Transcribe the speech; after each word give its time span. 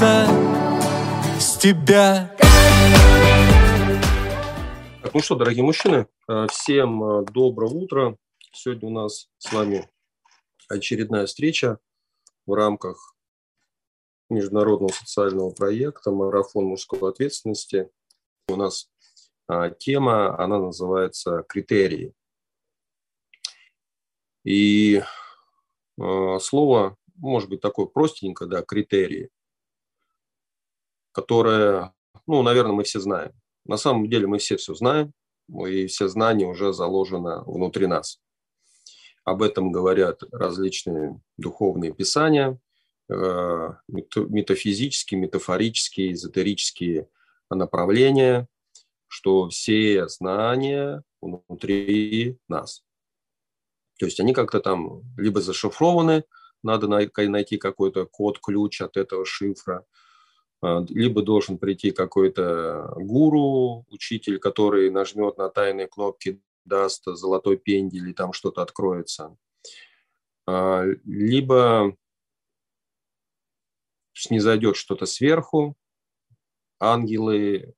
начинается 0.00 1.40
с 1.40 1.58
тебя. 1.58 2.34
Ну 5.12 5.20
что, 5.20 5.34
дорогие 5.34 5.64
мужчины, 5.64 6.06
э, 6.28 6.46
всем 6.50 7.02
э, 7.02 7.24
доброе 7.24 7.70
утро. 7.70 8.16
Сегодня 8.52 8.88
у 8.88 8.92
нас 8.92 9.28
с 9.38 9.52
вами 9.52 9.88
очередная 10.68 11.26
встреча 11.26 11.78
в 12.46 12.54
рамках 12.54 13.14
международного 14.28 14.92
социального 14.92 15.50
проекта 15.50 16.12
«Марафон 16.12 16.64
мужской 16.66 17.10
ответственности». 17.10 17.90
У 18.48 18.56
нас 18.56 18.88
а, 19.48 19.70
тема, 19.70 20.38
она 20.38 20.58
называется 20.58 21.44
«Критерии». 21.48 22.14
И 24.44 25.02
э, 26.00 26.38
слово, 26.40 26.96
может 27.16 27.50
быть, 27.50 27.60
такое 27.60 27.86
простенькое, 27.86 28.48
да, 28.48 28.62
критерии, 28.62 29.30
которое, 31.12 31.92
ну, 32.26 32.42
наверное, 32.42 32.72
мы 32.72 32.84
все 32.84 33.00
знаем. 33.00 33.32
На 33.64 33.76
самом 33.76 34.08
деле 34.08 34.26
мы 34.26 34.38
все 34.38 34.56
все 34.56 34.74
знаем, 34.74 35.12
и 35.48 35.86
все 35.86 36.08
знания 36.08 36.46
уже 36.46 36.72
заложены 36.72 37.42
внутри 37.44 37.86
нас. 37.86 38.20
Об 39.24 39.42
этом 39.42 39.70
говорят 39.70 40.22
различные 40.32 41.20
духовные 41.36 41.92
писания, 41.92 42.58
э, 43.08 43.68
метафизические, 43.88 45.20
метафорические, 45.20 46.12
эзотерические 46.12 47.08
направления, 47.50 48.48
что 49.08 49.48
все 49.48 50.08
знания 50.08 51.02
внутри 51.20 52.38
нас. 52.48 52.84
То 53.98 54.06
есть 54.06 54.20
они 54.20 54.32
как-то 54.32 54.60
там 54.60 55.02
либо 55.16 55.40
зашифрованы, 55.40 56.24
надо 56.62 56.88
найти 56.88 57.58
какой-то 57.58 58.06
код, 58.06 58.38
ключ 58.40 58.80
от 58.80 58.96
этого 58.96 59.26
шифра, 59.26 59.84
либо 60.62 61.22
должен 61.22 61.58
прийти 61.58 61.90
какой-то 61.90 62.92
гуру, 62.96 63.86
учитель, 63.88 64.38
который 64.38 64.90
нажмет 64.90 65.38
на 65.38 65.48
тайные 65.48 65.86
кнопки, 65.86 66.40
даст 66.64 67.04
золотой 67.06 67.56
пендель, 67.56 68.10
и 68.10 68.14
там 68.14 68.32
что-то 68.32 68.62
откроется. 68.62 69.36
А, 70.46 70.84
либо 71.04 71.96
снизойдет 74.12 74.76
что-то 74.76 75.06
сверху, 75.06 75.76
ангелы, 76.78 77.74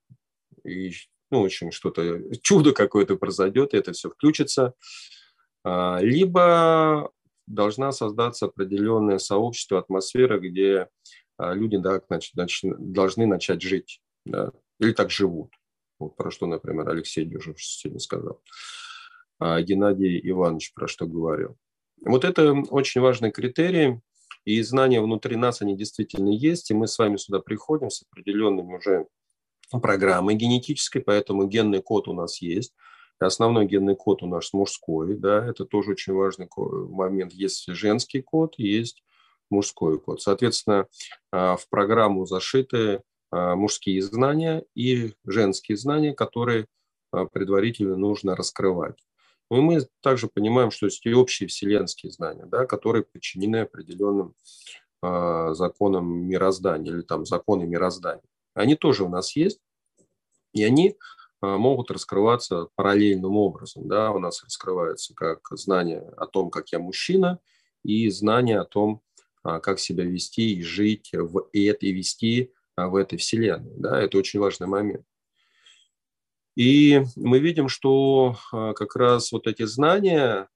и, 0.65 0.93
ну, 1.31 1.45
общем, 1.45 1.71
что-то, 1.71 2.35
чудо 2.43 2.73
какое-то 2.73 3.17
произойдет, 3.17 3.75
и 3.75 3.77
это 3.77 3.93
все 3.93 4.11
включится. 4.11 4.75
А, 5.65 5.99
либо 6.01 7.13
должна 7.47 7.93
создаться 7.93 8.47
определенное 8.47 9.19
сообщество, 9.19 9.79
атмосфера, 9.79 10.39
где 10.39 10.89
люди 11.39 11.79
да, 11.79 12.01
значит, 12.09 12.35
должны 12.79 13.27
начать 13.27 13.63
жить. 13.63 14.01
Да, 14.25 14.53
или 14.79 14.93
так 14.93 15.11
живут. 15.11 15.53
Вот 15.99 16.17
про 16.17 16.31
что, 16.31 16.47
например, 16.47 16.89
Алексей 16.89 17.25
Дюжев 17.25 17.63
сегодня 17.63 18.01
сказал. 18.01 18.41
А 19.39 19.61
Геннадий 19.61 20.21
Иванович 20.31 20.73
про 20.75 20.87
что 20.87 21.07
говорил. 21.07 21.57
Вот 22.05 22.25
это 22.25 22.53
очень 22.53 23.01
важный 23.01 23.31
критерий, 23.31 24.01
и 24.45 24.61
знания 24.63 25.01
внутри 25.01 25.37
нас, 25.37 25.63
они 25.63 25.77
действительно 25.77 26.31
есть, 26.31 26.71
и 26.71 26.75
мы 26.75 26.89
с 26.89 26.99
вами 26.99 27.17
сюда 27.17 27.41
приходим 27.41 27.91
с 27.91 28.03
определенными 28.03 28.77
уже 28.77 29.07
программой 29.71 30.35
генетической, 30.35 31.01
поэтому 31.01 31.47
генный 31.47 31.83
код 31.83 32.09
у 32.09 32.13
нас 32.13 32.41
есть– 32.41 32.75
Основной 33.27 33.67
генный 33.67 33.97
код 33.97 34.23
у 34.23 34.27
нас 34.27 34.53
мужской, 34.53 35.15
да, 35.17 35.47
это 35.47 35.65
тоже 35.65 35.93
очень 35.93 36.13
важный 36.13 36.49
момент. 36.57 37.33
Есть 37.33 37.67
женский 37.69 38.21
код, 38.21 38.55
есть 38.59 39.03
мужской 39.53 39.99
код. 40.01 40.21
Соответственно, 40.21 40.87
а, 41.31 41.57
в 41.57 41.69
программу 41.69 42.27
зашиты 42.27 43.03
а, 43.31 43.55
мужские 43.55 44.03
знания 44.03 44.65
и 44.75 45.15
женские 45.25 45.77
знания, 45.77 46.15
которые 46.15 46.67
а, 47.13 47.27
предварительно 47.27 47.97
нужно 47.97 48.35
раскрывать. 48.35 48.99
Ну 49.51 49.59
и 49.59 49.61
мы 49.61 49.87
также 50.01 50.29
понимаем, 50.29 50.71
что 50.71 50.87
есть 50.87 51.05
и 51.05 51.15
общие 51.15 51.49
вселенские 51.49 52.11
знания, 52.11 52.47
да, 52.47 52.67
которые 52.67 53.05
подчинены 53.05 53.59
определенным 53.59 54.35
законам 55.05 56.29
мироздания 56.29 56.93
или 56.93 57.03
там 57.03 57.27
законы 57.27 57.65
мироздания. 57.65 58.23
Они 58.55 58.77
тоже 58.77 59.03
у 59.03 59.09
нас 59.09 59.35
есть, 59.35 59.59
и 60.53 60.63
они 60.63 60.97
а, 61.43 61.59
могут 61.59 61.91
раскрываться 61.91 62.69
параллельным 62.77 63.37
образом. 63.37 63.89
Да? 63.89 64.13
У 64.13 64.19
нас 64.19 64.43
раскрывается 64.45 65.15
как 65.15 65.41
знание 65.51 66.01
о 66.17 66.27
том, 66.27 66.51
как 66.51 66.71
я 66.71 66.79
мужчина, 66.79 67.41
и 67.83 68.09
знание 68.11 68.61
о 68.61 68.65
том, 68.65 69.03
как 69.43 69.79
себя 69.79 70.05
вести 70.05 70.55
и 70.55 70.63
жить 70.63 71.11
в 71.13 71.49
этой, 71.53 71.93
вести 71.93 72.53
а, 72.77 72.89
в 72.89 72.97
этой 72.97 73.19
вселенной. 73.19 73.73
Да? 73.77 74.01
Это 74.01 74.19
очень 74.19 74.41
важный 74.41 74.67
момент. 74.67 75.05
И 76.55 77.03
мы 77.17 77.39
видим, 77.39 77.69
что 77.69 78.37
как 78.51 78.95
раз 78.95 79.33
вот 79.33 79.47
эти 79.47 79.65
знания, 79.65 80.49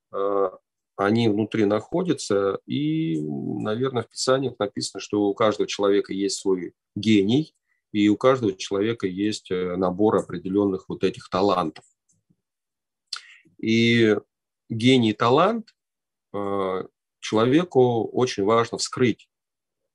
они 0.97 1.29
внутри 1.29 1.65
находятся, 1.65 2.59
и, 2.67 3.19
наверное, 3.23 4.03
в 4.03 4.11
Писаниях 4.11 4.59
написано, 4.59 5.01
что 5.01 5.23
у 5.23 5.35
каждого 5.35 5.67
человека 5.67 6.13
есть 6.13 6.41
свой 6.41 6.75
гений– 6.95 7.55
и 7.97 8.09
у 8.11 8.17
каждого 8.19 8.53
человека 8.53 9.07
есть 9.07 9.51
э, 9.51 9.75
набор 9.77 10.17
определенных 10.17 10.87
вот 10.89 11.03
этих 11.03 11.31
талантов. 11.31 11.85
И 13.59 14.17
гений 14.69 15.15
талант 15.15 15.75
э, 16.35 16.85
человеку 17.27 18.09
очень 18.09 18.45
важно 18.45 18.79
вскрыть 18.79 19.29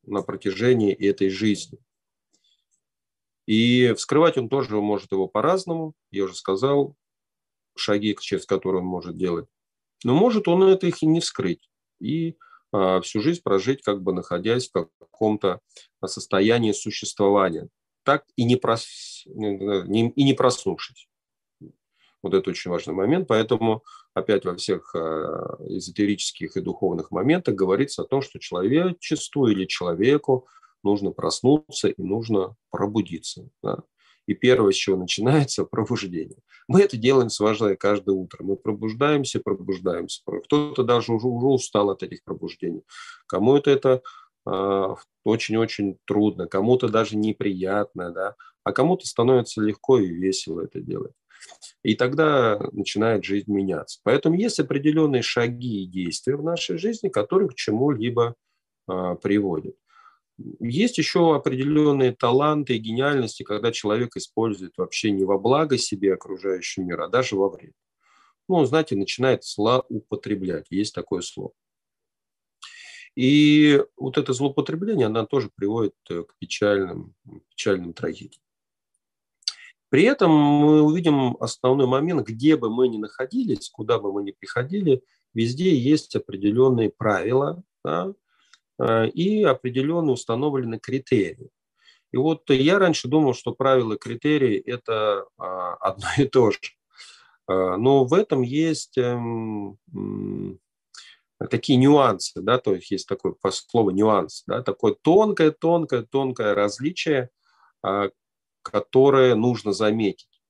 на 0.04 0.22
протяжении 0.22 0.94
этой 0.94 1.30
жизни. 1.30 1.80
И 3.46 3.94
вскрывать 3.94 4.38
он 4.38 4.50
тоже 4.50 4.80
может 4.82 5.12
его 5.12 5.28
по-разному. 5.28 5.94
Я 6.12 6.26
уже 6.26 6.36
сказал, 6.36 6.96
шаги, 7.76 8.16
через 8.20 8.46
которые 8.46 8.82
он 8.82 8.88
может 8.88 9.18
делать. 9.18 9.48
Но 10.04 10.14
может 10.14 10.48
он 10.48 10.64
это 10.64 10.88
их 10.88 11.04
и 11.04 11.06
не 11.06 11.20
вскрыть. 11.22 11.70
И 12.00 12.38
а, 12.72 13.02
всю 13.02 13.22
жизнь 13.22 13.42
прожить, 13.44 13.82
как 13.82 14.02
бы 14.02 14.14
находясь 14.14 14.70
в 14.70 14.90
каком-то 15.00 15.62
состоянии 16.06 16.72
существования 16.72 17.70
так 18.04 18.26
и 18.36 18.44
не, 18.44 18.56
прос... 18.56 19.24
и 19.26 20.24
не 20.24 20.34
проснувшись. 20.34 21.08
Вот 22.24 22.34
это 22.34 22.50
очень 22.50 22.72
важный 22.72 22.94
момент. 22.94 23.28
Поэтому 23.28 23.84
опять 24.14 24.46
во 24.46 24.56
всех 24.56 24.94
а, 24.96 25.58
эзотерических 25.68 26.56
и 26.58 26.62
духовных 26.62 27.12
моментах 27.12 27.56
говорится 27.56 28.04
о 28.04 28.06
том, 28.06 28.22
что 28.22 28.40
человечеству 28.40 29.48
или 29.48 29.66
человеку 29.66 30.48
нужно 30.84 31.12
проснуться 31.12 31.88
и 31.90 32.02
нужно 32.02 32.56
пробудиться. 32.70 33.50
Да? 33.64 33.80
И 34.28 34.34
первое, 34.34 34.72
с 34.72 34.76
чего 34.76 34.98
начинается, 34.98 35.66
пробуждение. 35.72 36.38
Мы 36.68 36.82
это 36.82 36.98
делаем 36.98 37.30
с 37.30 37.40
важной 37.40 37.76
каждое 37.76 38.16
утро. 38.16 38.44
Мы 38.44 38.56
пробуждаемся, 38.56 39.40
пробуждаемся. 39.40 40.22
Кто-то 40.46 40.84
даже 40.84 41.12
уже, 41.14 41.28
уже 41.28 41.48
устал 41.48 41.90
от 41.90 42.04
этих 42.04 42.24
пробуждений. 42.24 42.84
Кому-то 43.28 43.72
это 43.72 44.02
а, 44.46 44.96
очень-очень 45.24 45.98
трудно, 46.06 46.48
кому-то 46.48 46.88
даже 46.88 47.16
неприятно, 47.16 48.12
да, 48.12 48.36
а 48.64 48.72
кому-то 48.72 49.08
становится 49.08 49.62
легко 49.62 50.00
и 50.00 50.08
весело 50.08 50.62
это 50.62 50.80
делать. 50.82 51.14
И 51.84 51.96
тогда 51.96 52.60
начинает 52.72 53.24
жизнь 53.24 53.52
меняться. 53.52 54.00
Поэтому 54.04 54.36
есть 54.36 54.60
определенные 54.60 55.22
шаги 55.22 55.84
и 55.84 55.88
действия 55.88 56.36
в 56.36 56.44
нашей 56.44 56.78
жизни, 56.78 57.10
которые 57.10 57.50
к 57.50 57.56
чему-либо 57.56 58.36
а, 58.88 59.16
приводят. 59.16 59.76
Есть 60.60 60.98
еще 60.98 61.36
определенные 61.36 62.14
таланты 62.14 62.76
и 62.76 62.80
гениальности, 62.80 63.44
когда 63.44 63.72
человек 63.72 64.16
использует 64.16 64.78
вообще 64.78 65.12
не 65.12 65.24
во 65.24 65.38
благо 65.38 65.78
себе 65.78 66.14
окружающего 66.14 66.84
мира, 66.84 67.06
а 67.06 67.10
даже 67.10 67.36
во 67.36 67.50
вред. 67.50 67.74
Ну, 68.48 68.66
знаете, 68.66 68.96
начинает 68.96 69.44
злоупотреблять. 69.44 70.66
Есть 70.70 70.94
такое 70.94 71.22
слово. 71.22 71.52
И 73.16 73.84
вот 73.98 74.18
это 74.18 74.34
злоупотребление, 74.34 75.08
она 75.08 75.26
тоже 75.26 75.50
приводит 75.54 75.96
э, 76.10 76.24
к 76.24 76.36
печальным, 76.40 77.14
печальным 77.50 77.94
трагедиям. 77.94 78.42
При 79.92 80.04
этом 80.04 80.32
мы 80.32 80.82
увидим 80.84 81.36
основной 81.42 81.86
момент, 81.86 82.26
где 82.26 82.56
бы 82.56 82.70
мы 82.70 82.88
ни 82.88 82.98
находились, 82.98 83.70
куда 83.70 84.00
бы 84.00 84.14
мы 84.14 84.24
ни 84.24 84.32
приходили, 84.32 85.04
везде 85.34 85.76
есть 85.76 86.16
определенные 86.16 86.90
правила 86.90 87.62
да, 87.84 88.14
э, 88.80 89.10
и 89.10 89.44
определенные 89.44 90.14
установленные 90.14 90.80
критерии. 90.80 91.50
И 92.14 92.18
вот 92.18 92.50
я 92.50 92.80
раньше 92.80 93.10
думал, 93.10 93.34
что 93.34 93.52
правила 93.52 93.96
и 93.96 93.98
критерии– 93.98 94.58
это 94.66 95.26
а, 95.38 95.76
одно 95.76 96.08
и 96.18 96.24
то 96.26 96.52
же. 96.52 96.60
Э, 97.50 97.76
но 97.76 98.06
в 98.06 98.14
этом 98.14 98.44
есть 98.44 98.98
эм, 98.98 99.78
такие 101.50 101.78
нюансы, 101.78 102.42
да, 102.42 102.60
то 102.60 102.76
есть 102.76 102.92
есть 102.92 103.10
такое 103.10 103.36
слово 103.50 103.90
нюанс, 103.90 104.44
да, 104.48 104.64
такое 104.64 104.96
тонкое, 105.02 105.52
тонкое, 105.52 106.04
тонкое 106.04 106.56
различие, 106.56 107.30
а, 107.84 108.10
которое 108.62 109.36
нужно 109.36 109.74
заметить. 109.74 110.42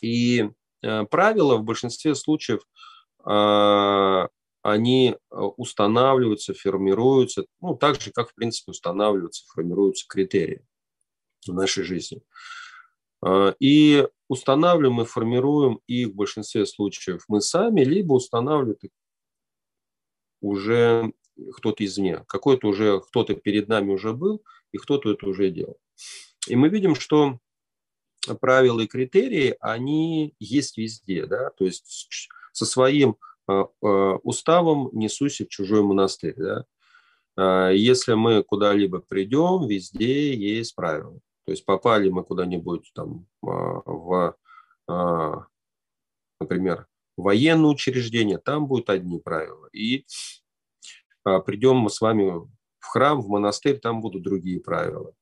И 0.00 0.50
э, 0.82 1.04
правила 1.04 1.56
в 1.56 1.64
большинстве 1.64 2.14
случаев, 2.14 2.62
а, 3.24 4.28
они 4.62 5.16
устанавливаются, 5.30 6.54
формируются, 6.54 7.44
ну, 7.60 7.74
так 7.74 8.00
же, 8.00 8.12
как, 8.12 8.30
в 8.30 8.34
принципе, 8.34 8.70
устанавливаются, 8.70 9.44
формируются 9.52 10.06
критерии 10.08 10.64
в 11.46 11.52
нашей 11.52 11.82
жизни. 11.82 12.22
И 13.60 14.08
устанавливаем 14.28 15.00
и 15.00 15.04
формируем 15.04 15.80
их 15.86 16.08
в 16.08 16.14
большинстве 16.14 16.66
случаев 16.66 17.24
мы 17.28 17.40
сами, 17.40 17.82
либо 17.82 18.14
устанавливает 18.14 18.80
уже 20.40 21.12
кто-то 21.54 21.84
извне. 21.84 22.24
Какой-то 22.26 22.68
уже, 22.68 23.00
кто-то 23.00 23.34
перед 23.34 23.68
нами 23.68 23.92
уже 23.92 24.12
был, 24.12 24.42
и 24.72 24.78
кто-то 24.78 25.12
это 25.12 25.26
уже 25.26 25.50
делал. 25.50 25.78
И 26.48 26.56
мы 26.56 26.68
видим, 26.68 26.94
что 26.94 27.38
правила 28.40 28.80
и 28.80 28.86
критерии, 28.86 29.56
они 29.60 30.34
есть 30.38 30.78
везде. 30.78 31.26
Да? 31.26 31.50
То 31.50 31.64
есть 31.64 32.08
со 32.52 32.66
своим 32.66 33.16
а, 33.46 33.66
а, 33.82 34.16
уставом 34.22 34.90
несусь 34.92 35.40
в 35.40 35.48
чужой 35.48 35.82
монастырь. 35.82 36.36
Да? 36.36 36.64
Если 37.72 38.12
мы 38.12 38.42
куда-либо 38.42 39.00
придем, 39.00 39.66
везде 39.66 40.34
есть 40.34 40.74
правила. 40.74 41.18
То 41.46 41.52
есть 41.52 41.64
попали 41.64 42.10
мы 42.10 42.24
куда-нибудь 42.24 42.92
там 42.94 43.26
в, 43.40 44.36
например, 46.38 46.86
военное 47.16 47.70
учреждение, 47.70 48.36
там 48.36 48.66
будут 48.66 48.90
одни 48.90 49.18
правила. 49.18 49.66
И 49.72 50.04
придем 51.24 51.76
мы 51.76 51.88
с 51.88 52.02
вами 52.02 52.46
в 52.80 52.86
храм, 52.86 53.22
в 53.22 53.28
монастырь, 53.28 53.78
там 53.78 54.02
будут 54.02 54.22
другие 54.22 54.60
правила. 54.60 55.14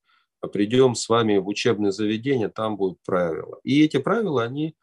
Придем 0.52 0.94
с 0.94 1.08
вами 1.08 1.38
в 1.38 1.48
учебное 1.48 1.90
заведение, 1.90 2.48
там 2.48 2.76
будут 2.76 2.98
правила. 3.04 3.60
И 3.62 3.82
эти 3.84 3.98
правила, 3.98 4.42
они 4.42 4.74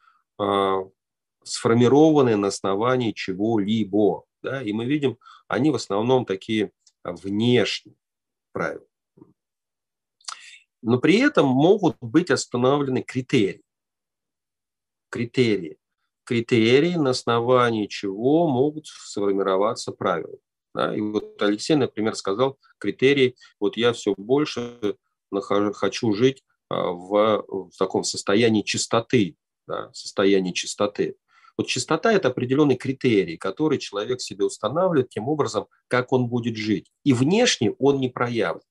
сформированы 1.42 2.36
на 2.36 2.48
основании 2.48 3.12
чего-либо. 3.12 4.24
Да? 4.42 4.62
И 4.62 4.72
мы 4.72 4.84
видим, 4.84 5.18
они 5.48 5.70
в 5.70 5.74
основном 5.74 6.24
такие 6.24 6.70
внешние 7.02 7.96
правила 8.52 8.86
но 10.82 10.98
при 10.98 11.18
этом 11.18 11.46
могут 11.46 11.96
быть 12.00 12.30
остановлены 12.30 13.02
критерии. 13.02 13.62
Критерии. 15.10 15.78
Критерии, 16.24 16.94
на 16.96 17.10
основании 17.10 17.86
чего 17.86 18.48
могут 18.48 18.86
сформироваться 18.86 19.92
правила. 19.92 20.38
Да? 20.74 20.94
И 20.94 21.00
вот 21.00 21.40
Алексей, 21.40 21.74
например, 21.74 22.14
сказал 22.14 22.58
критерий, 22.78 23.36
вот 23.58 23.76
я 23.76 23.92
все 23.92 24.14
больше 24.16 24.96
хочу 25.72 26.12
жить 26.12 26.42
а, 26.68 26.90
в, 26.90 27.44
в 27.48 27.76
таком 27.78 28.04
состоянии 28.04 28.62
чистоты, 28.62 29.36
да? 29.66 29.90
состоянии 29.92 30.52
чистоты. 30.52 31.16
Вот 31.56 31.66
чистота– 31.66 32.12
это 32.14 32.28
определенный 32.28 32.76
критерий, 32.76 33.36
который 33.36 33.78
человек 33.78 34.20
себе 34.20 34.44
устанавливает 34.44 35.08
тем 35.08 35.28
образом, 35.28 35.66
как 35.88 36.12
он 36.12 36.28
будет 36.28 36.56
жить. 36.56 36.92
И 37.02 37.12
внешне 37.12 37.72
он 37.78 37.98
не 37.98 38.08
проявлен. 38.08 38.62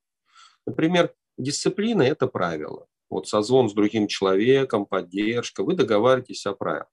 Например, 0.65 1.13
Дисциплина– 1.37 2.01
это 2.03 2.27
правило. 2.27 2.87
Вот 3.09 3.27
созвон 3.27 3.69
с 3.69 3.73
другим 3.73 4.07
человеком, 4.07 4.85
поддержка, 4.85 5.63
вы 5.63 5.75
договариваетесь 5.75 6.45
о 6.45 6.53
правилах. 6.53 6.87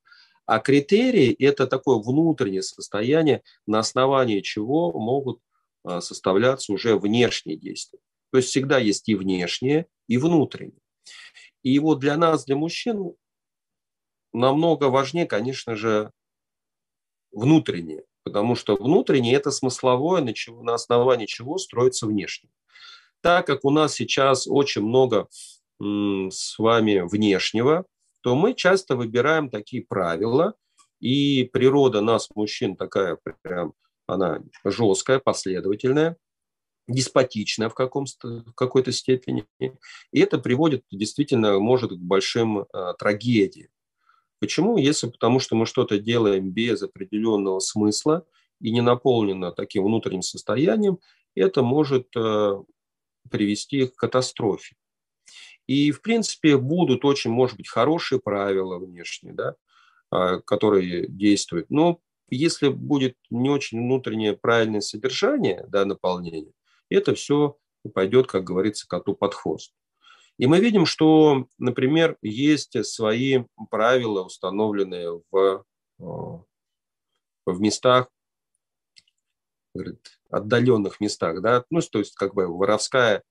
А 0.47 0.59
критерии– 0.59 1.35
это 1.39 1.67
такое 1.67 1.99
внутреннее 1.99 2.63
состояние, 2.63 3.43
на 3.67 3.79
основании 3.79 4.41
чего 4.41 4.93
могут 4.93 5.41
а, 5.83 6.01
составляться 6.01 6.73
уже 6.73 6.99
внешние 6.99 7.57
действия. 7.57 8.01
То 8.35 8.39
есть 8.39 8.49
всегда 8.49 8.79
есть 8.79 9.09
и 9.09 9.15
внешнее, 9.15 9.87
и 10.09 10.19
внутреннее. 10.19 10.83
И 11.63 11.79
вот 11.79 12.01
для 12.01 12.17
нас, 12.17 12.45
для 12.47 12.57
мужчин, 12.57 13.15
намного 14.33 14.87
важнее, 14.91 15.27
конечно 15.27 15.77
же, 15.77 16.11
внутреннее. 17.31 18.03
Потому 18.25 18.57
что 18.57 18.75
внутреннее– 18.75 19.35
это 19.37 19.53
смысловое, 19.53 20.21
на, 20.21 20.35
чего, 20.35 20.65
на 20.65 20.75
основании 20.75 21.27
чего 21.27 21.59
строится 21.59 22.09
внешнее 22.09 22.51
так 23.21 23.47
как 23.47 23.65
у 23.65 23.71
нас 23.71 23.95
сейчас 23.95 24.49
очень 24.49 24.83
много 24.83 25.29
с 25.79 26.59
вами 26.59 27.09
внешнего, 27.09 27.87
то 28.21 28.35
мы 28.35 28.53
часто 28.53 28.97
выбираем 28.97 29.49
такие 29.49 29.85
правила, 29.87 30.55
и 30.99 31.45
природа 31.45 32.01
нас, 32.01 32.29
мужчин, 32.35 32.75
такая 32.75 33.17
прям, 33.43 33.75
она 34.09 34.43
жесткая, 34.65 35.21
последовательная, 35.21 36.19
деспотичная 36.89 37.69
в, 37.69 37.75
каком, 37.75 38.07
в 38.23 38.53
какой-то 38.53 38.93
степени. 38.93 39.47
И 39.59 40.21
это 40.21 40.39
приводит 40.39 40.85
действительно, 40.91 41.59
может, 41.59 41.93
к 41.93 41.99
большим 41.99 42.61
э, 42.61 42.67
трагедиям. 42.99 43.69
Почему? 44.41 44.77
Если 44.77 45.09
потому, 45.09 45.41
что 45.41 45.57
мы 45.57 45.65
что-то 45.67 45.99
делаем 45.99 46.51
без 46.51 46.83
определенного 46.83 47.61
смысла 47.61 48.27
и 48.61 48.71
не 48.71 48.83
наполнено 48.83 49.53
таким 49.53 49.85
внутренним 49.85 50.23
состоянием, 50.23 50.99
это 51.35 51.63
может 51.63 52.09
э, 52.17 52.63
привести 53.31 53.87
к 53.87 53.97
катастрофе. 53.97 54.77
И, 55.67 55.91
в 55.93 56.03
принципе, 56.03 56.59
будут 56.59 57.05
очень, 57.05 57.31
может 57.31 57.57
быть, 57.57 57.69
хорошие 57.69 58.21
правила 58.21 58.79
внешние, 58.79 59.33
да, 59.35 59.55
а, 60.11 60.41
которые 60.41 61.09
действуют. 61.09 61.71
Но 61.71 62.01
если 62.29 62.69
будет 62.69 63.17
не 63.31 63.51
очень 63.51 63.79
внутреннее 63.79 64.35
правильное 64.35 64.81
содержание, 64.81 65.65
да, 65.69 65.85
наполнение, 65.85 66.53
это 66.95 67.15
все 67.15 67.57
пойдет, 67.93 68.27
как 68.27 68.45
говорится, 68.45 68.89
коту 68.89 69.15
под 69.15 69.35
хвост. 69.35 69.73
И 70.39 70.47
мы 70.47 70.59
видим, 70.59 70.85
что, 70.85 71.47
например, 71.59 72.17
есть 72.23 72.85
свои 72.85 73.45
правила, 73.71 74.23
установленные 74.25 75.23
в, 75.31 75.65
в 75.99 77.61
местах, 77.61 78.09
говорит, 79.75 80.21
отдаленных 80.31 81.01
местах, 81.01 81.41
да, 81.41 81.65
ну, 81.71 81.81
то 81.81 81.99
есть 81.99 82.15
как 82.15 82.35
бы 82.35 82.47
воровская 82.47 83.23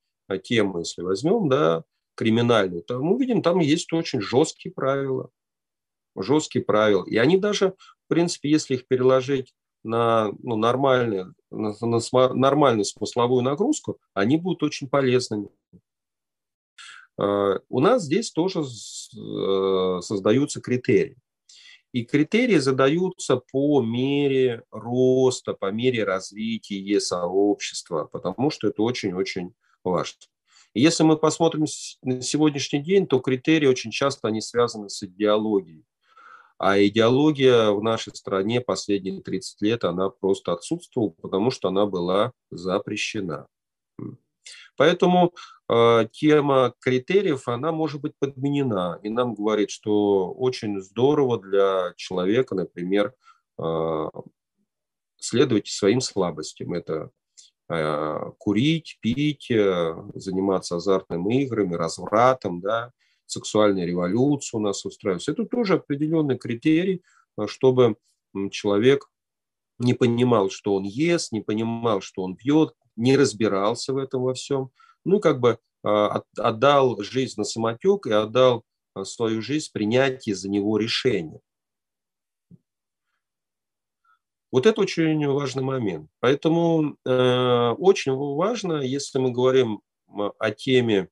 тема, 0.44 0.80
если 0.80 1.02
возьмем, 1.02 1.50
да, 1.50 1.84
криминальную, 2.16 2.84
то 2.84 3.02
мы 3.02 3.20
видим, 3.20 3.42
там 3.42 3.60
есть 3.60 3.92
очень 3.92 4.22
жесткие 4.22 4.72
правила, 4.74 5.30
жесткие 6.16 6.64
правила. 6.64 7.06
И 7.06 7.18
они 7.18 7.38
даже, 7.38 7.72
в 7.72 8.08
принципе, 8.08 8.50
если 8.50 8.76
их 8.76 8.88
переложить 8.88 9.54
на, 9.84 10.32
ну, 10.42 10.56
нормальную, 10.56 11.36
на, 11.52 11.74
на 11.82 12.34
нормальную 12.34 12.86
смысловую 12.86 13.44
нагрузку, 13.44 14.00
они 14.14 14.38
будут 14.38 14.64
очень 14.64 14.88
полезными. 14.88 15.50
Э, 17.20 17.60
у 17.70 17.80
нас 17.80 18.04
здесь 18.04 18.32
тоже 18.32 18.62
э, 18.62 20.02
создаются 20.02 20.62
критерии. 20.62 21.18
И 21.92 22.06
критерии 22.06 22.58
задаются 22.58 23.38
по 23.38 23.82
мере 23.82 24.64
роста, 24.72 25.54
по 25.54 25.72
мере 25.72 26.04
развития 26.04 27.00
сообщества, 27.00 28.06
потому 28.06 28.50
что 28.50 28.68
это 28.68 28.82
очень-очень 28.82 29.54
важно. 29.84 30.20
И 30.74 30.82
если 30.82 31.04
мы 31.04 31.18
посмотрим 31.18 31.66
на 32.02 32.22
сегодняшний 32.24 32.80
день, 32.82 33.06
то 33.06 33.20
критерии 33.20 33.68
очень 33.68 33.92
часто 33.92 34.28
они 34.28 34.42
связаны 34.42 34.90
с 34.90 35.04
идеологией. 35.04 35.86
А 36.58 36.80
идеология 36.80 37.72
в 37.72 37.84
нашей 37.84 38.16
стране 38.16 38.62
последние 38.62 39.22
30 39.22 39.62
лет, 39.62 39.84
она 39.84 40.10
просто 40.10 40.54
отсутствовала, 40.54 41.10
потому 41.10 41.52
что 41.52 41.68
она 41.70 41.86
была 41.86 42.32
запрещена. 42.52 43.48
Поэтому 44.76 45.34
э, 45.70 46.08
тема 46.12 46.74
критериев, 46.80 47.48
она 47.48 47.72
может 47.72 48.02
быть 48.02 48.14
подменена. 48.18 49.00
И 49.04 49.10
нам 49.10 49.36
говорит, 49.36 49.70
что 49.70 50.32
очень 50.32 50.82
здорово 50.82 51.40
для 51.40 51.94
человека, 51.96 52.56
например, 52.56 53.14
э, 53.62 54.10
следовать 55.18 55.68
своим 55.68 56.02
слабостям. 56.02 56.74
Это 56.74 57.12
э, 57.70 58.32
курить, 58.38 58.98
пить, 59.02 59.50
э, 59.52 59.96
заниматься 60.16 60.78
азартными 60.78 61.44
играми, 61.44 61.76
развратом, 61.76 62.60
да, 62.62 62.92
сексуальная 63.26 63.86
революция 63.86 64.60
у 64.60 64.62
нас 64.62 64.86
устраивается. 64.86 65.32
Это 65.32 65.46
тоже 65.46 65.76
определенный 65.76 66.38
критерий, 66.38 67.02
э, 67.38 67.48
чтобы 67.48 67.98
человек 68.52 69.10
не 69.80 69.94
понимал, 69.94 70.50
что 70.50 70.76
он 70.76 70.84
ест, 70.84 71.32
не 71.32 71.42
понимал, 71.42 72.02
что 72.02 72.24
он 72.24 72.36
пьет, 72.36 72.74
не 72.96 73.18
разбирался 73.18 73.94
в 73.94 73.98
этом 73.98 74.24
во 74.24 74.34
всем, 74.34 74.70
ну, 75.06 75.20
как 75.20 75.40
бы 75.40 75.60
а, 75.84 76.24
отдал 76.38 77.02
жизнь 77.02 77.36
на 77.38 77.44
самотек 77.44 78.08
и 78.08 78.12
отдал 78.12 78.64
а, 78.94 79.04
свою 79.04 79.42
жизнь 79.42 79.70
принятие 79.74 80.36
за 80.36 80.50
него 80.50 80.78
решения. 80.78 81.40
Вот 84.52 84.68
это 84.68 84.82
очень 84.82 85.28
важный 85.28 85.64
момент. 85.64 86.12
Поэтому 86.20 86.96
э, 87.04 87.70
очень 87.80 88.14
важно, 88.14 88.82
если 88.84 89.18
мы 89.18 89.32
говорим 89.32 89.82
о 90.06 90.52
теме 90.52 91.10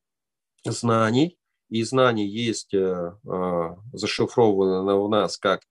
знаний, 0.64 1.40
и 1.72 1.84
знания 1.84 2.28
есть 2.28 2.74
э, 2.74 3.14
э, 3.26 3.76
зашифрованы 3.94 4.94
у 4.94 5.08
нас 5.08 5.38
как 5.38 5.62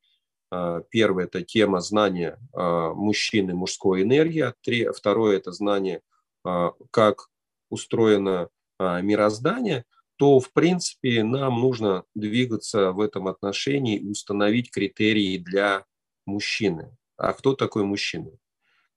а, 0.52 0.80
первое– 0.90 1.24
это 1.26 1.42
тема 1.42 1.80
знания 1.80 2.36
а, 2.52 2.92
мужчины, 2.92 3.54
мужской 3.54 4.02
энергии. 4.02 4.90
Второе– 4.92 5.36
это 5.38 5.52
знание, 5.52 6.02
а, 6.44 6.72
как 6.90 7.28
устроено 7.68 8.48
мироздание, 8.80 9.84
то, 10.16 10.40
в 10.40 10.52
принципе, 10.52 11.22
нам 11.22 11.60
нужно 11.60 12.02
двигаться 12.14 12.90
в 12.92 13.00
этом 13.00 13.28
отношении 13.28 13.96
и 13.96 14.08
установить 14.08 14.72
критерии 14.72 15.36
для 15.36 15.84
мужчины. 16.26 16.96
А 17.16 17.34
кто 17.34 17.54
такой 17.54 17.84
мужчина? 17.84 18.32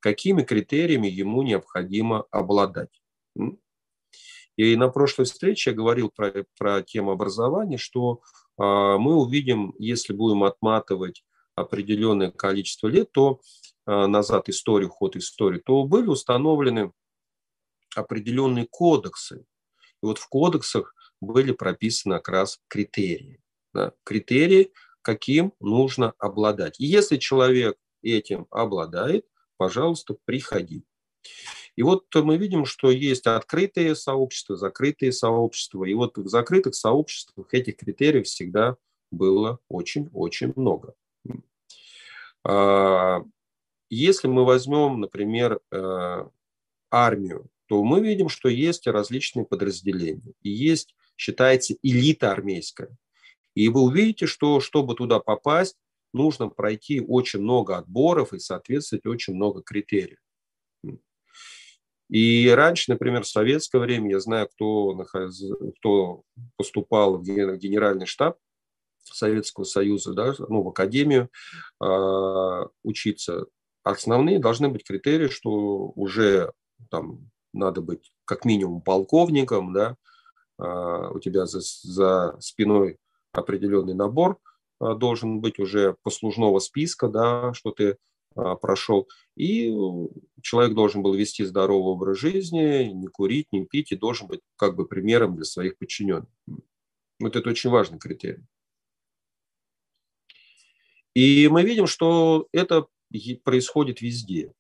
какими 0.04 0.44
критериями 0.44 1.08
ему 1.08 1.44
необходимо 1.44 2.26
обладать. 2.30 3.02
И 4.56 4.76
на 4.76 4.90
прошлой 4.90 5.26
встрече 5.26 5.72
я 5.72 5.76
говорил 5.76 6.12
про, 6.16 6.46
про 6.58 6.82
тему 6.82 7.12
образования, 7.12 7.78
что 7.78 8.22
э, 8.58 8.64
мы 8.64 9.16
увидим, 9.16 9.74
если 9.80 10.14
будем 10.14 10.44
отматывать 10.44 11.24
определенное 11.56 12.32
количество 12.32 12.88
лет, 12.88 13.12
то 13.12 13.42
э, 13.88 14.06
назад 14.06 14.50
историю, 14.50 14.90
ход 14.90 15.16
истории, 15.16 15.60
то 15.60 15.84
были 15.84 16.08
установлены 16.08 16.92
определенные 17.96 18.68
кодексы. 18.70 19.46
И 20.02 20.06
вот 20.06 20.18
в 20.18 20.28
кодексах 20.28 20.94
были 21.22 21.52
прописаны 21.52 22.16
как 22.16 22.30
раз 22.30 22.60
критерии. 22.68 23.40
Да, 23.74 23.94
критерии, 24.04 24.72
каким 25.02 25.54
нужно 25.60 26.14
обладать. 26.20 26.80
И 26.80 26.86
если 26.86 27.18
человек 27.18 27.78
этим 28.04 28.46
обладает, 28.52 29.26
пожалуйста, 29.58 30.16
приходи. 30.26 30.84
И 31.76 31.84
вот 31.84 32.06
мы 32.14 32.38
видим, 32.38 32.66
что 32.66 32.92
есть 32.92 33.26
открытые 33.26 33.96
сообщества, 33.96 34.56
закрытые 34.56 35.12
сообщества. 35.12 35.86
И 35.86 35.94
вот 35.94 36.18
в 36.18 36.28
закрытых 36.28 36.76
сообществах 36.76 37.54
этих 37.54 37.78
критериев 37.78 38.28
всегда 38.28 38.78
было 39.12 39.60
очень-очень 39.70 40.54
много. 40.56 40.94
А, 42.44 43.24
если 43.90 44.28
мы 44.28 44.46
возьмем, 44.46 45.00
например, 45.00 45.60
э, 45.72 46.26
армию, 46.92 47.50
то 47.68 47.84
мы 47.84 48.02
видим, 48.02 48.30
что 48.30 48.50
есть 48.50 48.88
различные 48.88 49.46
подразделения. 49.46 50.34
И 50.42 50.50
есть, 50.50 50.96
считается, 51.16 51.76
элита 51.82 52.32
армейская. 52.32 52.96
И 53.56 53.70
вы 53.70 53.82
увидите, 53.82 54.26
что 54.26 54.60
чтобы 54.60 54.96
туда 54.96 55.20
попасть, 55.20 55.78
нужно 56.12 56.50
пройти 56.50 57.02
очень 57.02 57.42
много 57.42 57.78
отборов 57.78 58.34
и 58.34 58.40
соответствовать 58.40 59.06
очень 59.06 59.36
много 59.36 59.62
критериев. 59.62 60.23
И 62.14 62.48
раньше, 62.48 62.92
например, 62.92 63.24
в 63.24 63.28
советское 63.28 63.80
время, 63.80 64.12
я 64.12 64.20
знаю, 64.20 64.48
кто, 64.48 65.04
кто 65.80 66.22
поступал 66.58 67.18
в 67.18 67.24
генеральный 67.24 68.06
штаб 68.06 68.38
Советского 69.02 69.64
Союза, 69.64 70.14
да, 70.14 70.36
ну, 70.48 70.62
в 70.62 70.68
академию 70.68 71.30
э, 71.84 72.66
учиться. 72.84 73.48
Основные 73.82 74.38
должны 74.38 74.70
быть 74.70 74.84
критерии, 74.84 75.28
что 75.28 75.50
уже 75.96 76.54
там 76.92 77.32
надо 77.52 77.82
быть 77.82 78.12
как 78.26 78.46
минимум 78.46 78.82
полковником, 78.84 79.74
да, 79.74 79.98
э, 80.60 81.10
у 81.16 81.20
тебя 81.20 81.48
за, 81.48 81.62
за 81.62 82.38
спиной 82.40 82.98
определенный 83.32 83.96
набор 83.96 84.38
э, 84.80 84.94
должен 84.94 85.42
быть 85.42 85.58
уже 85.58 85.96
послужного 86.04 86.60
списка, 86.60 87.08
да, 87.08 87.56
что 87.56 87.72
ты 87.72 87.98
прошел. 88.62 89.08
И 89.36 89.74
человек 90.42 90.74
должен 90.74 91.02
был 91.02 91.14
вести 91.14 91.44
здоровый 91.44 91.94
образ 91.94 92.18
жизни, 92.18 92.92
не 92.94 93.08
курить, 93.08 93.48
не 93.52 93.66
пить, 93.66 93.92
и 93.92 93.96
должен 93.96 94.28
быть 94.28 94.42
как 94.56 94.76
бы 94.76 94.88
примером 94.88 95.36
для 95.36 95.46
своих 95.46 95.78
подчиненных. 95.78 96.30
Вот 97.20 97.36
это 97.36 97.50
очень 97.50 97.70
важный 97.70 98.00
критерий. 98.00 98.44
И 101.14 101.48
мы 101.48 101.64
видим, 101.64 101.88
что 101.88 102.48
это 102.52 102.88
происходит 103.44 104.02
везде. 104.02 104.52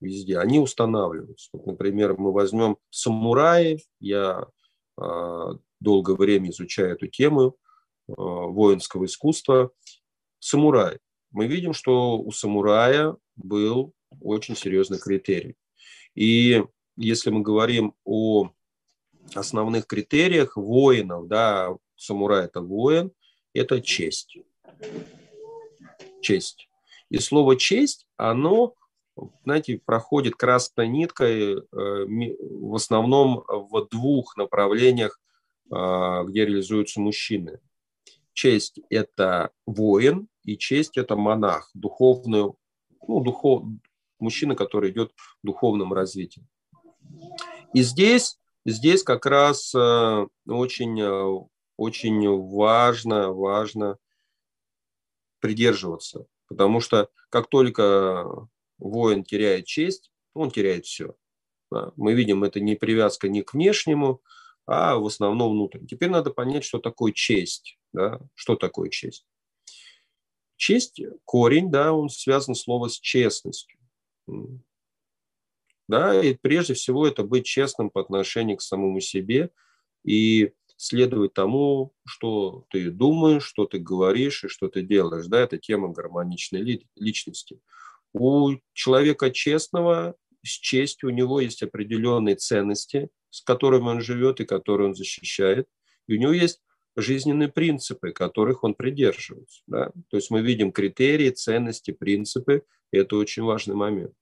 Везде. 0.00 0.38
Они 0.38 0.60
устанавливаются. 0.60 1.50
Вот, 1.52 1.66
например, 1.66 2.16
мы 2.16 2.32
возьмем 2.32 2.76
самураи. 2.90 3.82
Я 3.98 4.46
э, 5.00 5.44
долгое 5.80 6.16
время 6.16 6.50
изучаю 6.50 6.92
эту 6.92 7.08
тему 7.08 7.56
э, 8.08 8.12
воинского 8.16 9.06
искусства. 9.06 9.72
Самурай 10.38 10.98
мы 11.30 11.46
видим, 11.46 11.72
что 11.72 12.18
у 12.18 12.30
самурая 12.32 13.16
был 13.36 13.92
очень 14.20 14.56
серьезный 14.56 14.98
критерий. 14.98 15.56
И 16.14 16.64
если 16.96 17.30
мы 17.30 17.42
говорим 17.42 17.94
о 18.04 18.50
основных 19.34 19.86
критериях 19.86 20.56
воинов, 20.56 21.28
да, 21.28 21.76
самурай 21.96 22.46
это 22.46 22.60
воин, 22.60 23.12
это 23.52 23.80
честь. 23.80 24.38
Честь. 26.20 26.68
И 27.10 27.18
слово 27.18 27.56
честь, 27.56 28.06
оно, 28.16 28.74
знаете, 29.44 29.80
проходит 29.84 30.34
красной 30.34 30.88
ниткой 30.88 31.58
э, 31.58 31.62
в 31.70 32.74
основном 32.74 33.44
в 33.48 33.88
двух 33.90 34.36
направлениях, 34.36 35.20
э, 35.70 36.24
где 36.26 36.44
реализуются 36.44 37.00
мужчины. 37.00 37.60
Честь– 38.38 38.78
это 38.88 39.50
воин, 39.66 40.28
и 40.44 40.56
честь– 40.56 40.96
это 40.96 41.16
монах, 41.16 41.72
духовный, 41.74 42.52
ну, 43.08 43.20
духов, 43.20 43.64
мужчина, 44.20 44.54
который 44.54 44.92
идет 44.92 45.10
в 45.42 45.46
духовном 45.46 45.92
развитии. 45.92 46.46
И 47.74 47.82
здесь, 47.82 48.38
здесь 48.64 49.02
как 49.02 49.26
раз 49.26 49.74
э, 49.74 50.26
очень, 50.46 51.00
э, 51.00 51.46
очень 51.76 52.28
важно, 52.28 53.32
важно 53.32 53.98
придерживаться, 55.40 56.26
потому 56.46 56.78
что 56.78 57.10
как 57.30 57.48
только 57.48 58.24
воин 58.78 59.24
теряет 59.24 59.66
честь, 59.66 60.12
он 60.32 60.52
теряет 60.52 60.86
все. 60.86 61.16
Мы 61.96 62.14
видим, 62.14 62.44
это 62.44 62.60
не 62.60 62.76
привязка 62.76 63.28
ни 63.28 63.40
к 63.40 63.52
внешнему, 63.52 64.22
а 64.64 64.94
в 64.96 65.06
основном 65.06 65.54
внутреннему. 65.54 65.88
Теперь 65.88 66.10
надо 66.10 66.30
понять, 66.30 66.62
что 66.62 66.78
такое 66.78 67.10
честь. 67.10 67.77
Да? 67.92 68.20
Что 68.34 68.56
такое 68.56 68.90
честь? 68.90 69.26
Честь, 70.56 71.00
корень, 71.24 71.70
да, 71.70 71.92
он 71.92 72.08
связан 72.08 72.54
слово 72.54 72.88
с 72.88 72.98
честностью. 72.98 73.78
Да, 75.86 76.20
и 76.20 76.34
прежде 76.34 76.74
всего 76.74 77.06
это 77.06 77.22
быть 77.22 77.46
честным 77.46 77.90
по 77.90 78.00
отношению 78.00 78.58
к 78.58 78.62
самому 78.62 79.00
себе 79.00 79.50
и 80.04 80.52
следовать 80.76 81.32
тому, 81.32 81.94
что 82.06 82.66
ты 82.70 82.90
думаешь, 82.90 83.44
что 83.44 83.66
ты 83.66 83.78
говоришь 83.78 84.44
и 84.44 84.48
что 84.48 84.68
ты 84.68 84.82
делаешь. 84.82 85.26
Да, 85.26 85.40
это 85.40 85.58
тема 85.58 85.88
гармоничной 85.88 86.84
личности. 86.94 87.60
У 88.12 88.52
человека 88.74 89.30
честного 89.30 90.14
с 90.44 90.50
честью 90.50 91.08
у 91.08 91.12
него 91.12 91.40
есть 91.40 91.62
определенные 91.62 92.36
ценности, 92.36 93.10
с 93.30 93.42
которыми 93.42 93.88
он 93.88 94.00
живет 94.00 94.40
и 94.40 94.46
которые 94.46 94.88
он 94.88 94.94
защищает. 94.94 95.68
И 96.06 96.14
у 96.14 96.18
него 96.18 96.32
есть 96.32 96.60
жизненные 96.98 97.48
принципы, 97.48 98.10
которых 98.10 98.64
он 98.64 98.74
придерживается. 98.74 99.62
Да? 99.66 99.92
То 100.10 100.16
есть 100.16 100.30
мы 100.30 100.42
видим 100.42 100.72
критерии, 100.72 101.30
ценности, 101.30 101.92
принципы, 101.92 102.64
и 102.92 102.98
это 102.98 103.16
очень 103.16 103.44
важный 103.44 103.76
момент. 103.76 104.12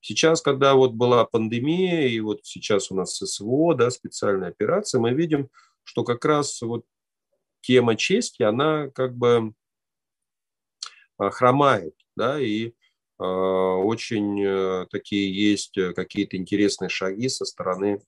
Сейчас, 0.00 0.40
когда 0.40 0.74
вот 0.74 0.92
была 0.92 1.24
пандемия, 1.24 2.06
и 2.06 2.20
вот 2.20 2.40
сейчас 2.44 2.92
у 2.92 2.94
нас 2.94 3.16
СВО, 3.16 3.74
да, 3.74 3.90
специальная 3.90 4.48
операция, 4.48 5.00
мы 5.00 5.12
видим, 5.12 5.48
что 5.82 6.04
как 6.04 6.24
раз 6.24 6.62
вот 6.62 6.84
тема 7.62 7.96
чести, 7.96 8.44
она 8.44 8.88
как 8.90 9.16
бы 9.16 9.52
а, 11.18 11.30
хромает, 11.30 11.94
да, 12.16 12.40
и 12.40 12.68
э, 12.68 13.22
очень 13.22 14.40
э, 14.40 14.86
такие 14.88 15.34
есть 15.34 15.76
какие-то 15.96 16.36
интересные 16.36 16.88
шаги 16.88 17.28
со 17.28 17.44
стороны 17.44 18.00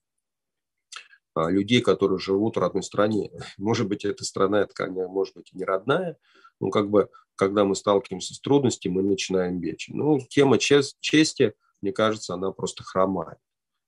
людей, 1.36 1.80
которые 1.80 2.18
живут 2.18 2.56
в 2.56 2.60
родной 2.60 2.82
стране. 2.82 3.30
Может 3.58 3.88
быть, 3.88 4.04
эта 4.04 4.24
страна, 4.24 4.62
это, 4.62 4.90
может 4.90 5.34
быть, 5.34 5.50
не 5.52 5.64
родная, 5.64 6.16
но 6.60 6.70
как 6.70 6.90
бы, 6.90 7.08
когда 7.36 7.64
мы 7.64 7.74
сталкиваемся 7.74 8.34
с 8.34 8.40
трудностями, 8.40 8.94
мы 8.94 9.02
начинаем 9.02 9.60
бечь. 9.60 9.88
Ну, 9.88 10.18
тема 10.28 10.58
чести, 10.58 11.54
мне 11.80 11.92
кажется, 11.92 12.34
она 12.34 12.52
просто 12.52 12.84
хромает 12.84 13.38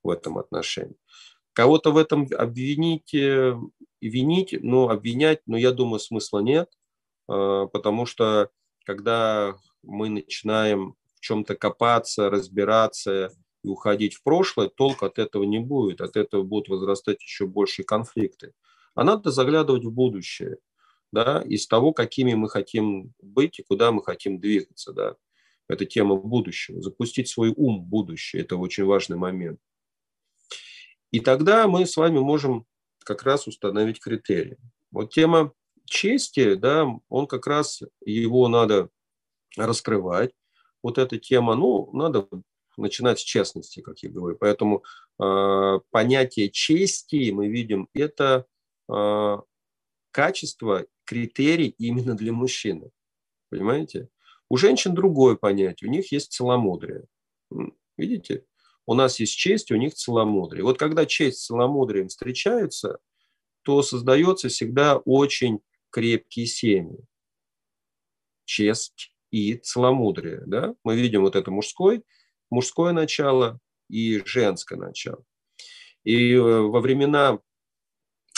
в 0.02 0.10
этом 0.10 0.38
отношении. 0.38 0.96
Кого-то 1.52 1.92
в 1.92 1.98
этом 1.98 2.26
обвинить, 2.36 3.12
э, 3.12 3.54
винить, 4.00 4.56
ну, 4.62 4.88
обвинять, 4.88 5.40
но 5.46 5.58
я 5.58 5.70
думаю, 5.70 6.00
смысла 6.00 6.38
нет, 6.38 6.70
а, 7.28 7.66
потому 7.66 8.06
что 8.06 8.50
когда 8.84 9.56
мы 9.82 10.08
начинаем 10.08 10.94
в 11.16 11.20
чем-то 11.20 11.54
копаться, 11.54 12.30
разбираться, 12.30 13.30
и 13.62 13.68
уходить 13.68 14.14
в 14.14 14.22
прошлое, 14.22 14.68
толк 14.68 15.02
от 15.02 15.18
этого 15.18 15.44
не 15.44 15.58
будет. 15.60 16.00
От 16.00 16.16
этого 16.16 16.42
будут 16.42 16.68
возрастать 16.68 17.22
еще 17.22 17.46
большие 17.46 17.84
конфликты. 17.84 18.52
А 18.94 19.04
надо 19.04 19.30
заглядывать 19.30 19.84
в 19.84 19.92
будущее, 19.92 20.58
да, 21.12 21.42
из 21.42 21.66
того, 21.66 21.92
какими 21.92 22.34
мы 22.34 22.48
хотим 22.48 23.12
быть 23.22 23.58
и 23.58 23.62
куда 23.62 23.92
мы 23.92 24.02
хотим 24.02 24.40
двигаться, 24.40 24.92
да. 24.92 25.16
Это 25.68 25.86
тема 25.86 26.16
будущего. 26.16 26.82
Запустить 26.82 27.28
свой 27.28 27.52
ум 27.56 27.82
в 27.82 27.86
будущее– 27.86 28.42
это 28.42 28.56
очень 28.56 28.84
важный 28.84 29.16
момент. 29.16 29.60
И 31.12 31.20
тогда 31.20 31.68
мы 31.68 31.86
с 31.86 31.96
вами 31.96 32.18
можем 32.18 32.66
как 33.04 33.22
раз 33.22 33.46
установить 33.46 34.00
критерии. 34.00 34.58
Вот 34.90 35.12
тема 35.12 35.52
чести, 35.84 36.54
да, 36.54 36.86
он 37.08 37.26
как 37.26 37.46
раз, 37.46 37.82
его 38.04 38.48
надо 38.48 38.88
раскрывать. 39.56 40.32
Вот 40.82 40.98
эта 40.98 41.18
тема, 41.18 41.54
ну, 41.54 41.90
надо 41.92 42.28
начинать 42.76 43.18
с 43.18 43.22
честности, 43.22 43.80
как 43.80 43.98
я 44.00 44.10
говорю. 44.10 44.36
Поэтому 44.38 44.84
э, 45.20 45.80
понятие 45.90 46.50
чести 46.50 47.30
мы 47.30 47.48
видим 47.48 47.88
это 47.94 48.46
э, 48.92 49.36
качество, 50.10 50.86
критерий 51.04 51.74
именно 51.78 52.14
для 52.14 52.32
мужчины. 52.32 52.90
Понимаете? 53.50 54.08
У 54.48 54.56
женщин 54.56 54.94
другое 54.94 55.36
понятие. 55.36 55.88
У 55.88 55.92
них 55.92 56.12
есть 56.12 56.32
целомудрие. 56.32 57.04
Видите? 57.96 58.44
У 58.86 58.94
нас 58.94 59.20
есть 59.20 59.36
честь, 59.36 59.70
у 59.70 59.76
них 59.76 59.94
целомудрие. 59.94 60.64
Вот 60.64 60.78
когда 60.78 61.06
честь 61.06 61.38
с 61.38 61.46
целомудрием 61.46 62.08
встречаются, 62.08 62.98
то 63.62 63.82
создается 63.82 64.48
всегда 64.48 64.98
очень 64.98 65.60
крепкие 65.90 66.46
семьи. 66.46 66.98
Честь 68.44 69.14
и 69.30 69.54
целомудрие. 69.54 70.42
Да? 70.46 70.74
Мы 70.84 70.96
видим 70.96 71.22
вот 71.22 71.36
это 71.36 71.50
мужской, 71.50 72.02
мужское 72.52 72.92
начало 72.92 73.58
и 73.88 74.22
женское 74.26 74.76
начало. 74.76 75.24
И 76.04 76.34
э, 76.34 76.40
во 76.40 76.80
времена 76.80 77.38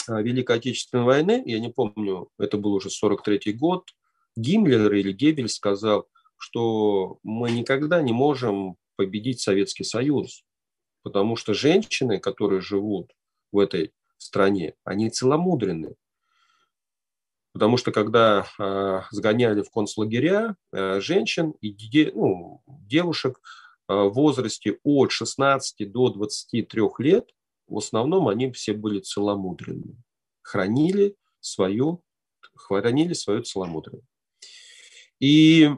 э, 0.07 0.21
Великой 0.21 0.57
Отечественной 0.57 1.03
войны, 1.03 1.43
я 1.45 1.59
не 1.59 1.69
помню, 1.69 2.29
это 2.39 2.57
был 2.57 2.73
уже 2.73 2.89
43 2.89 3.53
год, 3.53 3.89
Гиммлер 4.37 4.93
или 4.93 5.11
Геббель 5.11 5.49
сказал, 5.49 6.07
что 6.37 7.19
мы 7.23 7.51
никогда 7.51 8.01
не 8.01 8.13
можем 8.13 8.77
победить 8.95 9.41
Советский 9.41 9.83
Союз, 9.83 10.45
потому 11.03 11.35
что 11.35 11.53
женщины, 11.53 12.19
которые 12.19 12.61
живут 12.61 13.11
в 13.51 13.59
этой 13.59 13.93
стране, 14.17 14.75
они 14.85 15.09
целомудренны. 15.09 15.95
Потому 17.51 17.77
что 17.77 17.91
когда 17.91 18.45
э, 18.59 19.01
сгоняли 19.11 19.61
в 19.61 19.71
концлагеря 19.71 20.55
э, 20.71 20.99
женщин 21.01 21.51
и 21.61 21.71
де, 21.71 22.11
ну, 22.13 22.61
девушек 22.67 23.39
в 23.87 24.09
возрасте 24.09 24.79
от 24.83 25.11
16 25.11 25.91
до 25.91 26.09
23 26.09 26.81
лет, 26.99 27.29
в 27.67 27.77
основном 27.77 28.27
они 28.27 28.51
все 28.51 28.73
были 28.73 28.99
целомудренны, 28.99 29.95
хранили 30.41 31.15
свою, 31.39 32.03
хранили 32.55 33.13
свою 33.13 33.43
целомудрие. 33.43 34.01
И 35.19 35.69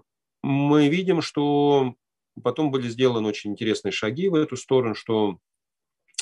мы 0.41 0.87
видим, 0.87 1.21
что 1.21 1.95
потом 2.41 2.71
были 2.71 2.89
сделаны 2.89 3.27
очень 3.27 3.51
интересные 3.51 3.91
шаги 3.91 4.29
в 4.29 4.35
эту 4.35 4.57
сторону, 4.57 4.95
что 4.95 5.39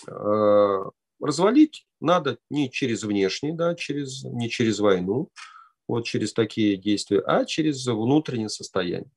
э, 0.08 0.84
развалить 1.20 1.88
надо 2.00 2.38
не 2.50 2.70
через 2.70 3.04
внешний, 3.04 3.54
да, 3.54 3.76
через, 3.76 4.24
не 4.24 4.50
через 4.50 4.80
войну, 4.80 5.30
вот 5.88 6.06
через 6.06 6.34
такие 6.34 6.78
действия, 6.78 7.20
а 7.22 7.46
через 7.46 7.86
внутреннее 7.86 8.50
состояние. 8.50 9.12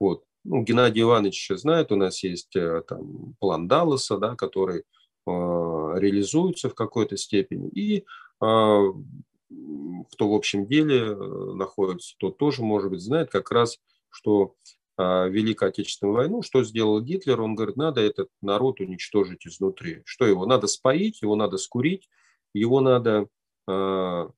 Вот. 0.00 0.24
Ну, 0.44 0.62
Геннадий 0.62 1.02
Иванович 1.02 1.40
еще 1.40 1.56
знает, 1.56 1.90
у 1.90 1.96
нас 1.96 2.22
есть 2.22 2.54
э, 2.54 2.82
там, 2.86 3.34
план 3.40 3.66
Далласа, 3.66 4.18
да, 4.18 4.36
который 4.36 4.80
э, 4.80 4.82
реализуется 5.26 6.68
в 6.68 6.74
какой-то 6.74 7.16
степени. 7.16 7.68
И 7.70 8.00
э, 8.00 8.04
кто 8.40 10.28
в 10.28 10.34
общем 10.34 10.66
деле 10.66 10.98
э, 10.98 11.14
находится, 11.54 12.14
тот 12.18 12.36
тоже, 12.36 12.62
может 12.62 12.90
быть, 12.90 13.00
знает 13.00 13.30
как 13.30 13.50
раз, 13.50 13.78
что 14.10 14.54
э, 14.98 15.30
Великую 15.30 15.70
Отечественную 15.70 16.14
войну, 16.14 16.42
что 16.42 16.62
сделал 16.62 17.00
Гитлер, 17.00 17.40
он 17.40 17.54
говорит, 17.54 17.76
надо 17.76 18.02
этот 18.02 18.28
народ 18.42 18.80
уничтожить 18.80 19.46
изнутри. 19.46 20.02
Что 20.04 20.26
его? 20.26 20.44
Надо 20.44 20.66
споить, 20.66 21.22
его 21.22 21.36
надо 21.36 21.56
скурить, 21.56 22.10
его 22.52 22.82
надо 22.82 23.28
э, 23.66 24.28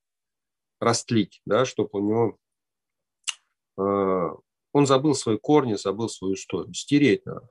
растлить, 0.80 1.42
да, 1.44 1.64
чтобы 1.64 1.90
у 1.92 2.00
него... 2.00 2.38
Он 4.76 4.87
забыл 4.87 5.14
свои 5.14 5.38
корни, 5.38 5.73
забыл 5.73 6.11
свою 6.11 6.35
историю. 6.35 6.75
Стереть 6.75 7.25
надо. 7.25 7.49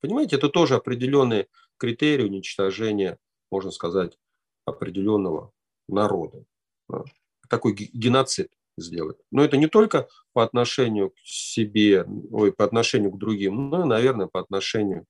Понимаете, 0.00 0.36
это 0.36 0.48
тоже 0.48 0.74
определенный 0.74 1.48
критерий 1.76 2.24
уничтожения, 2.24 3.18
можно 3.50 3.70
сказать, 3.70 4.18
определенного 4.64 5.52
народа. 5.88 6.46
Такой 7.46 7.74
геноцид 7.74 8.50
сделать. 8.78 9.18
Но 9.30 9.44
это 9.44 9.58
не 9.58 9.66
только 9.66 10.08
по 10.32 10.42
отношению 10.42 11.10
к 11.10 11.18
себе, 11.24 12.06
ой, 12.30 12.54
по 12.54 12.64
отношению 12.64 13.12
к 13.12 13.18
другим, 13.18 13.68
но, 13.68 13.84
наверное, 13.84 14.28
по 14.28 14.40
отношению 14.40 15.04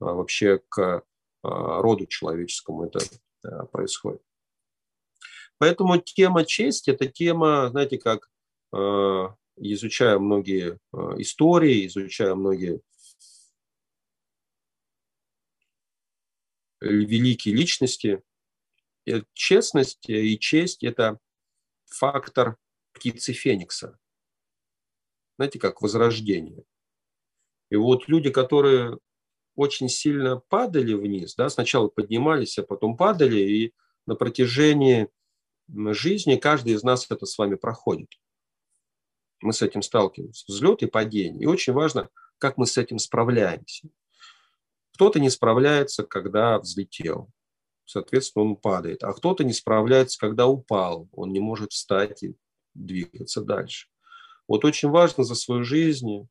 а, 0.00 0.12
вообще 0.12 0.60
к 0.68 1.02
а, 1.42 1.80
роду 1.80 2.04
человеческому 2.04 2.84
это 2.84 2.98
а, 3.42 3.64
происходит. 3.64 4.20
Поэтому 5.56 5.96
тема 5.96 6.44
честь– 6.44 6.88
это 6.90 7.06
тема, 7.06 7.70
знаете, 7.70 7.96
как 7.96 8.28
изучая 9.56 10.18
многие 10.18 10.78
истории, 11.18 11.86
изучая 11.86 12.34
многие 12.34 12.80
великие 16.80 17.54
личности, 17.54 18.22
Э, 19.06 19.22
честность 19.34 20.08
и 20.08 20.38
честь– 20.38 20.82
это 20.82 21.18
фактор 21.86 22.56
птицы 22.92 23.32
Феникса. 23.32 23.98
Знаете, 25.36 25.58
как 25.58 25.80
возрождение. 25.80 26.64
И 27.70 27.76
вот 27.76 28.08
люди, 28.08 28.30
которые 28.30 28.98
очень 29.54 29.88
сильно 29.88 30.38
падали 30.48 30.94
вниз, 30.94 31.34
да, 31.34 31.48
сначала 31.48 31.88
поднимались, 31.88 32.58
а 32.58 32.62
потом 32.62 32.96
падали, 32.96 33.40
и 33.40 33.74
на 34.06 34.16
протяжении 34.16 35.08
жизни 35.68 36.36
каждый 36.36 36.74
из 36.74 36.82
нас 36.82 37.10
это 37.10 37.26
с 37.26 37.38
вами 37.38 37.54
проходит. 37.54 38.08
Мы 39.40 39.52
с 39.52 39.62
этим 39.62 39.82
сталкиваемся. 39.82 40.44
Взлет 40.48 40.82
и 40.82 40.86
падение. 40.86 41.42
И 41.42 41.46
очень 41.46 41.72
важно, 41.72 42.08
как 42.38 42.56
мы 42.56 42.66
с 42.66 42.78
этим 42.78 42.98
справляемся. 42.98 43.88
Кто-то 44.94 45.20
не 45.20 45.30
справляется, 45.30 46.04
когда 46.04 46.58
взлетел 46.58 47.30
соответственно, 47.86 48.44
он 48.44 48.56
падает. 48.56 49.02
А 49.04 49.12
кто-то 49.12 49.44
не 49.44 49.52
справляется, 49.52 50.18
когда 50.18 50.46
упал, 50.46 51.08
он 51.12 51.32
не 51.32 51.40
может 51.40 51.72
встать 51.72 52.22
и 52.22 52.34
двигаться 52.74 53.40
дальше. 53.40 53.88
Вот 54.46 54.64
очень 54.64 54.90
важно 54.90 55.24
за 55.24 55.34
свою 55.34 55.64
жизнь 55.64 56.28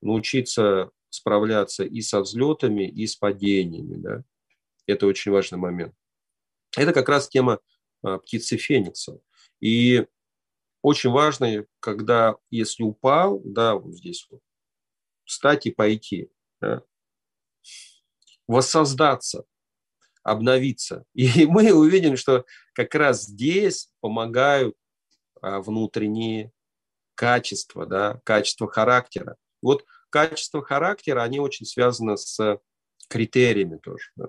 научиться 0.00 0.90
справляться 1.10 1.84
и 1.84 2.02
со 2.02 2.20
взлетами, 2.20 2.88
и 2.88 3.06
с 3.06 3.16
падениями. 3.16 3.96
Да? 3.96 4.22
Это 4.86 5.06
очень 5.06 5.32
важный 5.32 5.58
момент. 5.58 5.94
Это 6.76 6.92
как 6.92 7.08
раз 7.08 7.28
тема 7.28 7.60
а, 8.02 8.18
птицы 8.18 8.56
Феникса. 8.58 9.18
И 9.60 10.06
очень 10.82 11.10
важно, 11.10 11.66
когда, 11.80 12.36
если 12.50 12.82
упал, 12.82 13.40
да, 13.44 13.74
вот 13.74 13.94
здесь 13.94 14.26
вот, 14.30 14.40
встать 15.24 15.66
и 15.66 15.70
пойти, 15.70 16.30
да? 16.60 16.82
воссоздаться, 18.46 19.44
обновиться. 20.22 21.04
И 21.14 21.46
мы 21.46 21.72
увидим, 21.72 22.16
что 22.16 22.44
как 22.74 22.94
раз 22.94 23.24
здесь 23.24 23.90
помогают 24.00 24.76
а, 25.40 25.60
внутренние 25.60 26.52
качества, 27.14 27.86
да, 27.86 28.20
качества 28.24 28.70
характера. 28.70 29.36
Вот 29.60 29.84
качества 30.10 30.62
характера, 30.64 31.22
они 31.22 31.40
очень 31.40 31.66
связаны 31.66 32.16
с 32.16 32.60
критериями 33.08 33.78
тоже. 33.78 34.10
Да. 34.16 34.28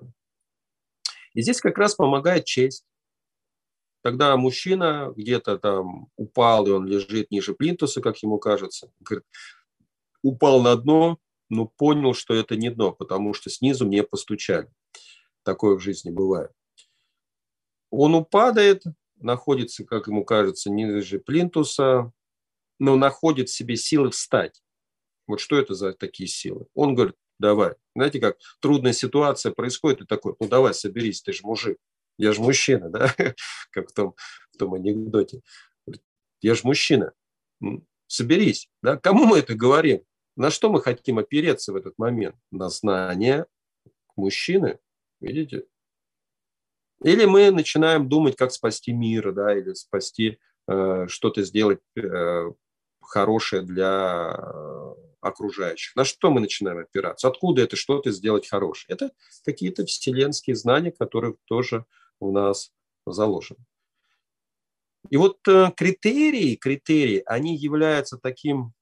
И 1.34 1.42
здесь 1.42 1.62
как 1.62 1.78
раз 1.78 1.96
помогает 1.96 2.46
честь. 2.46 2.86
Когда 4.02 4.36
мужчина 4.38 5.14
где-то 5.16 5.58
там 5.58 6.08
упал, 6.16 6.68
и 6.68 6.72
он 6.72 6.86
лежит 6.86 7.32
ниже 7.32 7.54
плинтуса, 7.54 8.02
как 8.02 8.18
ему 8.24 8.40
кажется, 8.40 8.92
говорит, 9.00 9.26
упал 10.22 10.62
на 10.62 10.76
дно, 10.76 11.20
но 11.50 11.66
понял, 11.66 12.14
что 12.14 12.34
это 12.34 12.56
не 12.56 12.70
дно, 12.70 12.92
потому 12.94 13.34
что 13.34 13.50
снизу 13.50 13.86
мне 13.86 14.04
постучали. 14.04 14.72
Такое 15.44 15.76
в 15.76 15.82
жизни 15.82 16.12
бывает. 16.12 16.52
Он 17.90 18.16
упадает, 18.16 18.84
находится, 19.18 19.84
как 19.84 20.08
ему 20.08 20.24
кажется, 20.24 20.70
ниже 20.70 21.20
плинтуса, 21.20 22.14
но 22.78 22.96
находит 22.96 23.50
в 23.50 23.54
себе 23.54 23.76
силы 23.76 24.12
встать. 24.12 24.62
Вот 25.28 25.40
что 25.40 25.58
это 25.58 25.74
за 25.74 25.94
такие 25.94 26.30
силы? 26.30 26.68
Он 26.74 26.96
говорит, 26.96 27.16
давай. 27.40 27.74
Знаете, 27.96 28.20
как 28.20 28.38
трудная 28.62 28.94
ситуация 28.94 29.52
происходит, 29.52 30.02
и 30.02 30.06
такой, 30.06 30.36
ну 30.40 30.48
давай, 30.48 30.74
соберись, 30.74 31.22
ты 31.22 31.34
же 31.34 31.42
мужик. 31.44 31.78
Я 32.19 32.34
же 32.34 32.41
мужчина, 32.41 32.89
да? 32.89 33.15
Как 33.71 33.89
в 33.89 33.93
том, 33.93 34.13
в 34.51 34.58
том 34.58 34.75
анекдоте. 34.75 35.41
Я 36.41 36.53
же 36.53 36.62
мужчина. 36.63 37.13
Соберись. 38.08 38.69
Да? 38.84 38.97
Кому 38.97 39.25
мы 39.25 39.39
это 39.39 39.55
говорим? 39.55 40.01
На 40.36 40.51
что 40.51 40.69
мы 40.69 40.82
хотим 40.82 41.17
опереться 41.17 41.73
в 41.73 41.75
этот 41.75 41.97
момент? 41.97 42.36
На 42.51 42.69
знание 42.69 43.45
мужчины, 44.15 44.79
Видите? 45.21 45.65
Или 47.03 47.25
мы 47.25 47.51
начинаем 47.51 48.10
думать, 48.10 48.36
как 48.36 48.51
спасти 48.51 48.91
мир, 48.91 49.32
да, 49.32 49.58
или 49.58 49.73
спасти, 49.73 50.38
э, 50.67 51.08
что-то 51.08 51.43
сделать 51.43 51.79
э, 51.95 52.51
хорошее 53.01 53.62
для 53.62 54.36
э, 54.38 54.93
окружающих. 55.21 55.95
На 55.95 56.03
что 56.03 56.29
мы 56.29 56.41
начинаем 56.41 56.79
опираться? 56.79 57.27
Откуда 57.27 57.62
это 57.62 57.75
что-то 57.75 58.12
сделать 58.12 58.47
хорошее? 58.47 58.95
Это 58.95 59.12
какие-то 59.45 59.86
вселенские 59.86 60.55
знания, 60.55 60.91
которые 60.91 61.36
тоже 61.45 61.86
у 62.19 62.32
нас 62.32 62.71
заложены. 63.05 63.63
И 65.10 65.17
вот 65.17 65.39
э, 65.47 65.71
критерии, 65.75 66.55
критерии, 66.55 67.23
они 67.25 67.55
являются 67.55 68.17
таким, 68.17 68.73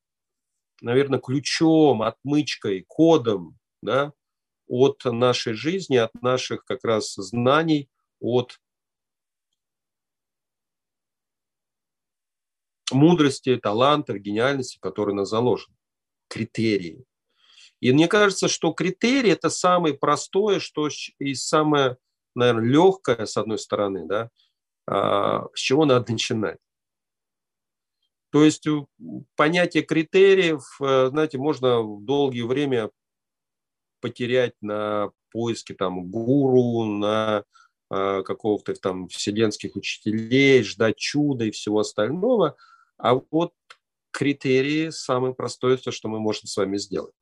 наверное, 0.81 1.19
ключом, 1.19 2.01
отмычкой, 2.01 2.83
кодом, 2.87 3.57
да, 3.81 4.13
от 4.67 5.05
нашей 5.05 5.53
жизни, 5.53 5.95
от 5.95 6.13
наших 6.21 6.65
как 6.65 6.83
раз 6.83 7.13
знаний, 7.13 7.89
от 8.19 8.59
мудрости, 12.91 13.55
таланта, 13.57 14.17
гениальности, 14.17 14.79
которые 14.79 15.15
нас 15.15 15.29
заложены. 15.29 15.75
Критерии. 16.27 17.05
И 17.79 17.91
мне 17.91 18.07
кажется, 18.07 18.47
что 18.47 18.73
критерий– 18.73 19.29
это 19.31 19.49
самое 19.49 19.93
простое, 19.93 20.59
что 20.59 20.89
и 21.19 21.35
самое, 21.35 21.97
наверное, 22.37 22.69
легкое, 22.69 23.25
с 23.25 23.37
одной 23.37 23.59
стороны, 23.59 24.05
да, 24.05 24.29
а, 24.85 25.47
с 25.53 25.59
чего 25.59 25.85
надо 25.85 26.11
начинать. 26.11 26.59
То 28.29 28.43
есть 28.43 28.65
понятие 29.35 29.83
критериев, 29.83 30.63
э, 30.81 31.07
знаете, 31.09 31.37
можно 31.37 31.81
в 31.81 32.03
долгие 32.03 32.41
время 32.41 32.91
потерять 34.01 34.53
на 34.61 35.11
поиске 35.31 35.73
там 35.73 36.09
гуру, 36.09 36.83
на 36.83 37.43
э, 37.89 38.23
какого-то 38.23 38.73
там 38.75 39.07
вселенских 39.07 39.75
учителей, 39.75 40.63
ждать 40.63 40.97
чуда 40.97 41.45
и 41.45 41.51
всего 41.51 41.79
остального. 41.79 42.57
А 42.97 43.15
вот 43.31 43.53
критерии 44.11 44.89
самое 44.89 45.33
простое, 45.33 45.77
то, 45.77 45.91
что 45.91 46.09
мы 46.09 46.19
можем 46.19 46.47
с 46.47 46.57
вами 46.57 46.77
сделать. 46.77 47.15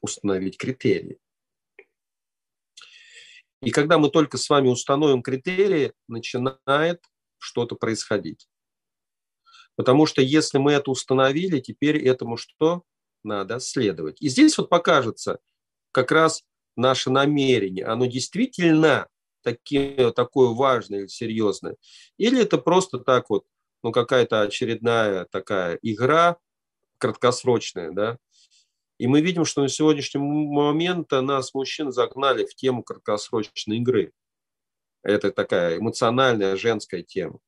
Установить 0.00 0.58
критерии. 0.58 1.18
И 3.66 3.72
когда 3.72 3.98
мы 3.98 4.10
только 4.10 4.38
с 4.38 4.48
вами 4.48 4.68
установим 4.68 5.22
критерии, 5.22 5.92
начинает 6.06 7.02
что-то 7.38 7.74
происходить. 7.74 8.48
Потому 9.74 10.06
что 10.06 10.22
если 10.22 10.58
мы 10.58 10.72
это 10.72 10.92
установили, 10.92 11.58
теперь 11.58 11.98
этому 11.98 12.36
что? 12.36 12.84
Надо 13.24 13.58
следовать. 13.58 14.22
И 14.22 14.28
здесь 14.28 14.56
вот 14.56 14.68
покажется 14.68 15.40
как 15.90 16.12
раз 16.12 16.44
наше 16.76 17.10
намерение. 17.10 17.86
Оно 17.86 18.06
действительно 18.06 19.08
такие, 19.42 20.12
такое 20.12 20.50
важное 20.50 21.00
или 21.00 21.06
серьезное? 21.08 21.74
Или 22.18 22.40
это 22.40 22.58
просто 22.58 23.00
так 23.00 23.30
вот, 23.30 23.46
ну, 23.82 23.90
какая-то 23.90 24.42
очередная 24.42 25.24
такая 25.24 25.76
игра 25.82 26.36
краткосрочная, 26.98 27.90
да? 27.90 28.18
И 28.98 29.06
мы 29.06 29.20
видим, 29.20 29.44
что 29.44 29.62
на 29.62 29.68
сегодняшний 29.68 30.20
момент 30.20 31.10
нас, 31.10 31.52
мужчин, 31.54 31.92
загнали 31.92 32.46
в 32.46 32.54
тему 32.54 32.82
краткосрочной 32.82 33.78
игры. 33.78 34.12
Это 35.02 35.30
такая 35.30 35.78
эмоциональная 35.78 36.56
женская 36.56 37.02
тема. 37.02 37.38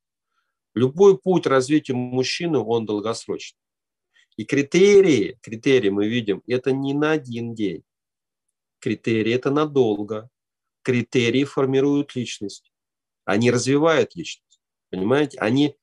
Любой 0.74 1.18
путь 1.18 1.46
развития 1.46 1.94
мужчины, 1.94 2.58
он 2.58 2.86
долгосрочный. 2.86 3.58
И 4.36 4.44
критерии, 4.44 5.38
критерии 5.42 5.88
мы 5.88 6.06
видим, 6.06 6.42
это 6.46 6.70
не 6.70 6.94
на 6.94 7.12
один 7.12 7.54
день. 7.54 7.82
Критерии 8.78 9.32
это 9.32 9.50
надолго. 9.50 10.30
Критерии 10.82 11.42
формируют 11.42 12.14
личность. 12.14 12.72
Они 13.24 13.50
развивают 13.50 14.14
личность. 14.14 14.60
Понимаете? 14.90 15.38
Они 15.40 15.76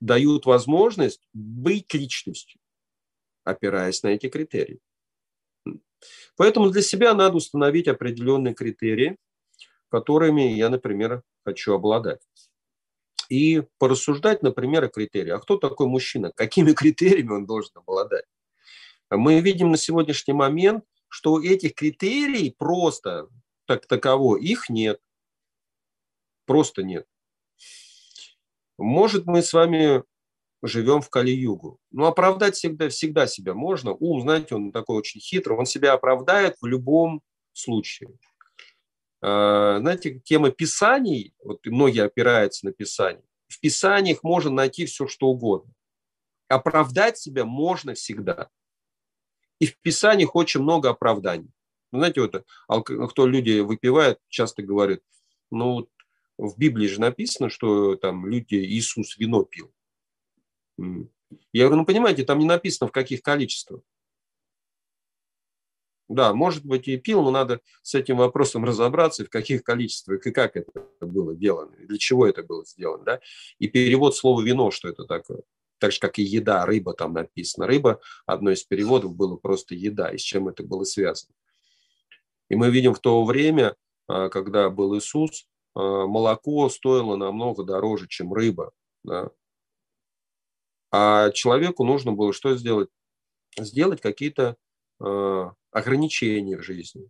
дают 0.00 0.46
возможность 0.46 1.28
быть 1.34 1.92
личностью, 1.92 2.58
опираясь 3.44 4.02
на 4.02 4.08
эти 4.08 4.28
критерии. 4.28 4.80
Поэтому 6.36 6.70
для 6.70 6.82
себя 6.82 7.14
надо 7.14 7.36
установить 7.36 7.88
определенные 7.88 8.54
критерии, 8.54 9.16
которыми 9.88 10.42
я, 10.42 10.68
например, 10.70 11.22
хочу 11.44 11.74
обладать 11.74 12.20
и 13.32 13.62
порассуждать, 13.78 14.42
например, 14.42 14.84
о 14.84 14.88
критериях. 14.88 15.38
А 15.38 15.40
кто 15.40 15.56
такой 15.56 15.86
мужчина? 15.86 16.32
Какими 16.32 16.72
критериями 16.74 17.32
он 17.32 17.46
должен 17.46 17.72
обладать? 17.76 18.26
Мы 19.10 19.40
видим 19.40 19.70
на 19.70 19.78
сегодняшний 19.78 20.34
момент, 20.34 20.84
что 21.08 21.42
этих 21.42 21.74
критерий 21.74 22.54
просто 22.56 23.28
так 23.66 23.86
таково, 23.86 24.36
их 24.36 24.68
нет. 24.68 25.00
Просто 26.44 26.82
нет. 26.82 27.06
Может, 28.76 29.26
мы 29.26 29.42
с 29.42 29.52
вами 29.52 30.02
живем 30.62 31.00
в 31.00 31.10
Кали-Югу. 31.10 31.78
Но 31.90 32.06
оправдать 32.06 32.54
всегда, 32.54 32.88
всегда 32.88 33.26
себя 33.26 33.54
можно. 33.54 33.92
Ум, 33.92 34.22
знаете, 34.22 34.54
он 34.54 34.72
такой 34.72 34.96
очень 34.96 35.20
хитрый, 35.20 35.58
он 35.58 35.66
себя 35.66 35.92
оправдает 35.92 36.56
в 36.60 36.66
любом 36.66 37.22
случае. 37.52 38.10
А, 39.20 39.78
знаете, 39.80 40.20
тема 40.24 40.50
писаний, 40.50 41.34
вот 41.42 41.64
многие 41.66 42.04
опираются 42.04 42.66
на 42.66 42.72
писание, 42.72 43.24
в 43.48 43.60
писаниях 43.60 44.22
можно 44.22 44.50
найти 44.50 44.86
все, 44.86 45.06
что 45.06 45.26
угодно. 45.26 45.72
Оправдать 46.48 47.18
себя 47.18 47.44
можно 47.44 47.94
всегда. 47.94 48.48
И 49.58 49.66
в 49.66 49.78
писаниях 49.78 50.34
очень 50.34 50.60
много 50.60 50.90
оправданий. 50.90 51.50
Ну, 51.92 51.98
знаете, 51.98 52.20
вот, 52.68 52.86
кто 53.10 53.26
люди 53.26 53.60
выпивают, 53.60 54.18
часто 54.28 54.62
говорят, 54.62 55.00
ну, 55.50 55.88
в 56.38 56.56
Библии 56.56 56.88
же 56.88 57.00
написано, 57.00 57.50
что 57.50 57.94
там 57.96 58.26
люди, 58.26 58.54
Иисус 58.54 59.18
вино 59.18 59.44
пил. 59.44 59.72
Я 60.78 61.64
говорю, 61.66 61.76
ну, 61.76 61.86
понимаете, 61.86 62.24
там 62.24 62.38
не 62.38 62.46
написано, 62.46 62.88
в 62.88 62.92
каких 62.92 63.22
количествах. 63.22 63.80
Да, 66.08 66.34
может 66.34 66.64
быть 66.66 66.88
и 66.88 66.98
пил, 66.98 67.22
но 67.22 67.30
надо 67.30 67.60
с 67.82 67.94
этим 67.94 68.18
вопросом 68.18 68.64
разобраться, 68.64 69.24
в 69.24 69.30
каких 69.30 69.64
количествах 69.64 70.26
и 70.26 70.30
как 70.30 70.56
это 70.56 70.84
было 71.00 71.34
сделано, 71.34 71.74
для 71.78 71.96
чего 71.96 72.26
это 72.26 72.42
было 72.42 72.66
сделано. 72.66 73.04
Да? 73.04 73.20
И 73.58 73.66
перевод 73.66 74.14
слова 74.14 74.42
«вино», 74.42 74.70
что 74.70 74.88
это 74.88 75.04
такое. 75.04 75.42
Так 75.78 75.92
же, 75.92 76.00
как 76.00 76.18
и 76.18 76.22
еда, 76.22 76.66
рыба 76.66 76.92
там 76.92 77.14
написано. 77.14 77.66
Рыба, 77.66 78.00
одно 78.26 78.50
из 78.50 78.62
переводов 78.62 79.16
было 79.16 79.36
просто 79.36 79.74
еда, 79.74 80.10
и 80.10 80.18
с 80.18 80.20
чем 80.20 80.48
это 80.48 80.62
было 80.62 80.84
связано. 80.84 81.34
И 82.50 82.56
мы 82.56 82.70
видим 82.70 82.92
в 82.92 83.00
то 83.00 83.24
время, 83.24 83.74
а, 84.06 84.28
когда 84.28 84.68
был 84.68 84.96
Иисус, 84.96 85.48
а, 85.74 86.06
молоко 86.06 86.68
стоило 86.68 87.16
намного 87.16 87.64
дороже, 87.64 88.06
чем 88.06 88.34
рыба. 88.34 88.72
Да? 89.02 89.30
А 90.92 91.30
человеку 91.30 91.84
нужно 91.84 92.12
было 92.12 92.32
что 92.32 92.54
сделать? 92.56 92.90
Сделать 93.58 94.00
какие-то 94.00 94.56
а, 95.00 95.52
ограничения 95.70 96.58
в 96.58 96.62
жизни, 96.62 97.08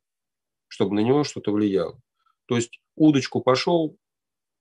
чтобы 0.68 0.94
на 0.94 1.00
него 1.00 1.24
что-то 1.24 1.52
влияло. 1.52 2.00
То 2.46 2.56
есть 2.56 2.80
удочку 2.96 3.40
пошел 3.40 3.96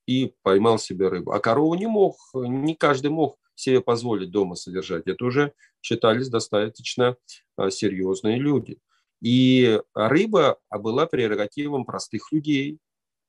и 0.08 0.34
поймал 0.42 0.80
себе 0.80 1.08
рыбу. 1.08 1.32
А 1.32 1.40
корову 1.40 1.76
не 1.76 1.88
мог, 1.88 2.18
не 2.34 2.76
каждый 2.76 3.12
мог 3.12 3.38
себе 3.54 3.80
позволить 3.82 4.32
дома 4.32 4.56
содержать. 4.56 5.06
Это 5.06 5.24
уже 5.24 5.54
считались 5.82 6.30
достаточно 6.30 7.16
а, 7.58 7.70
серьезные 7.70 8.40
люди. 8.40 8.80
И 9.22 9.80
рыба 9.94 10.60
была 10.72 11.06
прерогативом 11.06 11.86
простых 11.86 12.32
людей. 12.32 12.80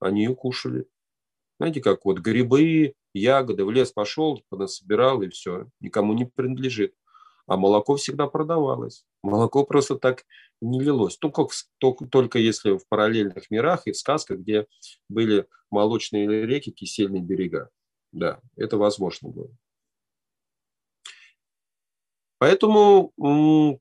Они 0.00 0.24
ее 0.24 0.34
кушали. 0.34 0.86
Знаете, 1.62 1.80
как 1.80 2.04
вот 2.04 2.18
грибы, 2.18 2.94
ягоды, 3.14 3.64
в 3.64 3.70
лес 3.70 3.92
пошел, 3.92 4.42
собирал 4.66 5.22
и 5.22 5.28
все. 5.28 5.68
Никому 5.78 6.12
не 6.12 6.24
принадлежит. 6.24 6.92
А 7.46 7.56
молоко 7.56 7.94
всегда 7.94 8.26
продавалось. 8.26 9.04
Молоко 9.22 9.64
просто 9.64 9.94
так 9.94 10.24
не 10.60 10.80
лилось. 10.80 11.16
Только, 11.18 11.46
только, 11.78 12.06
только 12.06 12.40
если 12.40 12.76
в 12.76 12.88
параллельных 12.88 13.48
мирах 13.52 13.82
и 13.86 13.92
в 13.92 13.96
сказках, 13.96 14.40
где 14.40 14.66
были 15.08 15.46
молочные 15.70 16.26
реки, 16.46 16.72
кисельные 16.72 17.22
берега. 17.22 17.70
Да, 18.10 18.40
это 18.56 18.76
возможно 18.76 19.28
было. 19.28 19.50
Поэтому 22.38 23.12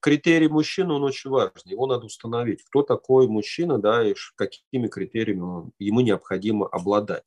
критерий 0.01 0.49
мужчины, 0.49 0.93
он 0.93 1.03
очень 1.03 1.31
важный. 1.31 1.71
Его 1.71 1.87
надо 1.87 2.05
установить. 2.05 2.61
Кто 2.61 2.83
такой 2.83 3.27
мужчина, 3.27 3.79
да, 3.79 4.07
и 4.07 4.13
какими 4.35 4.87
критериями 4.87 5.71
ему 5.79 6.01
необходимо 6.01 6.67
обладать. 6.67 7.23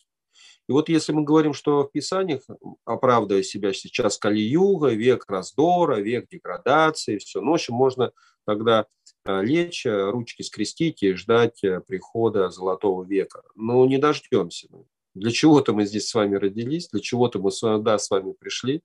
И 0.68 0.72
вот 0.72 0.88
если 0.88 1.12
мы 1.12 1.24
говорим, 1.24 1.52
что 1.52 1.84
в 1.84 1.92
Писаниях, 1.92 2.42
оправдывая 2.84 3.42
себя 3.42 3.72
сейчас 3.72 4.18
Кали-Юга, 4.18 4.90
век 4.90 5.24
раздора, 5.28 5.96
век 5.96 6.28
деградации, 6.28 7.18
все, 7.18 7.40
ну, 7.40 7.56
в 7.56 7.68
можно 7.70 8.12
тогда 8.46 8.86
э, 9.26 9.42
лечь, 9.42 9.84
э, 9.84 10.10
ручки 10.10 10.42
скрестить 10.42 11.02
и 11.02 11.14
ждать 11.14 11.62
э, 11.64 11.80
прихода 11.80 12.50
Золотого 12.50 13.04
века. 13.04 13.42
Но 13.54 13.84
не 13.86 13.98
дождемся 13.98 14.68
мы. 14.70 14.84
Для 15.14 15.30
чего-то 15.30 15.72
мы 15.72 15.84
здесь 15.84 16.08
с 16.08 16.14
вами 16.14 16.36
родились, 16.36 16.88
для 16.88 17.00
чего-то 17.00 17.38
мы 17.38 17.50
сюда 17.50 17.98
с 17.98 18.10
вами 18.10 18.32
пришли. 18.32 18.82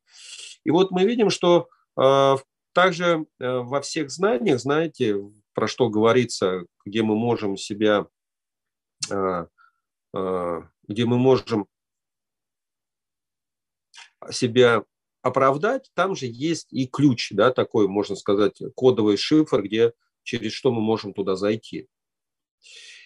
И 0.63 0.71
вот 0.71 0.91
мы 0.91 1.05
видим, 1.05 1.29
что 1.29 1.69
э, 1.97 2.35
также 2.73 3.25
э, 3.39 3.57
во 3.57 3.81
всех 3.81 4.11
знаниях, 4.11 4.59
знаете, 4.59 5.15
про 5.53 5.67
что 5.67 5.89
говорится, 5.89 6.65
где 6.85 7.03
мы 7.03 7.15
можем 7.15 7.57
себя 7.57 8.07
э, 9.09 9.45
где 10.89 11.05
мы 11.05 11.17
можем 11.19 11.67
себя 14.31 14.83
оправдать, 15.21 15.91
там 15.93 16.15
же 16.15 16.25
есть 16.25 16.73
и 16.73 16.87
ключ, 16.87 17.31
да, 17.31 17.53
такой, 17.53 17.87
можно 17.87 18.15
сказать, 18.15 18.59
кодовый 18.75 19.15
шифр, 19.15 19.61
где 19.61 19.93
через 20.23 20.51
что 20.51 20.71
мы 20.71 20.81
можем 20.81 21.13
туда 21.13 21.35
зайти. 21.35 21.87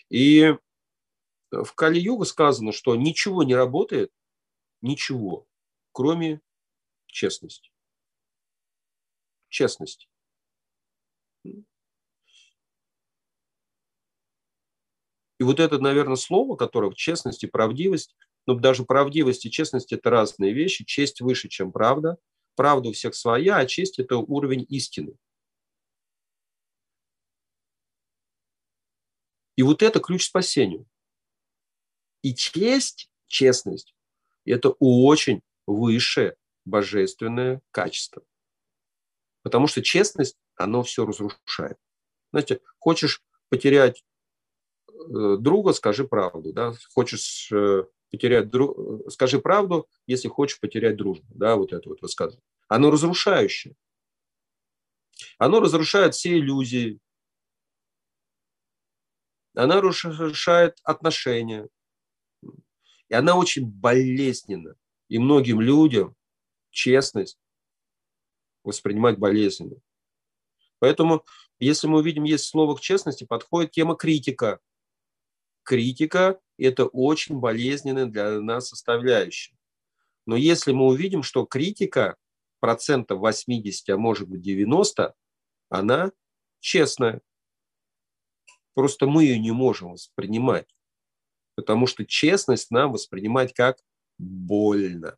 И 0.09 0.55
в 1.51 1.75
Кали-Югу 1.75 2.25
сказано, 2.25 2.71
что 2.71 2.95
ничего 2.95 3.43
не 3.43 3.53
работает, 3.53 4.11
ничего, 4.81 5.45
кроме 5.91 6.41
честности. 7.07 7.71
Честность. 9.49 10.09
И 15.43 15.45
вот 15.45 15.59
это, 15.59 15.77
наверное, 15.77 16.15
слово, 16.15 16.55
которое 16.55 16.93
честность 16.93 17.43
и 17.43 17.47
правдивость, 17.47 18.15
но 18.45 18.53
даже 18.53 18.85
правдивость 18.85 19.45
и 19.45 19.51
честность– 19.51 19.91
это 19.91 20.09
разные 20.09 20.53
вещи. 20.53 20.85
Честь 20.85 21.19
выше, 21.19 21.49
чем 21.49 21.73
правда. 21.73 22.17
Правда 22.55 22.87
у 22.87 22.93
всех 22.93 23.13
своя, 23.13 23.57
а 23.57 23.65
честь– 23.65 23.99
это 23.99 24.15
уровень 24.15 24.65
истины. 24.69 25.17
И 29.57 29.63
вот 29.63 29.83
это 29.83 29.99
ключ 29.99 30.23
к 30.23 30.29
спасению. 30.29 30.85
И 32.21 32.33
честь, 32.33 33.11
честность– 33.27 33.93
это 34.45 34.69
очень 34.79 35.41
высшее 35.67 36.37
божественное 36.63 37.61
качество. 37.71 38.23
Потому 39.41 39.67
что 39.67 39.83
честность, 39.83 40.37
оно 40.55 40.83
все 40.83 41.05
разрушает. 41.05 41.77
Знаете, 42.31 42.61
хочешь 42.79 43.21
потерять 43.49 44.05
друга, 45.07 45.73
скажи 45.73 46.05
правду. 46.05 46.53
Да? 46.53 46.73
Хочешь 46.93 47.51
э, 47.51 47.83
потерять 48.11 48.49
друг... 48.49 49.11
скажи 49.11 49.39
правду, 49.39 49.87
если 50.07 50.27
хочешь 50.27 50.59
потерять 50.59 50.97
дружбу. 50.97 51.25
Да, 51.33 51.55
вот 51.55 51.73
это 51.73 51.89
вот 51.89 52.01
высказывание. 52.01 52.43
Оно 52.67 52.91
разрушающее. 52.91 53.75
Оно 55.37 55.59
разрушает 55.59 56.15
все 56.15 56.37
иллюзии. 56.37 56.99
Она 59.55 59.81
разрушает 59.81 60.77
отношения. 60.83 61.67
И 63.09 63.13
она 63.13 63.37
очень 63.37 63.65
болезненна. 63.65 64.75
И 65.09 65.19
многим 65.19 65.61
людям 65.61 66.15
честность 66.71 67.37
воспринимать 68.63 69.19
болезненно. 69.19 69.75
Поэтому, 70.79 71.23
если 71.59 71.87
мы 71.87 71.99
увидим, 71.99 72.23
есть 72.23 72.45
слово 72.45 72.75
к 72.75 72.81
честности, 72.81 73.25
подходит 73.25 73.71
тема 73.71 73.95
критика. 73.95 74.59
Критика– 75.63 76.39
это 76.57 76.85
очень 76.85 77.39
болезненная 77.39 78.05
для 78.05 78.39
нас 78.41 78.69
составляющая. 78.69 79.57
Но 80.25 80.35
если 80.35 80.71
мы 80.71 80.87
увидим, 80.87 81.23
что 81.23 81.45
критика 81.45 82.17
процентов 82.59 83.19
80, 83.19 83.89
а 83.89 83.97
может 83.97 84.29
быть 84.29 84.41
90, 84.41 85.13
она 85.69 86.11
честная. 86.59 87.21
Просто 88.73 89.05
мы 89.05 89.25
ее 89.25 89.39
не 89.39 89.51
можем 89.51 89.91
воспринимать. 89.91 90.67
Потому 91.55 91.87
что 91.87 92.05
честность 92.05 92.71
нам 92.71 92.93
воспринимать 92.93 93.53
как 93.53 93.79
больно. 94.17 95.17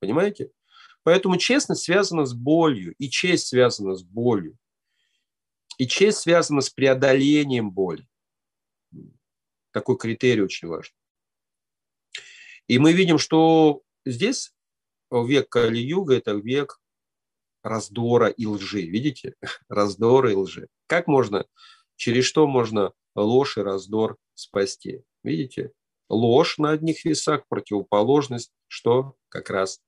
Понимаете? 0.00 0.52
Поэтому 1.02 1.38
честность 1.38 1.82
связана 1.82 2.24
с 2.24 2.34
болью, 2.34 2.94
и 2.98 3.08
честь 3.10 3.48
связана 3.48 3.94
с 3.94 4.02
болью. 4.02 4.56
И 5.78 5.86
честь 5.86 6.18
связана 6.18 6.60
с 6.60 6.70
преодолением 6.70 7.70
боли. 7.70 8.06
Такой 9.78 9.96
критерий 9.96 10.42
очень 10.42 10.66
важен. 10.66 10.92
И 12.66 12.80
мы 12.80 12.92
видим, 12.92 13.16
что 13.16 13.82
здесь 14.04 14.52
век 15.08 15.48
Кали-юга– 15.48 16.14
это 16.16 16.32
век 16.32 16.80
раздора 17.62 18.26
и 18.26 18.44
лжи. 18.44 18.82
Видите? 18.82 19.36
Раздора 19.68 20.32
и 20.32 20.34
лжи. 20.34 20.66
Как 20.88 21.06
можно, 21.06 21.46
через 21.94 22.24
что 22.24 22.48
можно 22.48 22.92
ложь 23.14 23.56
и 23.56 23.60
раздор 23.60 24.18
спасти? 24.34 25.04
Видите? 25.22 25.70
Ложь 26.08 26.58
на 26.58 26.72
одних 26.72 27.04
весах, 27.04 27.46
противоположность, 27.46 28.52
что 28.66 29.14
как 29.28 29.48
раз 29.48 29.80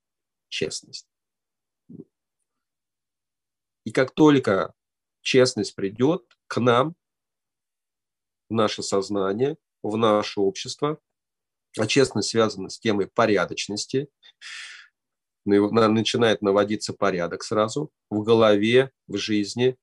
честность. 0.48 1.08
И 3.84 3.90
как 3.90 4.14
только 4.14 4.72
честность 5.22 5.74
придет 5.74 6.22
к 6.46 6.60
нам, 6.60 6.94
в 8.50 8.52
наше 8.52 8.82
сознание, 8.82 9.56
в 9.82 9.96
наше 9.96 10.40
общество, 10.40 11.00
а 11.78 11.86
честность 11.86 12.30
связана 12.30 12.68
с 12.68 12.78
темой 12.78 13.06
порядочности, 13.06 14.08
начинает 15.44 16.42
наводиться 16.42 16.92
порядок 16.92 17.42
сразу 17.42 17.90
в 18.10 18.22
голове, 18.22 18.92
в 19.06 19.16
жизни, 19.16 19.76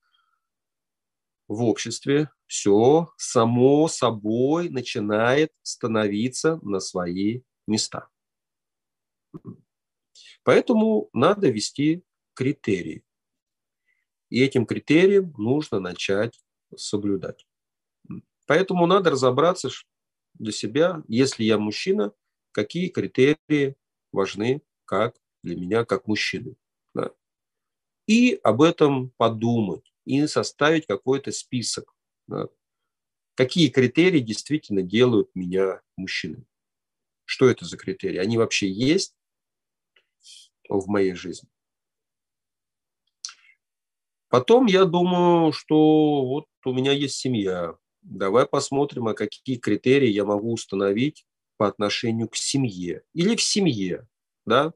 в 1.48 1.64
обществе, 1.64 2.30
все 2.46 3.10
само 3.18 3.88
собой 3.88 4.70
начинает 4.70 5.52
становиться 5.64 6.60
на 6.62 6.80
свои 6.80 7.42
места. 7.68 8.10
Поэтому 10.44 11.10
надо 11.14 11.50
вести 11.50 12.04
критерии. 12.34 13.04
И 14.30 14.44
этим 14.44 14.66
критериям 14.66 15.34
нужно 15.38 15.80
начать 15.80 16.40
соблюдать. 16.76 17.47
Поэтому 18.48 18.88
надо 18.88 19.12
разобраться 19.12 19.70
для 20.34 20.52
себя, 20.52 21.04
если 21.08 21.44
я 21.44 21.60
мужчина, 21.60 22.14
какие 22.52 22.88
критерии 22.88 23.76
важны 24.12 24.62
как 24.86 25.16
для 25.44 25.56
меня, 25.56 25.86
как 25.86 26.08
мужчины. 26.08 26.56
Да. 26.96 27.12
И 28.08 28.40
об 28.42 28.62
этом 28.62 29.12
подумать, 29.18 29.94
и 30.06 30.26
составить 30.26 30.88
какой-то 30.88 31.32
список. 31.32 31.94
Да. 32.28 32.48
Какие 33.36 33.70
критерии 33.70 34.22
действительно 34.22 34.82
делают 34.82 35.30
меня 35.36 35.82
мужчиной? 35.96 36.46
Что 37.26 37.48
это 37.50 37.66
за 37.66 37.78
критерии? 37.78 38.18
Они 38.18 38.38
вообще 38.38 38.72
есть? 38.72 39.14
в 40.70 40.88
моей 40.88 41.14
жизни. 41.14 41.50
Потом 44.30 44.66
я 44.66 44.86
думаю, 44.86 45.54
что 45.54 46.26
вот 46.26 46.48
у 46.66 46.74
меня 46.74 46.92
есть 46.92 47.16
семья. 47.16 47.78
Давай 48.10 48.46
посмотрим, 48.46 49.08
а 49.08 49.14
какие 49.14 49.58
критерии 49.58 50.10
я 50.10 50.26
могу 50.26 50.54
установить 50.54 51.26
по 51.58 51.68
отношению 51.68 52.30
к 52.30 52.36
семье 52.36 53.04
или 53.14 53.36
в 53.36 53.42
семье. 53.42 54.08
Да? 54.46 54.74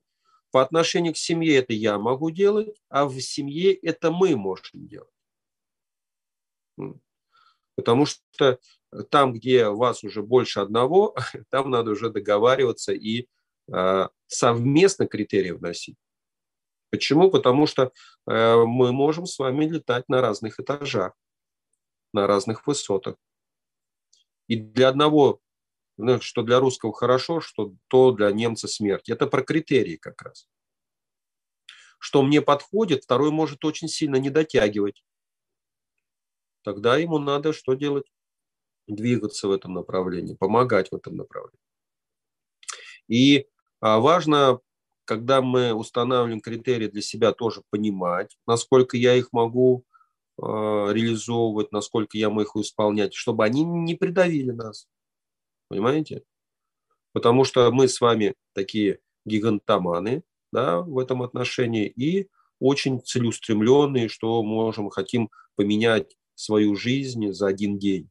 По 0.52 0.62
отношению 0.62 1.14
к 1.14 1.18
семье 1.18 1.58
это 1.58 1.74
я 1.74 1.98
могу 1.98 2.30
делать, 2.30 2.76
а 2.90 3.06
в 3.06 3.20
семье 3.22 3.74
это 3.74 4.12
мы 4.12 4.36
можем 4.36 4.88
делать. 4.88 5.08
Потому 7.76 8.06
что 8.06 8.60
там, 9.10 9.34
где 9.34 9.70
вас 9.70 10.04
уже 10.04 10.22
больше 10.22 10.60
одного, 10.60 11.16
там 11.50 11.70
надо 11.70 11.92
уже 11.92 12.10
договариваться 12.10 12.92
и 12.92 13.28
Э, 13.72 14.08
совместно 14.28 15.08
критерии 15.08 15.52
вносить. 15.52 15.98
Почему? 16.90 17.32
Потому 17.32 17.68
что 17.68 17.92
э, 18.28 18.56
мы 18.66 18.92
можем 18.92 19.26
с 19.26 19.40
вами 19.40 19.66
летать 19.66 20.10
на 20.10 20.22
разных 20.22 20.60
этажах, 20.60 21.14
на 22.14 22.28
разных 22.28 22.68
высотах. 22.68 23.16
И 24.48 24.56
для 24.56 24.90
одного, 24.90 25.40
ну, 25.98 26.20
что 26.22 26.44
для 26.44 26.60
русского 26.60 26.94
хорошо, 26.94 27.42
что 27.42 27.74
то 27.88 28.12
для 28.12 28.32
немца 28.32 28.68
смерть. 28.68 29.10
Это 29.10 29.28
про 29.28 29.44
критерии 29.44 29.96
как 29.96 30.22
раз. 30.22 30.50
Что 32.00 32.24
мне 32.24 32.42
подходит, 32.42 33.04
второй 33.04 33.32
может 33.32 33.64
очень 33.64 33.88
сильно 33.88 34.16
не 34.16 34.30
дотягивать. 34.30 35.04
Тогда 36.64 36.98
ему 36.98 37.18
надо 37.18 37.54
что 37.54 37.74
делать? 37.74 38.12
Двигаться 38.88 39.48
в 39.48 39.52
этом 39.52 39.74
направлении, 39.74 40.36
помогать 40.36 40.92
в 40.92 40.96
этом 40.96 41.16
направлении. 41.16 41.60
И 43.08 43.48
а 43.80 44.00
важно, 44.00 44.60
когда 45.06 45.42
мы 45.42 45.74
устанавливаем 45.74 46.40
критерии 46.40 46.88
для 46.88 47.02
себя, 47.02 47.34
тоже 47.34 47.64
понимать, 47.70 48.38
насколько 48.46 48.96
я 48.96 49.16
их 49.16 49.34
могу 49.34 49.86
реализовывать, 50.42 51.72
насколько 51.72 52.18
я 52.18 52.30
могу 52.30 52.42
их 52.42 52.56
исполнять, 52.66 53.14
чтобы 53.14 53.46
они 53.46 53.64
не 53.64 53.96
придавили 53.96 54.52
нас. 54.52 54.88
Понимаете? 55.68 56.24
Потому 57.14 57.44
что 57.44 57.72
мы 57.72 57.88
с 57.88 58.02
вами 58.02 58.36
такие 58.54 59.00
гигантоманы 59.26 60.24
да, 60.52 60.82
в 60.82 60.98
этом 60.98 61.22
отношении 61.22 61.88
и 61.88 62.30
очень 62.60 63.02
целеустремленные, 63.02 64.08
что 64.08 64.42
можем, 64.44 64.90
хотим 64.90 65.30
поменять 65.56 66.16
свою 66.36 66.76
жизнь 66.76 67.32
за 67.32 67.48
один 67.48 67.78
день. 67.78 68.10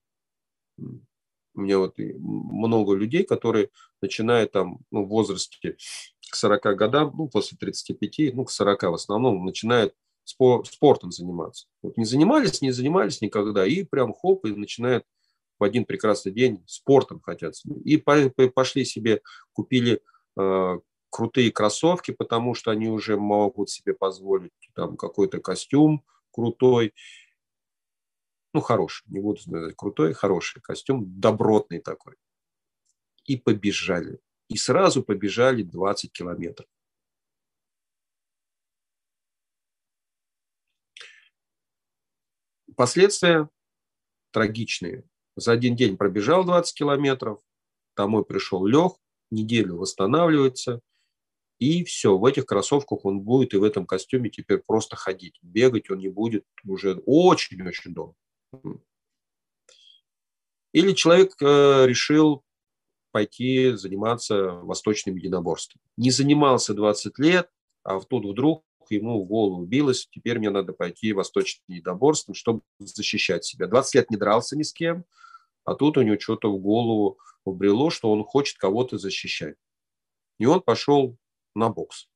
У 0.78 1.62
меня 1.62 1.78
вот 1.78 1.98
много 1.98 2.94
людей, 2.94 3.24
которые 3.24 3.70
начинают 4.00 4.52
там 4.52 4.78
ну, 4.90 5.04
в 5.04 5.08
возрасте 5.08 5.76
к 6.30 6.34
40 6.36 6.76
годам, 6.76 7.12
ну, 7.16 7.28
после 7.28 7.58
35, 7.58 8.34
ну, 8.34 8.44
к 8.44 8.50
40 8.50 8.82
в 8.82 8.94
основном, 8.94 9.44
начинают 9.44 9.94
спортом 10.30 11.10
заниматься. 11.12 11.66
Вот 11.82 11.96
не 11.96 12.04
занимались, 12.04 12.62
не 12.62 12.70
занимались 12.70 13.20
никогда, 13.20 13.66
и 13.66 13.82
прям 13.84 14.12
хоп, 14.12 14.46
и 14.46 14.54
начинают 14.54 15.04
в 15.58 15.64
один 15.64 15.84
прекрасный 15.84 16.32
день 16.32 16.62
спортом 16.66 17.20
хотят. 17.20 17.54
И 17.84 17.98
пошли 17.98 18.84
себе, 18.84 19.20
купили 19.52 20.00
э, 20.38 20.78
крутые 21.10 21.52
кроссовки, 21.52 22.12
потому 22.12 22.54
что 22.54 22.70
они 22.70 22.88
уже 22.88 23.16
могут 23.18 23.68
себе 23.68 23.92
позволить 23.92 24.52
там 24.74 24.96
какой-то 24.96 25.40
костюм 25.40 26.04
крутой, 26.30 26.94
ну, 28.52 28.60
хороший, 28.60 29.04
не 29.08 29.20
буду 29.20 29.40
сказать 29.40 29.76
крутой, 29.76 30.12
хороший 30.12 30.60
костюм, 30.60 31.04
добротный 31.20 31.78
такой. 31.80 32.14
И 33.24 33.36
побежали. 33.36 34.18
И 34.48 34.56
сразу 34.56 35.02
побежали 35.04 35.62
20 35.62 36.12
километров. 36.12 36.66
Последствия 42.80 43.46
трагичные. 44.32 45.04
За 45.36 45.52
один 45.52 45.76
день 45.76 45.98
пробежал 45.98 46.46
20 46.46 46.74
километров, 46.74 47.42
домой 47.94 48.24
пришел 48.24 48.64
лег, 48.64 48.94
неделю 49.30 49.76
восстанавливается, 49.76 50.80
и 51.58 51.84
все, 51.84 52.16
в 52.16 52.24
этих 52.24 52.46
кроссовках 52.46 53.04
он 53.04 53.20
будет 53.20 53.52
и 53.52 53.58
в 53.58 53.64
этом 53.64 53.84
костюме 53.84 54.30
теперь 54.30 54.62
просто 54.66 54.96
ходить. 54.96 55.38
Бегать 55.42 55.90
он 55.90 55.98
не 55.98 56.08
будет 56.08 56.46
уже 56.66 56.94
очень-очень 57.04 57.92
долго. 57.92 58.14
Или 60.72 60.92
человек 60.92 61.34
э, 61.42 61.84
решил 61.84 62.44
пойти 63.12 63.72
заниматься 63.72 64.52
восточным 64.52 65.16
единоборством. 65.16 65.82
Не 65.98 66.10
занимался 66.10 66.72
20 66.72 67.18
лет, 67.18 67.50
а 67.82 68.00
тут 68.00 68.24
вдруг 68.24 68.64
ему 68.90 69.22
в 69.22 69.26
голову 69.26 69.64
билось, 69.64 70.08
теперь 70.10 70.38
мне 70.38 70.50
надо 70.50 70.72
пойти 70.72 71.12
восточным 71.12 71.64
единоборством, 71.68 72.34
чтобы 72.34 72.62
защищать 72.78 73.44
себя. 73.44 73.66
20 73.66 73.94
лет 73.94 74.10
не 74.10 74.16
дрался 74.16 74.56
ни 74.56 74.62
с 74.62 74.72
кем, 74.72 75.04
а 75.64 75.74
тут 75.74 75.96
у 75.96 76.02
него 76.02 76.18
что-то 76.18 76.52
в 76.52 76.58
голову 76.58 77.18
убрело, 77.44 77.90
что 77.90 78.10
он 78.10 78.24
хочет 78.24 78.58
кого-то 78.58 78.98
защищать. 78.98 79.56
И 80.38 80.46
он 80.46 80.60
пошел 80.60 81.16
на 81.54 81.68
бокс. 81.68 82.08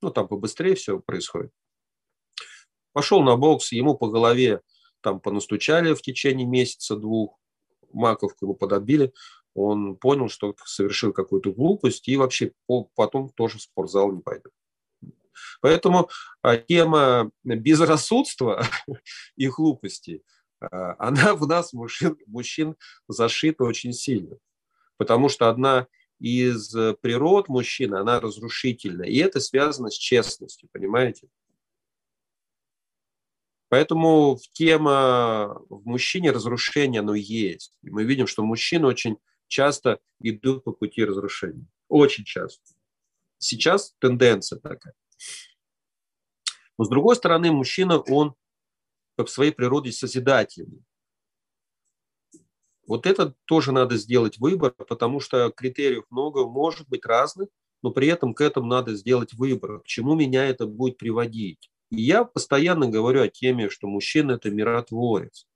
Ну, 0.00 0.10
там 0.10 0.28
побыстрее 0.28 0.74
все 0.74 1.00
происходит. 1.00 1.52
Пошел 2.92 3.22
на 3.22 3.36
бокс, 3.36 3.72
ему 3.72 3.96
по 3.96 4.08
голове 4.08 4.62
там 5.00 5.20
понастучали 5.20 5.94
в 5.94 6.02
течение 6.02 6.46
месяца-двух, 6.46 7.38
маковку 7.92 8.44
ему 8.44 8.54
подобили, 8.54 9.12
он 9.54 9.96
понял, 9.96 10.28
что 10.28 10.54
совершил 10.64 11.12
какую-то 11.12 11.52
глупость 11.52 12.08
и 12.08 12.16
вообще 12.16 12.52
потом 12.94 13.30
тоже 13.30 13.58
в 13.58 13.62
спортзал 13.62 14.12
не 14.12 14.20
пойдет. 14.20 14.52
Поэтому 15.60 16.10
а, 16.42 16.56
тема 16.56 17.30
безрассудства 17.44 18.66
и 19.36 19.48
глупости, 19.48 20.22
а, 20.60 20.94
она 20.98 21.34
в 21.34 21.46
нас, 21.46 21.72
мужчин, 21.72 22.16
мужчин, 22.26 22.76
зашита 23.08 23.64
очень 23.64 23.92
сильно. 23.92 24.36
Потому 24.96 25.28
что 25.28 25.48
одна 25.48 25.86
из 26.18 26.72
природ 27.00 27.48
мужчины, 27.48 27.96
она 27.96 28.18
разрушительная. 28.20 29.06
И 29.06 29.18
это 29.18 29.38
связано 29.38 29.90
с 29.90 29.94
честностью, 29.94 30.68
понимаете? 30.72 31.28
Поэтому 33.68 34.38
тема 34.52 35.60
в 35.68 35.84
мужчине 35.84 36.30
разрушения, 36.30 37.00
оно 37.00 37.14
есть. 37.14 37.74
И 37.82 37.90
мы 37.90 38.04
видим, 38.04 38.26
что 38.26 38.42
мужчины 38.42 38.86
очень 38.86 39.18
часто 39.46 40.00
идут 40.20 40.64
по 40.64 40.72
пути 40.72 41.04
разрушения. 41.04 41.66
Очень 41.88 42.24
часто. 42.24 42.62
Сейчас 43.38 43.94
тенденция 43.98 44.58
такая. 44.58 44.94
Но 46.78 46.84
с 46.84 46.88
другой 46.88 47.16
стороны, 47.16 47.50
мужчина, 47.50 47.98
он 47.98 48.34
по 49.16 49.26
своей 49.26 49.50
природе 49.50 49.90
созидательный. 49.90 50.84
Вот 52.86 53.04
это 53.04 53.34
тоже 53.44 53.72
надо 53.72 53.96
сделать 53.96 54.38
выбор, 54.38 54.72
потому 54.72 55.20
что 55.20 55.50
критериев 55.50 56.04
много, 56.08 56.46
может 56.46 56.88
быть 56.88 57.04
разных, 57.04 57.48
но 57.82 57.90
при 57.90 58.08
этом 58.08 58.32
к 58.32 58.40
этому 58.40 58.66
надо 58.66 58.94
сделать 58.94 59.34
выбор, 59.34 59.80
к 59.80 59.86
чему 59.86 60.14
меня 60.14 60.46
это 60.46 60.66
будет 60.66 60.98
приводить. 60.98 61.70
И 61.90 62.00
я 62.02 62.24
постоянно 62.24 62.88
говорю 62.88 63.22
о 63.22 63.28
теме, 63.28 63.70
что 63.70 63.88
мужчина– 63.88 64.32
это 64.32 64.50
миротворец, 64.50 65.46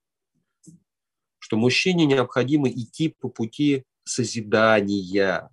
что 1.39 1.57
мужчине 1.57 2.05
необходимо 2.05 2.69
идти 2.69 3.15
по 3.19 3.29
пути 3.29 3.83
созидания, 4.03 5.49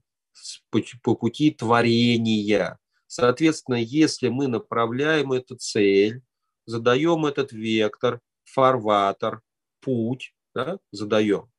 по 0.70 1.14
пути 1.14 1.50
творения. 1.50 2.79
Соответственно, 3.12 3.74
если 3.74 4.28
мы 4.28 4.46
направляем 4.46 5.32
эту 5.32 5.56
цель, 5.56 6.22
задаем 6.64 7.26
этот 7.26 7.50
вектор, 7.50 8.20
фарватер, 8.44 9.42
путь, 9.80 10.32
да, 10.54 10.78
задаем, 10.92 11.50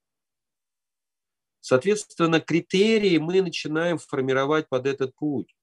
Соответственно, 1.59 2.39
критерии 2.39 3.17
мы 3.17 3.41
начинаем 3.41 3.97
формировать 3.97 4.69
под 4.69 4.87
этот 4.87 5.13
путь. 5.13 5.53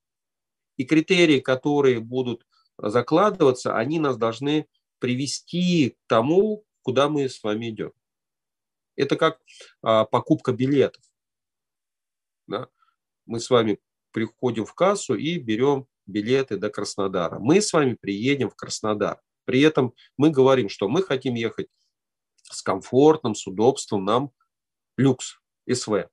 И 0.76 0.84
критерии, 0.84 1.40
которые 1.40 2.00
будут 2.00 2.46
закладываться, 2.76 3.74
они 3.74 3.98
нас 3.98 4.18
должны 4.18 4.68
привести 4.98 5.90
к 5.90 5.96
тому, 6.06 6.66
куда 6.82 7.08
мы 7.08 7.30
с 7.30 7.42
вами 7.42 7.70
идем. 7.70 7.92
Это 8.94 9.16
как 9.16 9.40
а, 9.80 10.04
покупка 10.04 10.52
билетов. 10.52 11.02
Да? 12.46 12.68
Мы 13.24 13.40
с 13.40 13.48
вами 13.48 13.80
приходим 14.18 14.64
в 14.64 14.74
кассу 14.74 15.14
и 15.14 15.38
берем 15.38 15.86
билеты 16.06 16.56
до 16.56 16.70
Краснодара. 16.70 17.38
Мы 17.38 17.60
с 17.60 17.72
вами 17.72 17.94
приедем 17.94 18.50
в 18.50 18.56
Краснодар. 18.56 19.20
При 19.44 19.60
этом 19.60 19.94
мы 20.16 20.30
говорим, 20.30 20.68
что 20.68 20.88
мы 20.88 21.04
хотим 21.04 21.34
ехать 21.34 21.68
с 22.42 22.60
комфортом, 22.62 23.36
с 23.36 23.46
удобством, 23.46 24.04
нам 24.04 24.32
люкс, 24.96 25.38
СВ. 25.70 26.08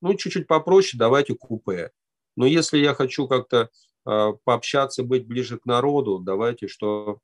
Ну, 0.00 0.14
чуть-чуть 0.14 0.46
попроще, 0.46 0.98
давайте 0.98 1.34
купе. 1.34 1.90
Но 2.36 2.46
если 2.46 2.78
я 2.78 2.94
хочу 2.94 3.26
как-то 3.26 3.70
э, 4.08 4.32
пообщаться, 4.44 5.02
быть 5.02 5.26
ближе 5.26 5.58
к 5.58 5.66
народу, 5.66 6.20
давайте 6.20 6.68
что 6.68 7.20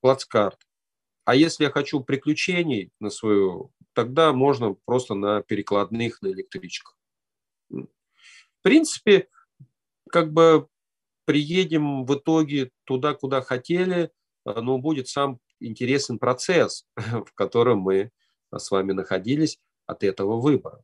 плацкарт. 0.00 0.58
А 1.24 1.36
если 1.36 1.64
я 1.64 1.70
хочу 1.70 2.00
приключений 2.00 2.90
на 2.98 3.10
свою, 3.10 3.70
тогда 3.92 4.32
можно 4.32 4.74
просто 4.84 5.14
на 5.14 5.40
перекладных, 5.42 6.20
на 6.20 6.28
электричках. 6.32 6.96
Принципе, 8.64 9.28
как 10.10 10.32
бы 10.32 10.68
приедем 11.26 12.06
в 12.06 12.14
итоге 12.14 12.70
туда, 12.84 13.12
куда 13.12 13.42
хотели, 13.42 14.10
но 14.46 14.78
будет 14.78 15.06
сам 15.06 15.38
интересный 15.60 16.18
процесс, 16.18 16.86
в 16.96 17.30
котором 17.34 17.80
мы 17.80 18.10
с 18.56 18.70
вами 18.70 18.92
находились 18.92 19.60
от 19.84 20.02
этого 20.02 20.40
выбора. 20.40 20.82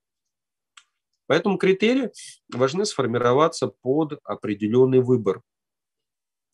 Поэтому 1.27 1.57
критерии 1.57 2.11
должны 2.49 2.85
сформироваться 2.85 3.69
под 3.69 4.21
определенный 4.25 5.01
выбор. 5.01 5.40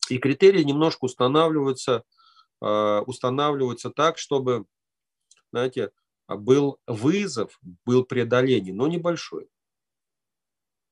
И 0.09 0.19
критерии 0.19 0.63
немножко 0.63 1.03
устанавливаются, 1.03 2.03
э, 2.61 2.99
устанавливаются 3.05 3.89
так, 3.89 4.17
чтобы, 4.17 4.65
знаете, 5.51 5.91
был 6.29 6.79
вызов, 6.87 7.59
был 7.83 8.05
преодоление, 8.05 8.73
но 8.73 8.87
небольшой. 8.87 9.49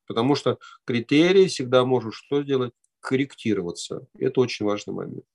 Потому 0.07 0.35
что 0.35 0.59
критерии 0.85 1.47
всегда 1.47 1.85
может 1.85 2.13
что 2.13 2.43
сделать? 2.43 2.73
Корректироваться. 2.99 4.07
Это 4.17 4.41
очень 4.41 4.65
важный 4.65 4.93
момент. 4.93 5.25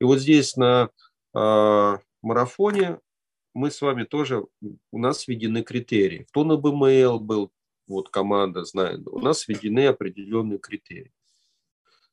И 0.00 0.04
вот 0.04 0.18
здесь 0.18 0.56
на 0.56 0.90
э, 1.34 1.98
марафоне 2.22 3.00
мы 3.54 3.70
с 3.70 3.80
вами 3.80 4.04
тоже, 4.04 4.46
у 4.92 4.98
нас 4.98 5.26
введены 5.26 5.62
критерии. 5.62 6.26
Кто 6.30 6.44
на 6.44 6.52
BML 6.52 7.18
был, 7.18 7.52
вот 7.86 8.08
команда 8.08 8.64
знает, 8.64 9.06
у 9.06 9.18
нас 9.18 9.48
введены 9.48 9.86
определенные 9.86 10.58
критерии. 10.58 11.12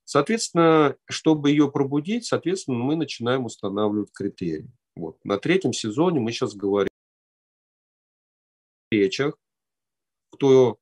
Соответственно, 0.06 0.96
чтобы 1.06 1.50
ее 1.50 1.72
пробудить, 1.72 2.26
соответственно, 2.26 2.78
мы 2.78 2.96
начинаем 2.96 3.46
устанавливать 3.46 4.12
критерии. 4.14 4.72
Вот. 4.96 5.18
На 5.24 5.38
третьем 5.38 5.74
сезоне 5.74 6.20
мы 6.20 6.32
сейчас 6.32 6.56
говорим 6.56 6.90
о 8.92 8.96
речах, 8.96 9.36
кто 10.32 10.78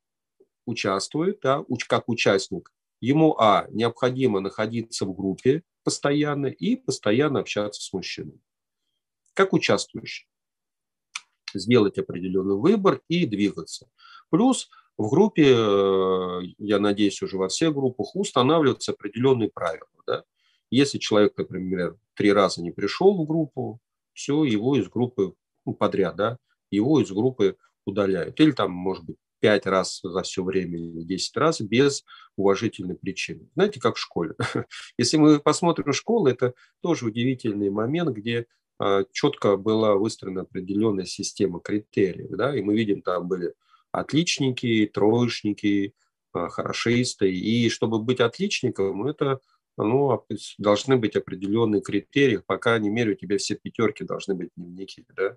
участвует, 0.65 1.39
да, 1.41 1.63
как 1.87 2.09
участник. 2.09 2.71
Ему, 3.01 3.35
а, 3.37 3.67
необходимо 3.69 4.39
находиться 4.39 5.05
в 5.05 5.13
группе 5.13 5.63
постоянно 5.83 6.47
и 6.47 6.75
постоянно 6.75 7.39
общаться 7.39 7.81
с 7.81 7.91
мужчиной. 7.91 8.39
Как 9.33 9.53
участвующий 9.53 10.27
сделать 11.53 11.97
определенный 11.97 12.55
выбор 12.55 13.01
и 13.07 13.25
двигаться. 13.25 13.89
Плюс 14.29 14.69
в 14.97 15.09
группе, 15.09 15.53
э, 15.55 16.41
я 16.59 16.79
надеюсь, 16.79 17.21
уже 17.21 17.37
во 17.37 17.47
всех 17.47 17.73
группах 17.73 18.15
устанавливаются 18.15 18.91
определенные 18.91 19.49
правила. 19.49 19.87
Да? 20.05 20.23
Если 20.69 20.97
человек, 20.97 21.37
например, 21.37 21.97
три 22.15 22.31
раза 22.31 22.61
не 22.61 22.71
пришел 22.71 23.15
в 23.15 23.27
группу, 23.27 23.79
все, 24.13 24.43
его 24.43 24.75
из 24.75 24.87
группы 24.87 25.33
ну, 25.65 25.73
подряд, 25.73 26.15
да, 26.15 26.37
его 26.69 26.99
из 26.99 27.11
группы 27.11 27.57
удаляют. 27.85 28.39
Или 28.39 28.51
там, 28.51 28.71
может 28.71 29.03
быть, 29.03 29.17
пять 29.43 29.65
раз 29.65 29.99
за 30.01 30.21
все 30.21 30.41
время 30.41 30.79
или 30.79 31.03
десять 31.03 31.35
раз 31.35 31.59
без 31.59 32.05
уважительной 32.37 32.95
причины. 32.95 33.49
Знаете, 33.55 33.81
как 33.81 33.97
в 33.97 33.99
школе. 33.99 34.35
Если 34.97 35.17
мы 35.17 35.41
посмотрим 35.41 35.91
школу, 35.91 36.27
это 36.27 36.53
тоже 36.81 37.07
удивительный 37.07 37.69
момент, 37.69 38.15
где 38.15 38.45
а, 38.79 39.03
четко 39.11 39.57
была 39.57 39.95
выстроена 39.95 40.43
определенная 40.43 41.03
система 41.03 41.59
критериев. 41.59 42.29
Да? 42.29 42.57
И 42.57 42.61
мы 42.61 42.73
видим, 42.73 43.01
там 43.01 43.27
были 43.27 43.53
отличники, 43.91 44.89
троечники, 44.93 45.93
а, 46.31 46.47
хорошисты. 46.47 47.29
И 47.29 47.67
чтобы 47.67 47.99
быть 47.99 48.21
отличником, 48.21 49.05
это 49.05 49.41
ну, 49.75 50.25
должны 50.57 50.95
быть 50.95 51.17
определенные 51.17 51.81
критерии, 51.81 52.37
по 52.37 52.57
крайней 52.57 52.89
мере, 52.89 53.11
у 53.11 53.15
тебя 53.15 53.37
все 53.37 53.55
пятерки 53.55 54.05
должны 54.05 54.35
быть 54.35 54.51
дневники. 54.55 55.05
Да? 55.17 55.35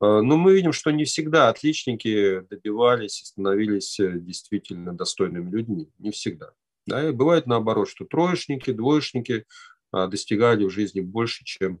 А, 0.00 0.22
но 0.22 0.36
мы 0.36 0.54
видим, 0.54 0.72
что 0.72 0.90
не 0.90 1.04
всегда 1.04 1.48
отличники 1.48 2.40
добивались 2.40 3.22
и 3.22 3.24
становились 3.24 3.98
э, 4.00 4.18
действительно 4.18 4.92
достойными 4.92 5.50
людьми. 5.50 5.90
Не 5.98 6.10
всегда. 6.10 6.52
Да? 6.86 7.08
И 7.08 7.12
бывает 7.12 7.46
наоборот, 7.46 7.88
что 7.88 8.04
троечники, 8.04 8.72
двоечники 8.72 9.44
достигали 9.90 10.64
в 10.64 10.70
жизни 10.70 11.00
больше, 11.00 11.44
чем 11.44 11.80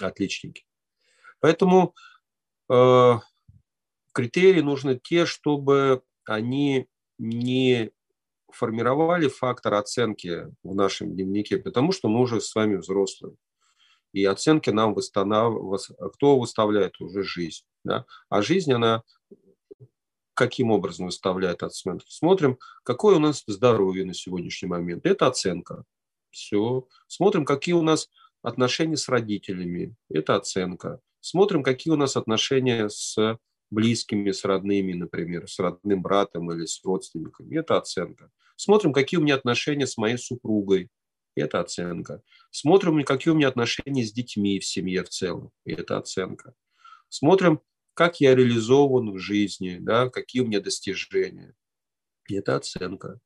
отличники. 0.00 0.64
Поэтому 1.40 1.94
э, 2.70 3.14
критерии 4.12 4.60
нужны 4.60 4.98
те, 5.02 5.26
чтобы 5.26 6.02
они 6.24 6.86
не 7.18 7.90
формировали 8.50 9.28
фактор 9.28 9.74
оценки 9.74 10.46
в 10.62 10.74
нашем 10.74 11.14
дневнике, 11.14 11.58
потому 11.58 11.92
что 11.92 12.08
мы 12.08 12.20
уже 12.20 12.40
с 12.40 12.54
вами 12.54 12.76
взрослые. 12.76 13.36
И 14.12 14.24
оценки 14.24 14.70
нам 14.70 14.94
восстанавливают, 14.94 15.82
кто 16.14 16.38
выставляет 16.38 17.00
уже 17.00 17.22
жизнь. 17.22 17.64
Да? 17.84 18.06
А 18.28 18.42
жизнь, 18.42 18.72
она 18.72 19.02
каким 20.34 20.70
образом 20.70 21.06
выставляет 21.06 21.64
оценку? 21.64 22.06
Смотрим, 22.08 22.58
какое 22.84 23.16
у 23.16 23.18
нас 23.18 23.42
здоровье 23.46 24.04
на 24.04 24.14
сегодняшний 24.14 24.68
момент. 24.68 25.04
Это 25.04 25.26
оценка. 25.26 25.84
Все. 26.30 26.86
Смотрим, 27.08 27.44
какие 27.44 27.74
у 27.74 27.82
нас 27.82 28.08
отношения 28.42 28.96
с 28.96 29.08
родителями. 29.08 29.96
Это 30.08 30.36
оценка. 30.36 31.00
Смотрим, 31.20 31.64
какие 31.64 31.92
у 31.92 31.96
нас 31.96 32.16
отношения 32.16 32.88
с 32.88 33.38
близкими, 33.70 34.30
с 34.30 34.44
родными, 34.44 34.92
например, 34.92 35.48
с 35.48 35.58
родным 35.58 36.02
братом 36.02 36.52
или 36.52 36.64
с 36.64 36.82
родственниками. 36.84 37.56
Это 37.56 37.76
оценка. 37.76 38.30
Смотрим, 38.56 38.92
какие 38.92 39.18
у 39.18 39.22
меня 39.22 39.34
отношения 39.34 39.86
с 39.86 39.96
моей 39.96 40.18
супругой. 40.18 40.88
Это 41.38 41.60
оценка. 41.60 42.22
Смотрим, 42.50 43.02
какие 43.04 43.32
у 43.32 43.36
меня 43.36 43.48
отношения 43.48 44.04
с 44.04 44.12
детьми 44.12 44.58
в 44.58 44.64
семье 44.64 45.04
в 45.04 45.08
целом. 45.08 45.52
Это 45.64 45.98
оценка. 45.98 46.54
Смотрим, 47.08 47.60
как 47.94 48.20
я 48.20 48.34
реализован 48.34 49.12
в 49.12 49.18
жизни, 49.18 49.78
да, 49.80 50.08
какие 50.08 50.42
у 50.42 50.46
меня 50.46 50.60
достижения. 50.60 51.54
Это 52.30 52.56
оценка. 52.56 53.20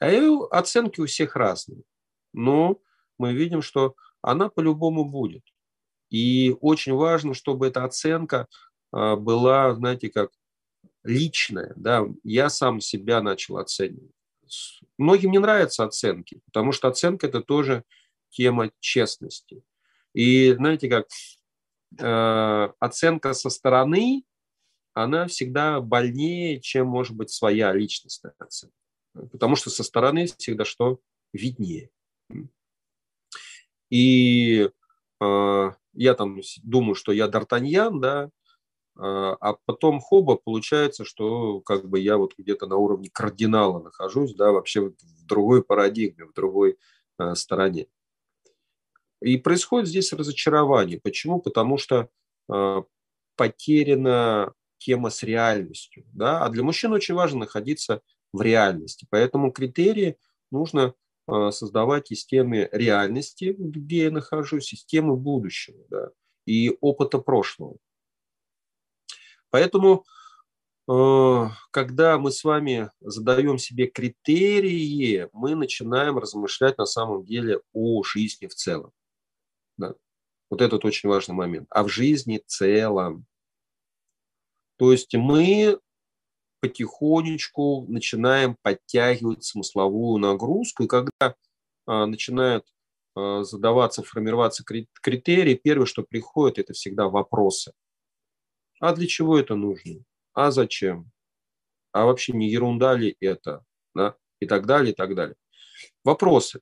А 0.00 0.48
оценки 0.50 1.00
у 1.00 1.06
всех 1.06 1.36
разные. 1.36 1.82
Но 2.32 2.80
мы 3.18 3.34
видим, 3.34 3.62
что 3.62 3.94
она 4.20 4.48
по-любому 4.48 5.04
будет. 5.04 5.42
И 6.10 6.54
очень 6.60 6.94
важно, 6.94 7.34
чтобы 7.34 7.66
эта 7.66 7.84
оценка 7.84 8.46
а, 8.92 9.16
была, 9.16 9.74
знаете, 9.74 10.10
как 10.10 10.30
личная. 11.02 11.72
Да? 11.76 12.06
Я 12.22 12.50
сам 12.50 12.80
себя 12.80 13.22
начал 13.22 13.58
оценивать. 13.58 14.14
Многим 14.98 15.30
не 15.30 15.38
нравятся 15.38 15.84
оценки, 15.84 16.40
потому 16.46 16.72
что 16.72 16.88
оценка– 16.88 17.26
это 17.28 17.40
тоже 17.40 17.84
тема 18.30 18.70
честности. 18.80 19.62
И 20.14 20.52
знаете, 20.52 20.88
как 20.88 21.06
э, 21.98 22.72
оценка 22.78 23.34
со 23.34 23.50
стороны, 23.50 24.24
она 24.94 25.26
всегда 25.26 25.80
больнее, 25.80 26.60
чем, 26.60 26.88
может 26.88 27.16
быть, 27.16 27.30
своя 27.30 27.72
личностная 27.72 28.34
оценка. 28.38 28.76
Потому 29.30 29.56
что 29.56 29.70
со 29.70 29.82
стороны 29.82 30.26
всегда 30.26 30.64
что? 30.64 31.00
Виднее. 31.32 31.90
И 33.90 34.70
э, 35.20 35.70
я 35.92 36.14
там 36.14 36.40
думаю, 36.62 36.94
что 36.94 37.12
я 37.12 37.26
Д'Артаньян, 37.26 38.00
да, 38.00 38.30
а, 38.98 39.36
а 39.40 39.54
потом 39.64 40.00
хоба 40.00 40.36
получается, 40.36 41.04
что 41.04 41.60
как 41.60 41.88
бы 41.88 41.98
я 42.00 42.16
вот 42.16 42.34
где-то 42.36 42.66
на 42.66 42.76
уровне 42.76 43.10
кардинала 43.12 43.82
нахожусь, 43.82 44.34
да, 44.34 44.52
вообще 44.52 44.90
в 44.90 45.26
другой 45.26 45.62
парадигме, 45.64 46.26
в 46.26 46.32
другой 46.34 46.78
э, 47.18 47.34
стороне. 47.34 47.86
И 49.20 49.36
происходит 49.38 49.88
здесь 49.88 50.12
разочарование. 50.12 51.00
Почему? 51.00 51.40
Потому 51.40 51.78
что 51.78 52.08
э, 52.52 52.82
потеряна 53.36 54.52
тема 54.78 55.10
с 55.10 55.22
реальностью. 55.22 56.04
Да? 56.12 56.44
А 56.44 56.50
для 56.50 56.62
мужчин 56.62 56.92
очень 56.92 57.14
важно 57.14 57.40
находиться 57.40 58.02
в 58.32 58.42
реальности. 58.42 59.06
Поэтому 59.10 59.52
критерии 59.52 60.18
нужно 60.50 60.94
э, 61.28 61.50
создавать 61.52 62.10
из 62.10 62.26
темы 62.26 62.68
реальности, 62.72 63.54
где 63.56 64.04
я 64.04 64.10
нахожусь, 64.10 64.64
системы 64.64 65.16
будущего 65.16 65.78
да? 65.88 66.10
и 66.46 66.76
опыта 66.80 67.18
прошлого. 67.18 67.76
Поэтому, 69.52 70.06
э, 70.88 71.46
когда 71.70 72.18
мы 72.18 72.32
с 72.32 72.42
вами 72.42 72.90
задаем 73.00 73.58
себе 73.58 73.86
критерии, 73.86 75.28
мы 75.34 75.54
начинаем 75.54 76.18
размышлять 76.18 76.78
на 76.78 76.86
самом 76.86 77.24
деле 77.26 77.60
о 77.74 78.02
жизни 78.02 78.46
в 78.46 78.54
целом. 78.54 78.92
Да. 79.76 79.94
Вот 80.48 80.62
этот 80.62 80.86
очень 80.86 81.10
важный 81.10 81.34
момент. 81.34 81.66
А 81.68 81.84
в 81.84 81.88
жизни 81.88 82.38
в 82.38 82.46
целом. 82.50 83.26
То 84.78 84.90
есть 84.90 85.14
мы 85.14 85.78
потихонечку 86.60 87.84
начинаем 87.88 88.56
подтягивать 88.62 89.44
смысловую 89.44 90.18
нагрузку, 90.18 90.84
и 90.84 90.88
когда 90.88 91.34
а, 91.86 92.06
начинают 92.06 92.64
а, 93.14 93.42
задаваться, 93.42 94.02
формироваться 94.02 94.64
критерии, 94.64 95.60
первое, 95.62 95.86
что 95.86 96.04
приходит, 96.04 96.58
это 96.58 96.72
всегда 96.72 97.08
вопросы. 97.08 97.72
А 98.82 98.92
для 98.94 99.06
чего 99.06 99.38
это 99.38 99.54
нужно? 99.54 100.04
А 100.34 100.50
зачем? 100.50 101.12
А 101.92 102.04
вообще 102.04 102.32
не 102.32 102.50
ерунда 102.50 102.94
ли 102.94 103.16
это? 103.20 103.64
Да? 103.94 104.16
И 104.40 104.46
так 104.46 104.66
далее, 104.66 104.92
и 104.92 104.94
так 104.94 105.14
далее. 105.14 105.36
Вопросы. 106.02 106.60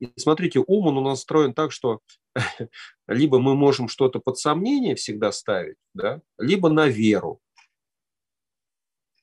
И 0.00 0.10
смотрите, 0.16 0.64
ум 0.66 0.88
он 0.88 0.98
у 0.98 1.00
нас 1.00 1.20
настроен 1.20 1.54
так, 1.54 1.70
что 1.70 2.00
либо 3.06 3.38
мы 3.38 3.54
можем 3.54 3.86
что-то 3.86 4.18
под 4.18 4.36
сомнение 4.36 4.96
всегда 4.96 5.30
ставить, 5.30 5.76
да, 5.94 6.22
либо 6.38 6.70
на 6.70 6.88
веру. 6.88 7.40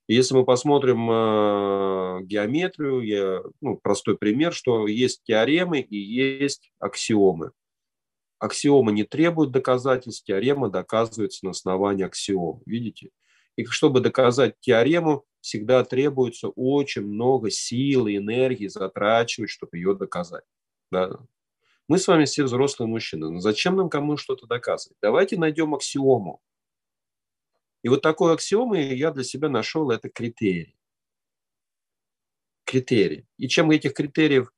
Если 0.07 0.33
мы 0.33 0.45
посмотрим 0.45 1.11
э, 1.11 2.23
геометрию, 2.23 3.01
я, 3.01 3.41
ну, 3.59 3.75
простой 3.75 4.17
пример, 4.17 4.53
что 4.53 4.87
есть 4.87 5.21
теоремы 5.25 5.81
и 5.81 5.97
есть 5.97 6.71
аксиомы. 6.79 7.51
Аксиомы 8.41 8.91
не 8.91 9.03
требуют 9.03 9.51
доказательств, 9.51 10.25
теорема 10.25 10.67
доказывается 10.67 11.45
на 11.45 11.51
основании 11.51 12.03
аксиом. 12.03 12.63
Видите? 12.65 13.11
И 13.55 13.65
чтобы 13.65 13.99
доказать 13.99 14.59
теорему, 14.59 15.25
всегда 15.41 15.83
требуется 15.85 16.47
очень 16.49 17.03
много 17.03 17.51
сил 17.51 18.07
и 18.07 18.17
энергии 18.17 18.65
затрачивать, 18.65 19.51
чтобы 19.51 19.77
ее 19.77 19.93
доказать. 19.93 20.43
Да? 20.91 21.19
Мы 21.87 21.99
с 21.99 22.07
вами 22.07 22.25
все 22.25 22.43
взрослые 22.45 22.87
мужчины. 22.87 23.29
Но 23.29 23.39
зачем 23.41 23.75
нам 23.75 23.89
кому 23.89 24.17
что-то 24.17 24.47
доказывать? 24.47 24.97
Давайте 25.03 25.37
найдем 25.37 25.75
аксиому. 25.75 26.41
И 27.83 27.89
вот 27.89 28.01
такой 28.01 28.33
аксиомы 28.33 28.81
я 28.81 29.11
для 29.11 29.23
себя 29.23 29.49
нашел, 29.49 29.91
это 29.91 30.09
критерий. 30.09 30.75
Критерий. 32.63 33.27
И 33.37 33.47
чем 33.47 33.69
этих 33.69 33.93
критериев 33.93 34.51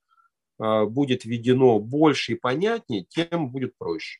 будет 0.57 1.25
введено 1.25 1.79
больше 1.79 2.33
и 2.33 2.35
понятнее, 2.35 3.05
тем 3.09 3.49
будет 3.51 3.77
проще. 3.77 4.19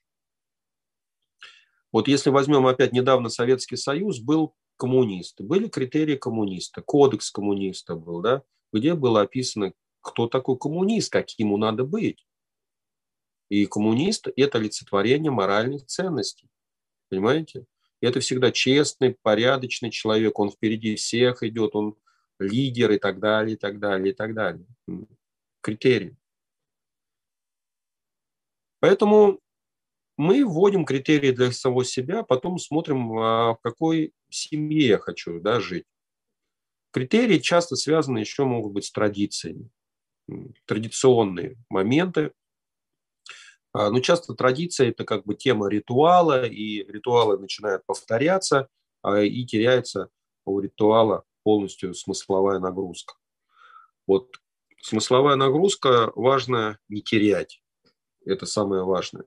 Вот 1.92 2.08
если 2.08 2.32
возьмем 2.32 2.66
опять 2.66 2.92
недавно 2.92 3.30
Советский 3.30 3.78
Союз, 3.78 4.20
был 4.20 4.56
коммунист, 4.78 5.40
были 5.42 5.68
критерии 5.68 6.16
коммуниста, 6.16 6.82
кодекс 6.82 7.30
коммуниста 7.30 7.96
был, 7.96 8.22
да, 8.22 8.42
где 8.72 8.96
было 8.96 9.22
описано, 9.22 9.74
кто 10.02 10.28
такой 10.28 10.58
коммунист, 10.58 11.12
каким 11.12 11.48
ему 11.48 11.58
надо 11.58 11.84
быть. 11.84 12.26
И 13.50 13.68
коммунист– 13.68 14.28
это 14.36 14.58
олицетворение 14.58 15.32
моральных 15.32 15.86
ценностей. 15.86 16.50
Понимаете? 17.10 17.66
Это 18.02 18.20
всегда 18.20 18.52
честный, 18.52 19.16
порядочный 19.22 19.92
человек. 19.92 20.40
Он 20.40 20.50
впереди 20.50 20.96
всех 20.96 21.44
идет, 21.44 21.76
он 21.76 21.96
лидер 22.40 22.92
и 22.92 22.98
так 22.98 23.20
далее, 23.20 23.54
и 23.54 23.58
так 23.58 23.80
далее, 23.80 24.12
и 24.12 24.16
так 24.16 24.34
далее. 24.34 24.66
Критерии. 25.62 26.18
Поэтому 28.84 29.40
мы 30.18 30.44
вводим 30.44 30.84
критерии 30.84 31.32
для 31.32 31.54
самого 31.54 31.86
себя, 31.86 32.22
потом 32.22 32.60
смотрим, 32.60 33.18
а 33.18 33.54
в 33.54 33.62
какой 33.62 34.12
семье 34.30 34.88
я 34.88 34.98
хочу 34.98 35.40
да, 35.40 35.62
жить. 35.62 35.86
Критерии 36.92 37.40
часто 37.40 37.78
связаны 37.78 38.18
еще 38.18 38.44
могут 38.44 38.74
быть 38.74 38.84
с 38.84 38.92
традициями. 38.92 39.70
Традиционные 40.66 41.56
моменты, 41.70 42.34
а, 43.72 43.90
Но 43.90 44.02
часто 44.02 44.34
традиция– 44.34 44.90
это 44.90 45.06
как 45.06 45.24
бы 45.24 45.36
тема 45.36 45.70
ритуала, 45.70 46.46
и 46.46 46.84
ритуалы 46.84 47.40
начинают 47.40 47.86
повторяться, 47.86 48.68
а, 49.02 49.22
и 49.22 49.46
теряется 49.46 50.10
у 50.44 50.60
ритуала 50.60 51.24
полностью 51.44 51.94
смысловая 51.94 52.60
нагрузка. 52.60 53.14
Вот 54.08 54.42
смысловая 54.82 55.38
нагрузка 55.38 56.12
важно 56.16 56.80
не 56.90 57.02
терять. 57.02 57.63
Это 58.26 58.46
самое 58.46 58.84
важное. 58.84 59.26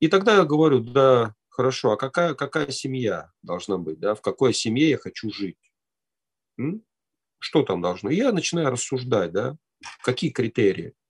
И 0.00 0.08
тогда 0.08 0.36
я 0.36 0.44
говорю, 0.44 0.80
да, 0.80 1.34
хорошо, 1.48 1.92
а 1.92 1.96
какая, 1.96 2.34
какая 2.34 2.70
семья 2.70 3.32
должна 3.42 3.78
быть, 3.78 3.98
да, 3.98 4.14
в 4.14 4.20
какой 4.20 4.52
семье 4.52 4.90
я 4.90 4.98
хочу 4.98 5.30
жить? 5.30 5.58
М? 6.58 6.82
Что 7.38 7.62
там 7.62 7.80
должно? 7.80 8.10
Я 8.10 8.32
начинаю 8.32 8.70
рассуждать, 8.70 9.32
да, 9.32 9.56
какие 10.02 10.30
критерии– 10.30 10.94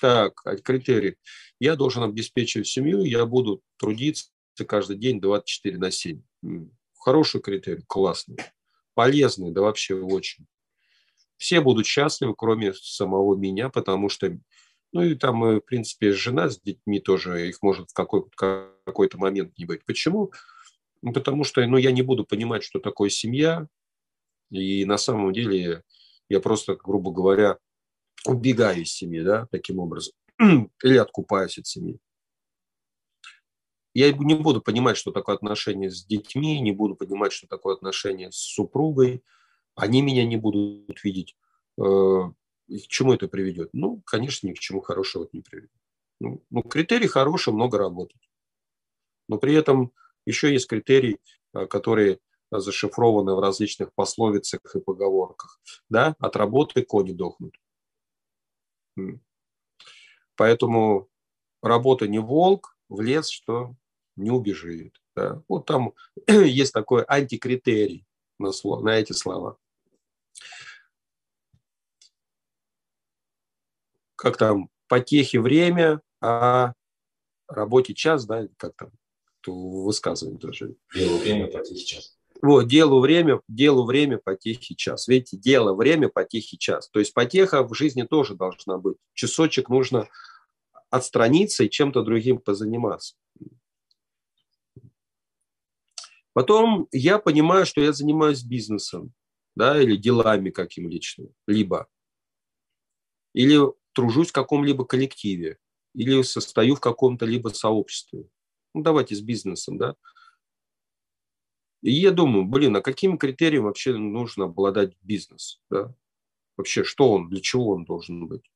так, 0.00 0.40
а 0.44 0.56
критерий. 0.56 1.16
Я 1.58 1.76
должен 1.76 2.02
обеспечивать 2.02 2.68
семью, 2.68 3.02
я 3.02 3.26
буду 3.26 3.62
трудиться 3.78 4.30
каждый 4.66 4.96
день 4.96 5.20
24 5.20 5.78
на 5.78 5.90
7. 5.90 6.22
Хороший 6.94 7.40
критерий, 7.40 7.82
классный. 7.86 8.36
Полезный, 8.94 9.50
да 9.50 9.62
вообще 9.62 9.94
очень. 9.94 10.46
Все 11.38 11.60
будут 11.60 11.86
счастливы, 11.86 12.34
кроме 12.36 12.74
самого 12.74 13.36
меня, 13.36 13.70
потому 13.70 14.08
что, 14.08 14.36
ну 14.92 15.02
и 15.02 15.14
там, 15.14 15.42
э, 15.44 15.56
в 15.56 15.60
принципе, 15.60 16.12
жена 16.12 16.50
с 16.50 16.60
детьми 16.60 17.00
тоже, 17.00 17.48
их 17.48 17.62
может 17.62 17.90
в 17.90 17.94
какой-то, 17.94 18.74
какой-то 18.84 19.18
момент 19.18 19.56
не 19.56 19.64
быть. 19.64 19.84
Почему? 19.86 20.32
Ну, 21.00 21.12
потому 21.12 21.44
что, 21.44 21.64
ну, 21.66 21.76
я 21.76 21.92
не 21.92 22.02
буду 22.02 22.24
понимать, 22.24 22.64
что 22.64 22.80
такое 22.80 23.08
семья, 23.08 23.68
и 24.50 24.84
на 24.84 24.98
самом 24.98 25.32
деле 25.32 25.84
я 26.28 26.40
просто, 26.40 26.74
грубо 26.74 27.12
говоря, 27.12 27.58
убегаю 28.26 28.82
из 28.82 28.92
семьи, 28.92 29.20
да, 29.22 29.46
таким 29.50 29.78
образом. 29.78 30.12
или 30.82 30.96
откупаюсь 30.96 31.58
от 31.58 31.66
семьи. 31.66 31.98
Я 33.94 34.12
не 34.12 34.34
буду 34.34 34.60
понимать, 34.60 34.96
что 34.96 35.10
такое 35.10 35.34
отношение 35.34 35.90
с 35.90 36.04
детьми, 36.04 36.60
не 36.60 36.72
буду 36.72 36.94
понимать, 36.94 37.32
что 37.32 37.46
такое 37.46 37.74
отношение 37.74 38.30
с 38.30 38.36
супругой. 38.36 39.22
Они 39.78 40.02
меня 40.02 40.26
не 40.26 40.36
будут 40.36 41.04
видеть. 41.04 41.36
Э, 41.80 41.82
и 42.66 42.80
к 42.80 42.88
чему 42.88 43.14
это 43.14 43.28
приведет? 43.28 43.70
Ну, 43.72 44.02
конечно, 44.04 44.48
ни 44.48 44.52
к 44.52 44.58
чему 44.58 44.80
хорошего 44.80 45.22
это 45.22 45.36
не 45.36 45.42
приведет. 45.42 45.70
Ну, 46.18 46.44
ну, 46.50 46.62
критерий 46.62 47.06
хороший, 47.06 47.52
много 47.52 47.78
работать. 47.78 48.28
Но 49.28 49.38
при 49.38 49.54
этом 49.54 49.92
еще 50.26 50.52
есть 50.52 50.66
критерий, 50.66 51.20
э, 51.54 51.66
которые 51.66 52.18
зашифрованы 52.50 53.34
в 53.34 53.38
различных 53.38 53.92
пословицах 53.94 54.60
и 54.74 54.80
поговорках. 54.80 55.60
Да, 55.88 56.16
от 56.18 56.34
работы 56.34 56.82
кони 56.82 57.12
дохнут. 57.12 57.54
Поэтому 60.34 61.08
работа 61.62 62.08
не 62.08 62.18
волк, 62.18 62.76
в 62.88 63.00
лес, 63.00 63.28
что 63.28 63.76
не 64.16 64.30
убежит. 64.30 65.00
Да. 65.14 65.40
Вот 65.46 65.66
там 65.66 65.92
есть 66.26 66.72
такой 66.72 67.04
антикритерий 67.04 68.08
на, 68.40 68.50
на 68.80 68.98
эти 68.98 69.12
слова. 69.12 69.56
Как 74.18 74.36
там, 74.36 74.68
потехи 74.88 75.36
время, 75.36 76.02
а 76.20 76.72
работе 77.46 77.94
час, 77.94 78.26
да, 78.26 78.48
как 78.56 78.74
там, 78.74 78.90
высказывание 79.46 80.40
тоже. 80.40 80.74
Делу 80.92 81.18
время, 81.18 81.46
потехи 81.46 81.84
час. 81.84 82.18
Вот, 82.42 82.66
делу 82.66 83.00
время, 83.00 83.40
делу 83.46 83.86
время, 83.86 84.18
потехи 84.18 84.74
час. 84.74 85.06
Видите, 85.06 85.36
дело, 85.36 85.72
время, 85.72 86.08
потехи 86.08 86.56
час. 86.56 86.88
То 86.90 86.98
есть 86.98 87.14
потеха 87.14 87.62
в 87.62 87.72
жизни 87.74 88.02
тоже 88.02 88.34
должна 88.34 88.76
быть. 88.78 88.96
Часочек 89.14 89.68
нужно 89.68 90.08
отстраниться 90.90 91.62
и 91.62 91.70
чем-то 91.70 92.02
другим 92.02 92.38
позаниматься. 92.38 93.14
Потом 96.32 96.88
я 96.90 97.20
понимаю, 97.20 97.66
что 97.66 97.80
я 97.80 97.92
занимаюсь 97.92 98.42
бизнесом, 98.42 99.12
да, 99.54 99.80
или 99.80 99.96
делами 99.96 100.50
каким 100.50 100.88
личным, 100.88 101.32
либо, 101.46 101.86
или 103.32 103.60
тружусь 103.98 104.28
в 104.28 104.32
каком-либо 104.32 104.84
коллективе, 104.84 105.58
или 105.92 106.22
состою 106.22 106.76
в 106.76 106.80
каком-то 106.80 107.26
либо 107.26 107.48
сообществе. 107.48 108.28
Ну, 108.72 108.82
давайте 108.82 109.16
с 109.16 109.20
бизнесом, 109.20 109.76
да. 109.76 109.96
И 111.82 111.90
я 111.90 112.12
думаю, 112.12 112.44
блин, 112.44 112.76
а 112.76 112.80
какими 112.80 113.16
критериями 113.16 113.64
вообще 113.64 113.96
нужно 113.96 114.44
обладать 114.44 114.92
бизнес, 115.02 115.60
да? 115.68 115.92
Вообще, 116.56 116.84
что 116.84 117.12
он, 117.12 117.28
для 117.28 117.40
чего 117.40 117.70
он 117.70 117.84
должен 117.84 118.28
быть? 118.28 118.50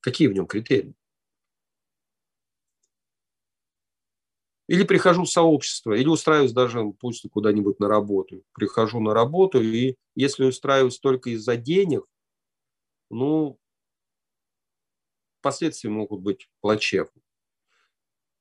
Какие 0.00 0.28
в 0.28 0.32
нем 0.32 0.46
критерии? 0.46 0.94
Или 4.66 4.84
прихожу 4.84 5.24
в 5.24 5.30
сообщество, 5.30 5.92
или 5.92 6.08
устраиваюсь 6.08 6.52
даже 6.52 6.82
пусть 6.98 7.28
куда-нибудь 7.30 7.80
на 7.80 7.88
работу. 7.88 8.44
Прихожу 8.54 9.00
на 9.00 9.12
работу, 9.12 9.60
и 9.60 9.96
если 10.14 10.46
устраиваюсь 10.46 10.98
только 10.98 11.28
из-за 11.30 11.56
денег, 11.56 12.04
ну, 13.12 13.60
последствия 15.42 15.90
могут 15.90 16.20
быть 16.20 16.48
плачевны. 16.60 17.22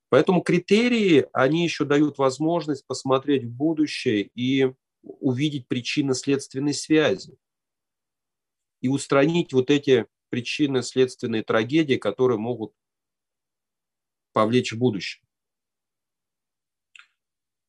Поэтому 0.09 0.41
критерии, 0.41 1.27
они 1.33 1.63
еще 1.63 1.85
дают 1.85 2.17
возможность 2.17 2.85
посмотреть 2.87 3.43
в 3.43 3.51
будущее 3.51 4.29
и 4.33 4.73
увидеть 5.01 5.67
причинно-следственные 5.67 6.73
связи 6.73 7.37
и 8.81 8.87
устранить 8.87 9.53
вот 9.53 9.69
эти 9.69 10.07
причинно-следственные 10.29 11.43
трагедии, 11.43 11.95
которые 11.95 12.37
могут 12.37 12.73
повлечь 14.31 14.71
в 14.71 14.77
будущем. 14.77 15.21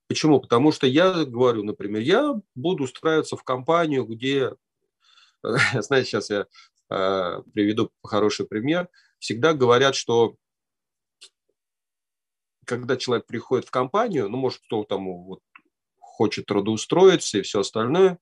Почему? 0.06 0.40
Потому 0.40 0.72
что 0.72 0.86
я 0.86 1.24
говорю, 1.24 1.64
например, 1.64 2.02
я 2.02 2.40
буду 2.54 2.84
устраиваться 2.84 3.36
в 3.36 3.44
компанию, 3.44 4.04
где, 4.04 4.54
знаете, 5.42 6.08
сейчас 6.08 6.30
я 6.30 6.46
приведу 7.54 7.90
хороший 8.02 8.46
пример, 8.46 8.88
всегда 9.18 9.54
говорят, 9.54 9.94
что 9.94 10.36
когда 12.64 12.96
человек 12.96 13.26
приходит 13.26 13.66
в 13.66 13.70
компанию, 13.70 14.28
ну, 14.28 14.36
может, 14.36 14.60
кто 14.60 14.84
там 14.84 15.06
вот, 15.24 15.40
хочет 15.98 16.46
трудоустроиться 16.46 17.38
и 17.38 17.42
все 17.42 17.60
остальное, 17.60 18.18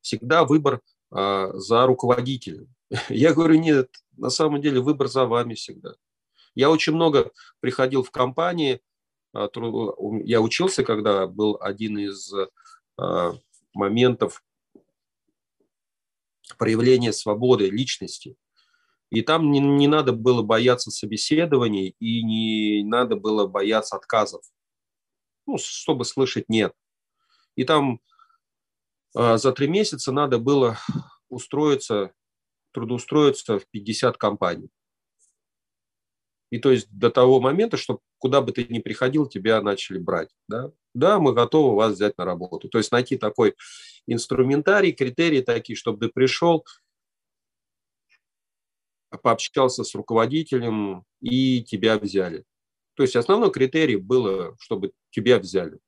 всегда 0.00 0.44
выбор 0.44 0.80
э, 1.14 1.50
за 1.54 1.86
руководителем. 1.86 2.74
Я 3.08 3.34
говорю, 3.34 3.58
нет, 3.58 3.90
на 4.16 4.30
самом 4.30 4.60
деле 4.60 4.80
выбор 4.80 5.08
за 5.08 5.24
вами 5.26 5.54
всегда. 5.54 5.94
Я 6.54 6.70
очень 6.70 6.94
много 6.94 7.30
приходил 7.60 8.02
в 8.02 8.10
компании, 8.10 8.80
а, 9.32 9.48
я 10.24 10.40
учился, 10.40 10.82
когда 10.82 11.26
был 11.26 11.58
один 11.60 11.98
из 11.98 12.32
а, 12.96 13.34
моментов 13.74 14.42
проявления 16.56 17.12
свободы 17.12 17.70
личности. 17.70 18.36
И 19.10 19.22
там 19.22 19.50
не, 19.50 19.60
не 19.60 19.88
надо 19.88 20.12
было 20.12 20.42
бояться 20.42 20.90
собеседований 20.90 21.94
и 21.98 22.22
не 22.22 22.84
надо 22.84 23.16
было 23.16 23.46
бояться 23.46 23.96
отказов, 23.96 24.42
ну, 25.46 25.56
чтобы 25.58 26.04
слышать 26.04 26.44
«нет». 26.48 26.74
И 27.56 27.64
там 27.64 28.00
э, 29.16 29.38
за 29.38 29.52
три 29.52 29.66
месяца 29.66 30.12
надо 30.12 30.38
было 30.38 30.78
устроиться, 31.28 32.12
трудоустроиться 32.72 33.58
в 33.58 33.66
50 33.70 34.16
компаний. 34.18 34.68
И 36.50 36.58
то 36.58 36.70
есть 36.70 36.88
до 36.90 37.10
того 37.10 37.40
момента, 37.40 37.76
что 37.76 38.00
куда 38.18 38.40
бы 38.40 38.52
ты 38.52 38.64
ни 38.64 38.78
приходил, 38.78 39.26
тебя 39.26 39.60
начали 39.60 39.98
брать. 39.98 40.30
Да, 40.48 40.72
да 40.94 41.18
мы 41.18 41.34
готовы 41.34 41.76
вас 41.76 41.94
взять 41.94 42.16
на 42.18 42.24
работу. 42.24 42.68
То 42.68 42.78
есть 42.78 42.90
найти 42.90 43.16
такой 43.16 43.54
инструментарий, 44.06 44.92
критерии 44.92 45.42
такие, 45.42 45.76
чтобы 45.76 46.06
ты 46.06 46.12
пришел, 46.12 46.64
пообщался 49.22 49.84
с 49.84 49.94
руководителем 49.94 51.04
и 51.20 51.62
тебя 51.62 51.98
взяли. 51.98 52.44
То 52.94 53.02
есть 53.02 53.16
основной 53.16 53.52
критерий 53.52 53.96
было, 53.96 54.56
чтобы 54.58 54.92
тебя 55.10 55.38
взяли 55.38 55.78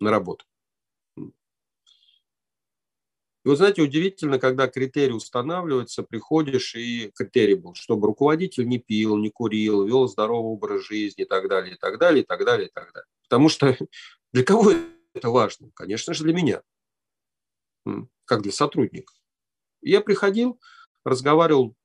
на 0.00 0.10
работу. 0.10 0.44
И 3.44 3.48
вот 3.48 3.56
знаете, 3.56 3.82
удивительно, 3.82 4.38
когда 4.38 4.66
критерий 4.66 5.12
устанавливается, 5.12 6.02
приходишь, 6.02 6.74
и 6.74 7.10
критерий 7.14 7.54
был, 7.54 7.74
чтобы 7.74 8.08
руководитель 8.08 8.66
не 8.66 8.78
пил, 8.78 9.16
не 9.16 9.30
курил, 9.30 9.84
вел 9.84 10.08
здоровый 10.08 10.52
образ 10.52 10.82
жизни 10.82 11.22
и 11.22 11.26
так 11.26 11.48
далее, 11.48 11.74
и 11.74 11.78
так 11.78 11.98
далее, 11.98 12.24
и 12.24 12.26
так 12.26 12.44
далее, 12.44 12.68
и 12.68 12.70
так 12.72 12.92
далее. 12.92 13.06
Потому 13.22 13.48
что 13.48 13.76
для 14.32 14.42
кого 14.42 14.72
это 15.14 15.30
важно? 15.30 15.70
Конечно 15.74 16.14
же, 16.14 16.24
для 16.24 16.34
меня, 16.34 16.62
как 18.24 18.42
для 18.42 18.52
сотрудника. 18.52 19.12
Я 19.80 20.00
приходил, 20.00 20.60
разговаривал 21.04 21.76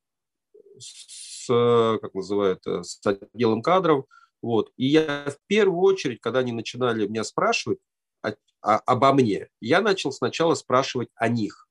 с, 0.80 1.46
как 1.48 2.14
называют, 2.16 2.66
с 2.66 3.00
отделом 3.06 3.62
кадров, 3.62 4.06
вот, 4.42 4.72
и 4.76 4.88
я 4.88 5.26
в 5.30 5.38
первую 5.48 5.82
очередь, 5.82 6.20
когда 6.20 6.40
они 6.40 6.52
начинали 6.52 7.08
меня 7.08 7.24
спрашивать 7.24 7.80
о, 8.24 8.32
о, 8.62 8.78
обо 8.80 9.14
мне, 9.14 9.50
я 9.60 9.82
начал 9.82 10.12
сначала 10.12 10.56
спрашивать 10.56 11.10
о 11.16 11.28
них. 11.28 11.68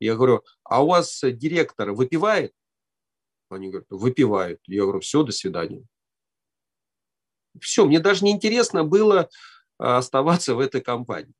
Я 0.00 0.16
говорю, 0.16 0.42
а 0.64 0.82
у 0.82 0.88
вас 0.88 1.20
директор 1.22 1.92
выпивает? 1.92 2.54
Они 3.50 3.68
говорят, 3.68 3.88
выпивают. 3.90 4.60
Я 4.66 4.82
говорю, 4.82 5.00
все, 5.00 5.22
до 5.22 5.32
свидания. 5.32 5.84
Все, 7.60 7.84
мне 7.84 8.00
даже 8.00 8.24
не 8.24 8.32
интересно 8.32 8.82
было 8.82 9.28
а, 9.78 9.98
оставаться 9.98 10.54
в 10.54 10.60
этой 10.60 10.80
компании. 10.80 11.34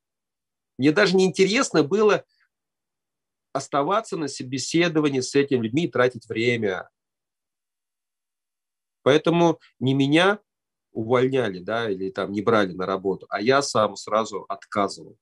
Мне 0.79 0.93
даже 0.93 1.17
не 1.17 1.25
интересно 1.25 1.83
было 1.83 2.25
оставаться 3.53 4.17
на 4.17 4.29
собеседовании 4.29 5.21
с 5.21 5.35
этими 5.35 5.65
людьми 5.65 5.85
и 5.85 5.91
тратить 5.91 6.29
время. 6.29 6.89
Поэтому 9.03 9.59
не 9.79 9.95
меня 9.95 10.39
увольняли, 10.93 11.59
да, 11.59 11.91
или 11.91 12.11
там 12.11 12.33
не 12.33 12.43
брали 12.43 12.73
на 12.73 12.87
работу, 12.87 13.27
а 13.31 13.41
я 13.41 13.63
сам 13.63 13.97
сразу 13.97 14.45
отказывал. 14.49 15.17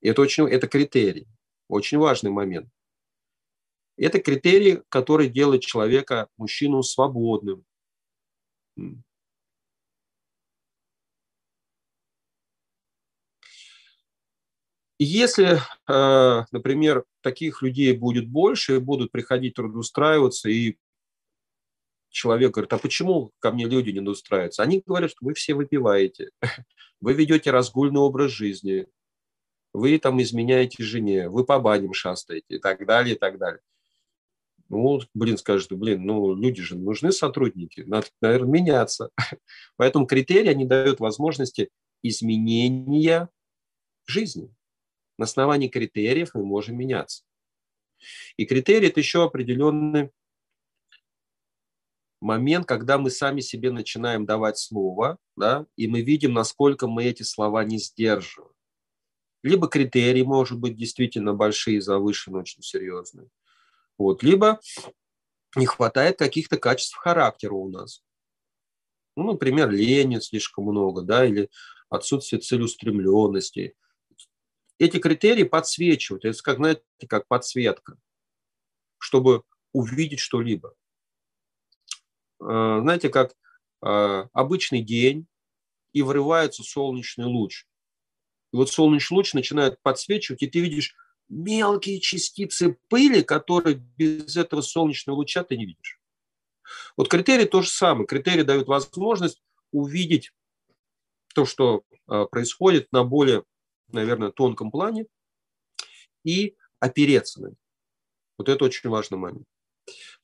Это 0.00 0.22
очень, 0.22 0.48
это 0.48 0.66
критерий, 0.66 1.28
очень 1.68 1.98
важный 1.98 2.30
момент. 2.30 2.68
Это 3.96 4.20
критерий, 4.20 4.82
который 4.88 5.28
делает 5.28 5.62
человека, 5.62 6.28
мужчину 6.36 6.82
свободным. 6.82 7.64
Если, 14.98 15.58
э, 15.88 16.44
например, 16.52 17.04
таких 17.22 17.60
людей 17.60 17.92
будет 17.96 18.28
больше, 18.28 18.78
будут 18.78 19.10
приходить 19.10 19.54
трудоустраиваться, 19.54 20.48
и 20.48 20.76
человек 22.12 22.52
говорит, 22.52 22.72
а 22.72 22.78
почему 22.78 23.32
ко 23.40 23.50
мне 23.50 23.66
люди 23.66 23.90
не 23.90 24.00
устраиваются? 24.00 24.62
Они 24.62 24.82
говорят, 24.84 25.10
что 25.10 25.24
вы 25.24 25.34
все 25.34 25.54
выпиваете, 25.54 26.30
вы 27.00 27.14
ведете 27.14 27.50
разгульный 27.50 28.00
образ 28.00 28.30
жизни, 28.30 28.86
вы 29.72 29.98
там 29.98 30.22
изменяете 30.22 30.84
жене, 30.84 31.28
вы 31.28 31.44
по 31.44 31.58
баням 31.58 31.94
шастаете 31.94 32.56
и 32.56 32.58
так 32.58 32.86
далее, 32.86 33.16
и 33.16 33.18
так 33.18 33.38
далее. 33.38 33.60
Ну, 34.68 35.00
блин, 35.12 35.36
скажет, 35.36 35.72
блин, 35.72 36.04
ну, 36.04 36.34
люди 36.34 36.62
же 36.62 36.76
нужны 36.76 37.12
сотрудники, 37.12 37.80
надо, 37.80 38.06
наверное, 38.20 38.52
меняться. 38.52 39.10
Поэтому 39.76 40.06
критерии, 40.06 40.48
они 40.48 40.64
дают 40.64 41.00
возможности 41.00 41.70
изменения 42.02 43.28
жизни. 44.06 44.54
На 45.18 45.24
основании 45.24 45.68
критериев 45.68 46.30
мы 46.34 46.44
можем 46.44 46.76
меняться. 46.76 47.24
И 48.36 48.46
критерии– 48.46 48.88
это 48.88 49.00
еще 49.00 49.24
определенный 49.24 50.10
момент, 52.22 52.66
когда 52.66 52.98
мы 52.98 53.10
сами 53.10 53.40
себе 53.40 53.70
начинаем 53.70 54.24
давать 54.24 54.58
слово, 54.58 55.18
да, 55.36 55.66
и 55.76 55.88
мы 55.88 56.02
видим, 56.02 56.32
насколько 56.32 56.86
мы 56.86 57.04
эти 57.04 57.22
слова 57.22 57.64
не 57.64 57.78
сдерживаем. 57.78 58.52
Либо 59.42 59.68
критерии, 59.68 60.22
может 60.22 60.58
быть, 60.58 60.76
действительно 60.76 61.34
большие, 61.34 61.80
завышенные, 61.80 62.42
очень 62.42 62.62
серьезные. 62.62 63.28
Вот. 63.98 64.22
Либо 64.22 64.60
не 65.56 65.66
хватает 65.66 66.16
каких-то 66.18 66.58
качеств 66.58 66.96
характера 66.96 67.52
у 67.54 67.68
нас. 67.68 68.02
Ну, 69.16 69.32
например, 69.32 69.70
лени 69.70 70.20
слишком 70.20 70.64
много, 70.64 71.02
да, 71.02 71.26
или 71.26 71.50
отсутствие 71.90 72.40
целеустремленности. 72.40 73.74
Эти 74.78 74.98
критерии 74.98 75.44
подсвечивают. 75.44 76.24
Это 76.24 76.40
как, 76.42 76.56
знаете, 76.56 76.82
как 77.08 77.26
подсветка, 77.26 77.98
чтобы 78.98 79.42
увидеть 79.72 80.20
что-либо. 80.20 80.74
А, 82.42 82.80
знаете, 82.80 83.08
как 83.08 83.34
а, 83.80 84.28
обычный 84.32 84.82
день, 84.82 85.26
и 85.92 86.02
врывается 86.02 86.62
солнечный 86.62 87.26
луч. 87.26 87.66
И 88.52 88.56
вот 88.56 88.70
солнечный 88.70 89.16
луч 89.16 89.34
начинает 89.34 89.80
подсвечивать, 89.82 90.42
и 90.42 90.46
ты 90.46 90.60
видишь 90.60 90.94
мелкие 91.28 92.00
частицы 92.00 92.78
пыли, 92.88 93.22
которые 93.22 93.76
без 93.76 94.36
этого 94.36 94.60
солнечного 94.60 95.16
луча 95.16 95.44
ты 95.44 95.56
не 95.56 95.66
видишь. 95.66 96.00
Вот 96.96 97.08
критерии 97.08 97.44
то 97.44 97.62
же 97.62 97.68
самое. 97.68 98.06
Критерии 98.06 98.42
дают 98.42 98.68
возможность 98.68 99.42
увидеть 99.70 100.32
то, 101.34 101.44
что 101.44 101.84
а, 102.06 102.26
происходит 102.26 102.90
на 102.92 103.04
более, 103.04 103.44
наверное, 103.88 104.30
тонком 104.30 104.70
плане 104.70 105.06
и 106.24 106.56
опереться 106.80 107.42
на 107.42 107.46
них. 107.48 107.58
Вот 108.38 108.48
это 108.48 108.64
очень 108.64 108.90
важный 108.90 109.18
момент. 109.18 109.46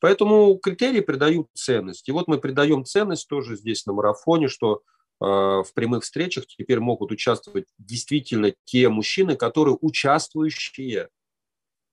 Поэтому 0.01 0.57
критерии 0.59 1.01
придают 1.01 1.49
ценность. 1.55 2.09
И 2.09 2.13
вот 2.13 2.29
мы 2.29 2.39
придаем 2.39 2.85
ценность 2.85 3.29
тоже 3.29 3.57
здесь 3.57 3.87
на 3.87 3.93
марафоне, 3.93 4.49
что 4.49 4.83
а, 5.21 5.63
в 5.63 5.73
прямых 5.75 6.05
встречах 6.05 6.47
теперь 6.47 6.81
могут 6.81 7.11
участвовать 7.11 7.67
действительно 7.79 8.55
те 8.65 8.89
мужчины, 8.89 9.37
которые 9.37 9.77
участвующие, 9.81 11.09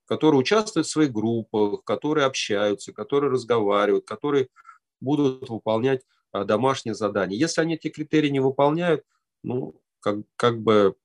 которые 0.05 0.39
участвуют 0.39 0.87
в 0.87 0.91
своих 0.91 1.11
группах, 1.11 1.83
которые 1.83 2.25
общаются, 2.25 2.93
которые 2.93 3.31
разговаривают, 3.31 4.05
которые 4.05 4.49
будут 5.01 5.49
выполнять 5.49 6.01
а, 6.31 6.43
домашние 6.43 6.93
задания. 6.93 7.37
Если 7.37 7.61
они 7.61 7.75
эти 7.75 7.89
критерии 7.89 8.29
не 8.29 8.39
выполняют, 8.39 9.03
ну, 9.43 9.81
как, 9.99 10.17
как 10.35 10.61
бы 10.61 10.95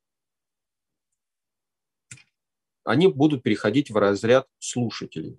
они 2.84 3.06
будут 3.06 3.42
переходить 3.42 3.90
в 3.90 3.96
разряд 3.96 4.48
слушателей. 4.58 5.38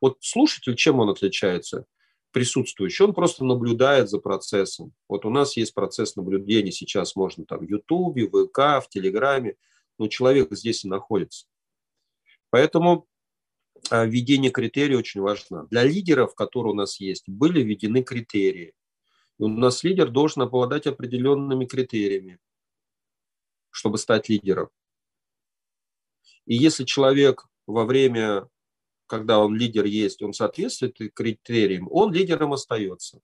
Вот 0.00 0.18
слушатель, 0.20 0.76
чем 0.76 1.00
он 1.00 1.10
отличается? 1.10 1.86
присутствующий, 2.30 3.04
он 3.04 3.14
просто 3.14 3.44
наблюдает 3.44 4.08
за 4.08 4.18
процессом. 4.18 4.92
Вот 5.08 5.24
у 5.24 5.30
нас 5.30 5.56
есть 5.56 5.74
процесс 5.74 6.16
наблюдения 6.16 6.72
сейчас, 6.72 7.16
можно 7.16 7.44
там 7.44 7.60
в 7.60 7.68
Ютубе, 7.68 8.28
в 8.28 8.46
ВК, 8.46 8.84
в 8.84 8.88
Телеграме, 8.90 9.56
но 9.98 10.08
человек 10.08 10.52
здесь 10.52 10.84
и 10.84 10.88
находится. 10.88 11.46
Поэтому 12.50 13.06
а, 13.90 14.04
введение 14.04 14.50
критерий 14.50 14.96
очень 14.96 15.20
важно. 15.20 15.66
Для 15.70 15.84
лидеров, 15.84 16.34
которые 16.34 16.72
у 16.72 16.76
нас 16.76 17.00
есть, 17.00 17.28
были 17.28 17.62
введены 17.62 18.02
критерии. 18.02 18.74
И 19.38 19.42
у 19.42 19.48
нас 19.48 19.82
лидер 19.84 20.10
должен 20.10 20.42
обладать 20.42 20.86
определенными 20.86 21.64
критериями, 21.64 22.38
чтобы 23.70 23.98
стать 23.98 24.28
лидером. 24.28 24.68
И 26.46 26.54
если 26.54 26.84
человек 26.84 27.46
во 27.66 27.84
время 27.84 28.48
когда 29.08 29.40
он 29.40 29.56
лидер 29.56 29.84
есть, 29.84 30.22
он 30.22 30.32
соответствует 30.32 30.96
критериям, 31.14 31.88
он 31.90 32.12
лидером 32.12 32.52
остается. 32.52 33.20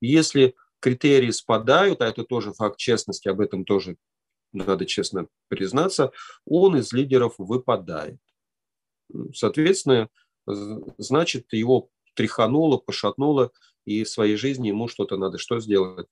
Если 0.00 0.56
критерии 0.80 1.30
спадают, 1.30 2.00
а 2.02 2.06
это 2.06 2.24
тоже 2.24 2.52
факт 2.52 2.78
честности, 2.78 3.28
об 3.28 3.40
этом 3.40 3.64
тоже 3.64 3.96
надо 4.52 4.86
честно 4.86 5.28
признаться, 5.48 6.12
он 6.44 6.76
из 6.76 6.92
лидеров 6.92 7.34
выпадает. 7.38 8.18
Соответственно, 9.34 10.08
значит, 10.46 11.52
его 11.52 11.90
тряхануло, 12.14 12.78
пошатнуло, 12.78 13.52
и 13.84 14.04
в 14.04 14.08
своей 14.08 14.36
жизни 14.36 14.68
ему 14.68 14.88
что-то 14.88 15.16
надо 15.16 15.38
что 15.38 15.60
сделать? 15.60 16.08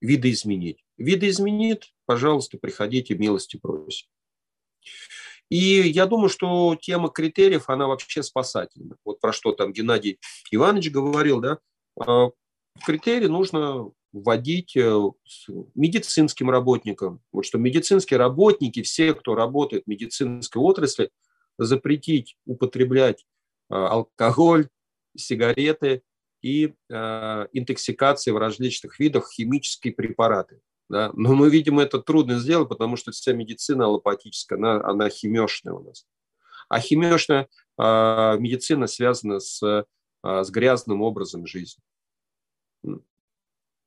Видоизменить. 0.00 0.84
Видоизменит, 0.96 1.92
пожалуйста, 2.06 2.58
приходите, 2.58 3.14
милости 3.14 3.56
просим. 3.56 4.08
И 5.54 5.88
я 5.88 6.06
думаю, 6.06 6.30
что 6.30 6.74
тема 6.74 7.10
критериев, 7.10 7.70
она 7.70 7.86
вообще 7.86 8.24
спасательна. 8.24 8.96
Вот 9.04 9.20
про 9.20 9.32
что 9.32 9.52
там 9.52 9.72
Геннадий 9.72 10.18
Иванович 10.50 10.90
говорил, 10.90 11.40
да, 11.40 11.58
а, 11.96 12.30
критерии 12.84 13.28
нужно 13.28 13.92
вводить 14.12 14.76
э, 14.76 15.00
медицинским 15.76 16.50
работникам. 16.50 17.20
Вот 17.30 17.46
что 17.46 17.58
медицинские 17.58 18.18
работники, 18.18 18.82
все, 18.82 19.14
кто 19.14 19.36
работает 19.36 19.84
в 19.84 19.88
медицинской 19.88 20.60
отрасли, 20.60 21.10
запретить 21.56 22.36
употреблять 22.46 23.24
а, 23.70 23.90
алкоголь, 23.90 24.66
сигареты 25.16 26.02
и 26.42 26.74
а, 26.90 27.46
интоксикации 27.52 28.32
в 28.32 28.38
различных 28.38 28.98
видах 28.98 29.30
химические 29.32 29.94
препараты. 29.94 30.62
Да? 30.88 31.10
Но 31.14 31.34
мы 31.34 31.50
видим, 31.50 31.78
это 31.78 32.00
трудно 32.00 32.38
сделать, 32.38 32.68
потому 32.68 32.96
что 32.96 33.12
вся 33.12 33.32
медицина 33.32 33.86
аллопатическая, 33.86 34.58
она, 34.58 34.84
она 34.84 35.08
химешная 35.08 35.74
у 35.74 35.82
нас. 35.82 36.06
А 36.68 36.80
химешная 36.80 37.48
э, 37.78 37.82
медицина 38.38 38.86
связана 38.86 39.40
с, 39.40 39.62
э, 39.62 39.84
с 40.22 40.50
грязным 40.50 41.02
образом 41.02 41.46
жизни. 41.46 41.82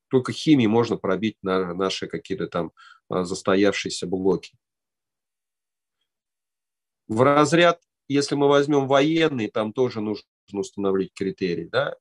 Только 0.09 0.31
химией 0.31 0.67
можно 0.67 0.97
пробить 0.97 1.37
на 1.41 1.73
наши 1.73 2.07
какие-то 2.07 2.47
там 2.47 2.71
э, 3.09 3.23
застоявшиеся 3.23 4.07
блоки. 4.07 4.57
В 7.07 7.21
разряд, 7.21 7.81
если 8.07 8.35
мы 8.35 8.47
возьмем 8.47 8.87
военный, 8.87 9.49
там 9.49 9.73
тоже 9.73 10.01
нужно 10.01 10.25
установить 10.53 11.13
критерии. 11.13 11.65
Да? 11.65 11.95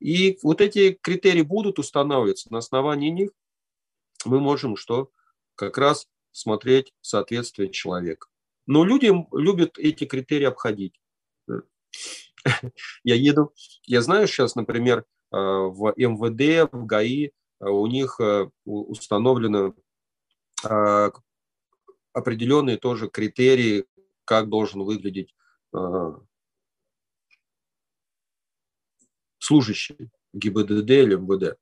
И 0.00 0.38
вот 0.42 0.60
эти 0.60 0.92
критерии 0.92 1.42
будут 1.42 1.78
устанавливаться. 1.78 2.52
На 2.52 2.58
основании 2.58 3.10
них 3.10 3.30
мы 4.26 4.40
можем 4.40 4.76
что? 4.76 5.10
Как 5.54 5.78
раз 5.78 6.08
смотреть 6.32 6.92
соответствие 7.00 7.70
человека. 7.70 8.28
Но 8.66 8.84
люди 8.84 9.12
любят 9.32 9.78
эти 9.78 10.04
критерии 10.04 10.46
обходить. 10.46 11.00
Я 13.04 13.14
еду, 13.14 13.54
я 13.86 14.02
знаю 14.02 14.26
сейчас, 14.26 14.54
например, 14.54 14.98
э, 14.98 15.04
в 15.36 15.94
МВД, 15.96 16.70
в 16.72 16.84
ГАИ 16.84 17.26
э, 17.26 17.30
у 17.60 17.86
них 17.86 18.20
э, 18.20 18.50
установлены 18.64 19.74
определенные 22.12 22.78
тоже 22.78 23.08
критерии, 23.08 23.84
как 24.24 24.48
должен 24.48 24.82
выглядеть 24.82 25.34
служащий 29.38 30.08
ГИБДД 30.32 30.90
или 30.90 31.16
МВД. 31.16 31.58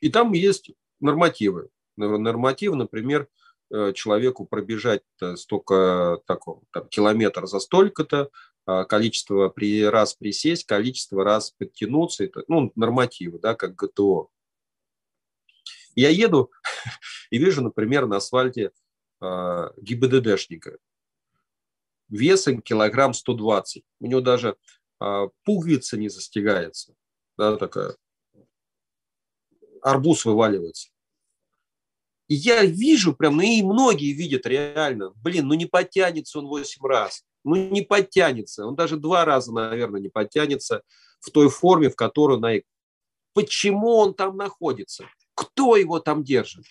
И 0.00 0.10
там 0.10 0.32
есть 0.32 0.72
нормативы. 1.00 1.68
Нормативы, 1.96 2.76
например, 2.76 3.28
э, 3.70 3.92
человеку 3.94 4.46
пробежать 4.46 5.02
столько, 5.36 6.20
такого, 6.26 6.62
там, 6.72 6.88
километр 6.88 7.46
за 7.46 7.60
столько-то, 7.60 8.30
а 8.66 8.84
количество 8.84 9.48
при, 9.48 9.84
раз 9.84 10.14
присесть, 10.14 10.64
количество 10.64 11.22
раз 11.22 11.50
подтянуться, 11.50 12.24
это, 12.24 12.44
ну, 12.48 12.72
нормативы, 12.76 13.38
да, 13.38 13.54
как 13.54 13.74
ГТО. 13.74 14.30
Я 15.94 16.08
еду 16.08 16.50
и 17.30 17.38
вижу, 17.38 17.62
например, 17.62 18.06
на 18.06 18.16
асфальте 18.16 18.72
э, 19.20 19.70
ГИБДДшника. 19.76 20.78
Весом 22.08 22.62
килограмм 22.62 23.12
120. 23.12 23.84
У 24.00 24.06
него 24.06 24.20
даже 24.20 24.56
э, 25.00 25.28
пуговица 25.44 25.96
не 25.96 26.08
застегается. 26.08 26.94
Да, 27.36 27.56
такая. 27.56 27.96
Арбуз 29.84 30.24
вываливается. 30.24 30.88
И 32.26 32.34
я 32.34 32.64
вижу 32.64 33.14
прям, 33.14 33.36
ну 33.36 33.42
и 33.42 33.62
многие 33.62 34.12
видят 34.12 34.46
реально, 34.46 35.12
блин, 35.16 35.46
ну 35.46 35.54
не 35.54 35.66
подтянется 35.66 36.38
он 36.38 36.46
8 36.46 36.84
раз, 36.84 37.24
ну 37.44 37.54
не 37.54 37.82
подтянется, 37.82 38.66
он 38.66 38.74
даже 38.74 38.96
два 38.96 39.24
раза, 39.24 39.52
наверное, 39.52 40.00
не 40.00 40.08
подтянется 40.08 40.82
в 41.20 41.30
той 41.30 41.48
форме, 41.50 41.90
в 41.90 41.96
которой 41.96 42.40
на... 42.40 42.60
Почему 43.34 43.96
он 43.96 44.14
там 44.14 44.36
находится? 44.36 45.04
Кто 45.34 45.76
его 45.76 46.00
там 46.00 46.24
держит? 46.24 46.64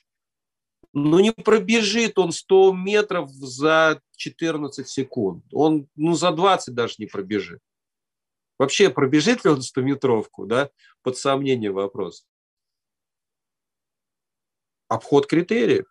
ну, 0.93 1.19
не 1.19 1.31
пробежит 1.31 2.19
он 2.19 2.31
100 2.31 2.73
метров 2.73 3.29
за 3.31 3.99
14 4.15 4.87
секунд. 4.87 5.43
Он 5.51 5.87
ну, 5.95 6.13
за 6.13 6.31
20 6.31 6.73
даже 6.73 6.95
не 6.99 7.07
пробежит. 7.07 7.59
Вообще, 8.59 8.91
пробежит 8.91 9.43
ли 9.43 9.49
он 9.49 9.59
100-метровку, 9.59 10.45
да, 10.45 10.69
под 11.01 11.17
сомнение 11.17 11.71
вопрос. 11.71 12.25
Обход 14.93 15.25
критериев. 15.25 15.85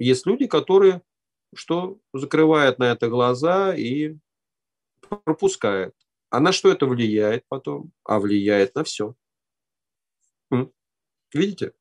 Есть 0.00 0.26
люди, 0.26 0.48
которые 0.48 1.02
что 1.54 2.00
закрывают 2.12 2.80
на 2.80 2.90
это 2.90 3.08
глаза 3.08 3.72
и 3.76 4.16
пропускают. 5.00 5.94
А 6.30 6.40
на 6.40 6.50
что 6.50 6.68
это 6.72 6.86
влияет 6.86 7.44
потом? 7.48 7.92
А 8.02 8.18
влияет 8.18 8.74
на 8.74 8.82
все. 8.82 9.14
Видите? 11.32 11.74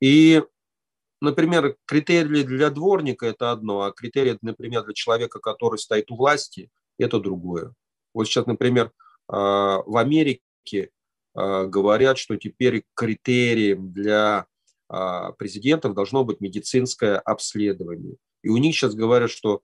И, 0.00 0.42
например, 1.20 1.76
критерии 1.84 2.42
для 2.42 2.70
дворника– 2.70 3.26
это 3.28 3.52
одно, 3.52 3.82
а 3.82 3.92
критерии, 3.92 4.36
например, 4.42 4.84
для 4.84 4.94
человека, 4.94 5.38
который 5.38 5.78
стоит 5.78 6.10
у 6.10 6.16
власти– 6.16 6.72
это 6.98 7.20
другое. 7.20 7.72
Вот 8.14 8.26
сейчас, 8.26 8.46
например, 8.46 8.90
а, 9.28 9.80
в 9.86 9.96
Америке 9.96 10.90
а, 11.34 11.66
говорят, 11.66 12.18
что 12.18 12.36
теперь 12.36 12.84
критерием 12.94 13.92
для 13.92 14.48
президентов 14.88 15.94
должно 15.94 16.24
быть 16.24 16.40
медицинское 16.40 17.18
обследование. 17.18 18.16
И 18.42 18.48
у 18.48 18.56
них 18.56 18.74
сейчас 18.74 18.94
говорят, 18.94 19.30
что 19.30 19.62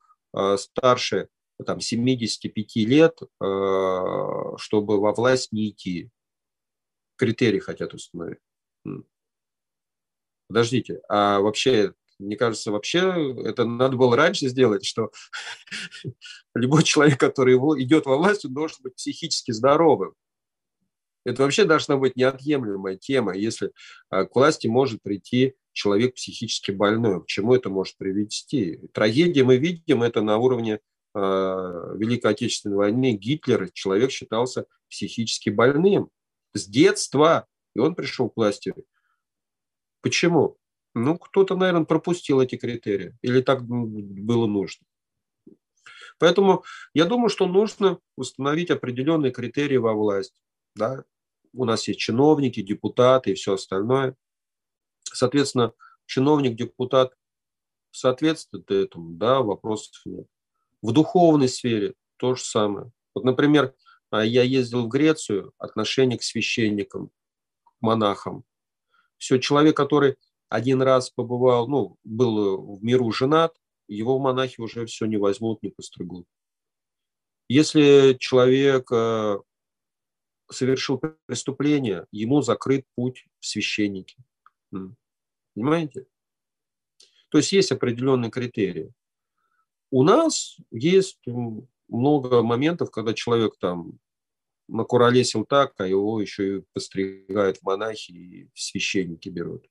старше 0.56 1.28
там, 1.64 1.80
75 1.80 2.76
лет, 2.76 3.18
чтобы 3.38 5.00
во 5.00 5.12
власть 5.12 5.52
не 5.52 5.70
идти. 5.70 6.10
Критерии 7.16 7.60
хотят 7.60 7.94
установить. 7.94 8.40
Подождите, 10.48 11.00
а 11.08 11.40
вообще, 11.40 11.94
мне 12.18 12.36
кажется, 12.36 12.70
вообще 12.70 13.34
это 13.44 13.64
надо 13.64 13.96
было 13.96 14.16
раньше 14.16 14.48
сделать, 14.48 14.84
что 14.84 15.10
любой 16.54 16.82
человек, 16.82 17.18
который 17.18 17.54
идет 17.82 18.06
во 18.06 18.18
власть, 18.18 18.48
должен 18.52 18.78
быть 18.82 18.96
психически 18.96 19.52
здоровым. 19.52 20.14
Это 21.24 21.42
вообще 21.42 21.64
должна 21.64 21.96
быть 21.96 22.16
неотъемлемая 22.16 22.96
тема, 22.96 23.34
если 23.34 23.72
а, 24.10 24.24
к 24.24 24.34
власти 24.34 24.66
может 24.66 25.02
прийти 25.02 25.54
человек 25.72 26.14
психически 26.14 26.70
больной. 26.70 27.22
К 27.22 27.26
чему 27.26 27.54
это 27.54 27.70
может 27.70 27.96
привести? 27.96 28.80
Трагедия 28.92 29.44
мы 29.44 29.56
видим, 29.56 30.02
это 30.02 30.22
на 30.22 30.38
уровне 30.38 30.80
э, 31.14 31.18
Великой 31.18 32.30
Отечественной 32.30 32.76
войны. 32.76 33.12
Гитлер, 33.12 33.70
человек 33.72 34.10
считался 34.10 34.66
психически 34.88 35.50
больным 35.50 36.10
с 36.52 36.66
детства, 36.66 37.46
и 37.74 37.80
он 37.80 37.94
пришел 37.94 38.30
к 38.30 38.36
власти. 38.36 38.72
Почему? 40.00 40.58
Ну, 40.94 41.18
кто-то, 41.18 41.56
наверное, 41.56 41.84
пропустил 41.84 42.40
эти 42.40 42.56
критерии, 42.56 43.16
или 43.20 43.40
так 43.40 43.64
было 43.64 44.46
нужно. 44.46 44.86
Поэтому 46.18 46.62
я 46.94 47.06
думаю, 47.06 47.28
что 47.28 47.46
нужно 47.46 47.98
установить 48.16 48.70
определенные 48.70 49.32
критерии 49.32 49.76
во 49.76 49.94
власть. 49.94 50.40
Да? 50.76 51.04
У 51.54 51.64
нас 51.64 51.86
есть 51.88 52.00
чиновники, 52.00 52.60
депутаты 52.60 53.32
и 53.32 53.34
все 53.34 53.54
остальное. 53.54 54.16
Соответственно, 55.04 55.72
чиновник, 56.06 56.56
депутат 56.56 57.14
соответствует 57.90 58.70
этому, 58.70 59.10
да, 59.10 59.40
вопросов 59.40 59.94
нет. 60.04 60.26
В 60.82 60.92
духовной 60.92 61.48
сфере 61.48 61.94
то 62.16 62.34
же 62.34 62.42
самое. 62.42 62.90
Вот, 63.14 63.24
например, 63.24 63.74
а, 64.10 64.24
я 64.24 64.42
ездил 64.42 64.84
в 64.84 64.88
Грецию, 64.88 65.52
отношение 65.58 66.18
к 66.18 66.22
священникам, 66.22 67.10
к 67.62 67.70
монахам. 67.80 68.44
Все, 69.16 69.38
человек, 69.38 69.76
который 69.76 70.16
один 70.48 70.82
раз 70.82 71.10
побывал, 71.10 71.68
ну, 71.68 71.98
был 72.04 72.76
в 72.76 72.84
миру 72.84 73.10
женат, 73.12 73.56
его 73.88 74.18
монахи 74.18 74.60
уже 74.60 74.86
все 74.86 75.06
не 75.06 75.16
возьмут, 75.16 75.62
не 75.62 75.70
постригут. 75.70 76.26
Если 77.48 78.16
человек 78.18 78.90
э, 78.90 79.38
совершил 80.54 81.00
преступление, 81.26 82.06
ему 82.10 82.42
закрыт 82.42 82.86
путь 82.94 83.26
в 83.40 83.46
священники. 83.46 84.16
Понимаете? 85.54 86.06
То 87.28 87.38
есть 87.38 87.52
есть 87.52 87.72
определенные 87.72 88.30
критерии. 88.30 88.92
У 89.90 90.02
нас 90.02 90.56
есть 90.70 91.20
много 91.88 92.42
моментов, 92.42 92.90
когда 92.90 93.14
человек 93.14 93.56
там 93.58 93.98
накуролесил 94.68 95.44
так, 95.44 95.74
а 95.78 95.86
его 95.86 96.20
еще 96.20 96.58
и 96.58 96.64
постригают 96.72 97.58
в 97.58 97.62
монахи 97.62 98.10
и 98.10 98.48
в 98.54 98.60
священники 98.60 99.28
берут. 99.28 99.68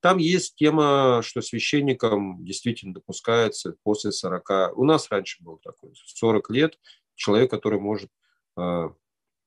Там 0.00 0.16
есть 0.16 0.54
тема, 0.56 1.20
что 1.22 1.42
священникам 1.42 2.42
действительно 2.42 2.94
допускается 2.94 3.76
после 3.82 4.12
40. 4.12 4.76
У 4.76 4.84
нас 4.84 5.10
раньше 5.10 5.42
был 5.42 5.58
такой, 5.58 5.92
40 5.94 6.50
лет 6.50 6.78
человек, 7.16 7.50
который 7.50 7.78
может 7.78 8.10
э, 8.56 8.88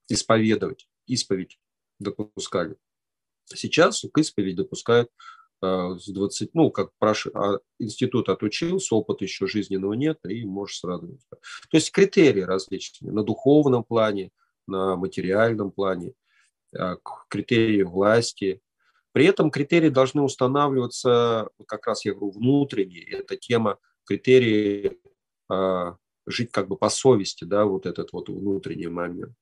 исповедовать, 0.08 0.88
исповедь 1.06 1.58
допускали. 1.98 2.76
Сейчас 3.46 4.04
к 4.12 4.18
исповеди 4.18 4.56
допускают 4.56 5.10
э, 5.62 5.96
с 5.98 6.08
20, 6.08 6.54
ну, 6.54 6.70
как 6.70 6.90
прош... 6.98 7.26
а 7.34 7.58
институт 7.78 8.28
отучился, 8.28 8.94
опыта 8.94 9.24
еще 9.24 9.46
жизненного 9.46 9.92
нет, 9.94 10.18
и 10.26 10.44
можешь 10.44 10.78
сразу. 10.78 11.18
То 11.30 11.76
есть 11.76 11.90
критерии 11.90 12.40
различные 12.40 13.12
на 13.12 13.22
духовном 13.22 13.84
плане, 13.84 14.30
на 14.66 14.96
материальном 14.96 15.70
плане, 15.70 16.14
э, 16.76 16.96
критерии 17.28 17.82
власти, 17.82 18.62
при 19.12 19.26
этом 19.26 19.50
критерии 19.50 19.90
должны 19.90 20.22
устанавливаться, 20.22 21.48
как 21.68 21.86
раз 21.86 22.04
я 22.04 22.14
говорю, 22.14 22.32
внутренние. 22.32 23.04
Это 23.04 23.36
тема 23.36 23.78
критерии 24.04 24.98
э, 25.52 25.92
жить 26.26 26.50
как 26.50 26.68
бы 26.68 26.76
по 26.76 26.88
совести, 26.88 27.44
да, 27.44 27.64
вот 27.64 27.86
этот 27.86 28.12
вот 28.12 28.28
внутренний 28.28 28.88
момент, 28.88 29.34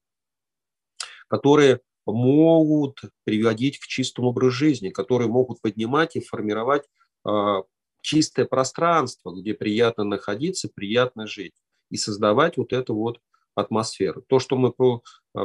которые 1.33 1.81
могут 2.05 3.01
приводить 3.25 3.79
к 3.79 3.87
чистому 3.87 4.29
образу 4.29 4.51
жизни, 4.51 4.91
которые 4.91 5.29
могут 5.29 5.63
поднимать 5.63 6.15
и 6.15 6.21
формировать 6.21 6.83
э, 7.27 7.63
чистое 8.03 8.45
пространство, 8.45 9.35
где 9.35 9.55
приятно 9.55 10.05
находиться, 10.05 10.69
приятно 10.69 11.27
жить 11.27 11.55
и 11.91 11.97
создавать 11.97 12.59
вот 12.59 12.75
эту 12.75 12.95
вот 12.95 13.19
атмосферу. 13.55 14.23
То, 14.29 14.41
что 14.41 14.57
мы 14.57 14.75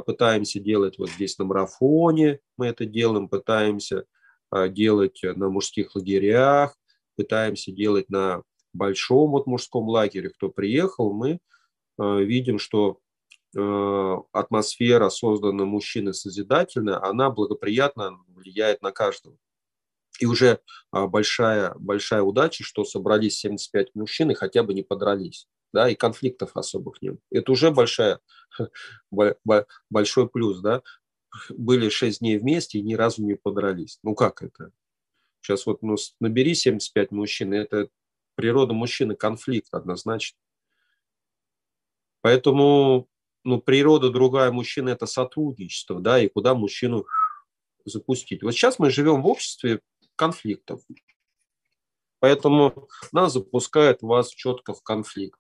пытаемся 0.06 0.60
делать 0.60 0.98
вот 0.98 1.10
здесь 1.10 1.38
на 1.38 1.46
марафоне, 1.46 2.40
мы 2.58 2.68
это 2.68 2.86
делаем, 2.86 3.30
пытаемся 3.30 4.04
а, 4.50 4.68
делать 4.68 5.22
на 5.24 5.48
мужских 5.50 5.96
лагерях, 5.96 6.76
пытаемся 7.16 7.72
делать 7.72 8.10
на 8.10 8.44
большом 8.74 9.32
вот 9.32 9.48
мужском 9.48 9.88
лагере. 9.88 10.32
Кто 10.32 10.50
приехал, 10.50 11.14
мы 11.14 11.40
а, 11.98 12.20
видим, 12.20 12.60
что 12.60 12.92
а, 12.92 13.07
атмосфера, 14.32 15.10
созданная 15.10 15.66
мужчиной 15.66 16.14
созидательная, 16.14 17.04
она 17.04 17.30
благоприятно 17.30 18.20
влияет 18.28 18.82
на 18.82 18.92
каждого. 18.92 19.38
И 20.20 20.26
уже 20.26 20.60
большая, 20.92 21.74
большая 21.78 22.22
удача, 22.22 22.64
что 22.64 22.86
собрались 22.86 23.40
75 23.40 23.96
мужчин 23.96 24.32
и 24.32 24.36
хотя 24.36 24.64
бы 24.64 24.74
не 24.74 24.84
подрались. 24.84 25.48
Да, 25.74 25.90
и 25.90 25.96
конфликтов 25.96 26.56
особых 26.56 27.02
нет. 27.02 27.20
Это 27.30 27.52
уже 27.52 27.72
большая, 27.72 28.20
большой 29.90 30.30
плюс. 30.30 30.62
Да? 30.62 30.82
были 31.50 31.90
шесть 31.90 32.20
дней 32.20 32.38
вместе 32.38 32.80
и 32.80 32.84
ни 32.84 32.94
разу 32.94 33.24
не 33.24 33.36
подрались. 33.36 34.00
Ну 34.04 34.16
как 34.16 34.42
это? 34.42 34.72
Сейчас 35.42 35.66
вот 35.66 35.82
ну, 35.82 35.96
набери 36.20 36.56
75 36.56 37.12
мужчин, 37.12 37.54
это 37.54 37.90
природа 38.36 38.74
мужчины 38.74 39.16
конфликт 39.16 39.74
однозначно. 39.74 40.38
Поэтому 42.22 43.08
ну, 43.48 43.62
природа 43.62 44.10
другая 44.10 44.52
мужчины– 44.52 44.90
это 44.92 45.06
сотрудничество, 45.06 46.02
да, 46.02 46.20
и 46.20 46.28
куда 46.28 46.54
мужчину 46.54 47.08
запустить. 47.86 48.44
Вот 48.44 48.52
сейчас 48.52 48.78
мы 48.78 48.90
живем 48.90 49.22
в 49.22 49.28
обществе 49.28 49.80
конфликтов. 50.18 50.82
Поэтому 52.20 52.90
нас 53.14 53.32
запускает 53.32 54.02
вас 54.02 54.32
четко 54.32 54.74
в 54.74 54.84
конфликт. 54.84 55.40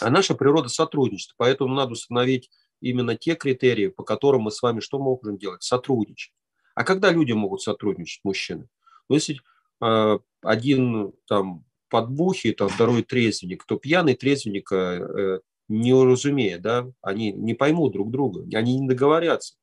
А 0.00 0.10
наша 0.10 0.36
природа 0.36 0.68
сотрудничество. 0.68 1.34
Поэтому 1.38 1.74
надо 1.74 1.92
установить 1.92 2.50
именно 2.80 3.16
те 3.16 3.34
критерии, 3.34 3.88
по 3.88 4.04
которым 4.04 4.42
мы 4.42 4.52
с 4.52 4.62
вами 4.62 4.78
что 4.78 5.00
можем 5.00 5.38
делать? 5.38 5.64
Сотрудничать. 5.64 6.34
А 6.76 6.84
когда 6.84 7.10
люди 7.10 7.32
могут 7.32 7.62
сотрудничать, 7.62 8.20
мужчины? 8.22 8.68
Ну, 9.08 9.16
если 9.16 9.40
э, 9.82 10.18
один 10.42 11.14
там 11.26 11.64
подбухи, 11.88 12.52
там 12.52 12.68
второй 12.68 13.02
трезвенник, 13.02 13.64
то 13.64 13.76
пьяный 13.76 14.14
трезвенник 14.14 14.70
э, 14.70 15.40
не 15.68 15.92
разумеет, 15.92 16.62
да, 16.62 16.90
они 17.02 17.32
не 17.32 17.54
поймут 17.54 17.92
друг 17.92 18.10
друга, 18.10 18.44
они 18.56 18.78
не 18.78 18.88
договорятся. 18.88 19.56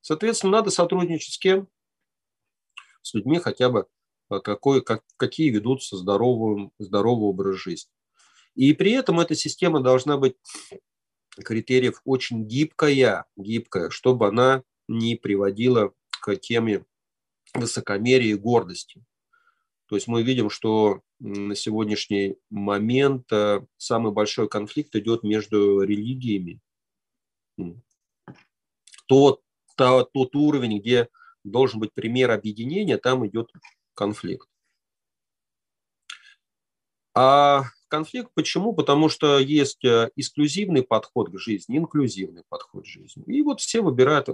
Соответственно, 0.00 0.52
надо 0.52 0.70
сотрудничать 0.70 1.34
с 1.34 1.38
кем? 1.38 1.68
С 3.02 3.14
людьми 3.14 3.38
хотя 3.38 3.68
бы 3.68 3.86
э, 4.30 4.40
какой, 4.40 4.82
как, 4.82 5.04
какие 5.16 5.50
ведутся 5.50 5.96
здоровый, 5.96 6.70
здоровый 6.78 7.28
образ 7.28 7.56
жизни. 7.56 7.90
И 8.54 8.72
при 8.72 8.92
этом 8.92 9.20
эта 9.20 9.34
система 9.34 9.80
должна 9.80 10.16
быть 10.16 10.36
критериев 11.44 12.00
очень 12.04 12.46
гибкая, 12.46 13.26
гибкая, 13.36 13.90
чтобы 13.90 14.28
она 14.28 14.62
не 14.88 15.16
приводила 15.16 15.92
к 16.20 16.36
теме 16.36 16.84
высокомерия 17.54 18.32
и 18.32 18.34
гордости. 18.34 19.02
То 19.90 19.96
есть 19.96 20.06
мы 20.06 20.22
видим, 20.22 20.50
что 20.50 21.02
на 21.18 21.56
сегодняшний 21.56 22.36
момент 22.48 23.26
э, 23.32 23.66
самый 23.76 24.12
большой 24.12 24.48
конфликт 24.48 24.94
идет 24.94 25.24
между 25.24 25.82
религиями. 25.82 26.60
Тот, 29.06 29.42
тот, 29.76 30.12
тот 30.12 30.36
уровень, 30.36 30.78
где 30.78 31.08
должен 31.42 31.80
быть 31.80 31.92
пример 31.92 32.30
объединения, 32.30 32.98
там 32.98 33.26
идет 33.26 33.50
конфликт. 33.94 34.48
А 37.12 37.64
конфликт 37.88 38.30
почему? 38.32 38.72
Потому 38.72 39.08
что 39.08 39.40
есть 39.40 39.84
э, 39.84 40.12
эксклюзивный 40.14 40.84
подход 40.84 41.32
к 41.32 41.38
жизни, 41.40 41.78
инклюзивный 41.78 42.44
подход 42.48 42.84
к 42.84 42.86
жизни. 42.86 43.24
И 43.26 43.42
вот 43.42 43.60
все 43.60 43.80
выбирают 43.80 44.28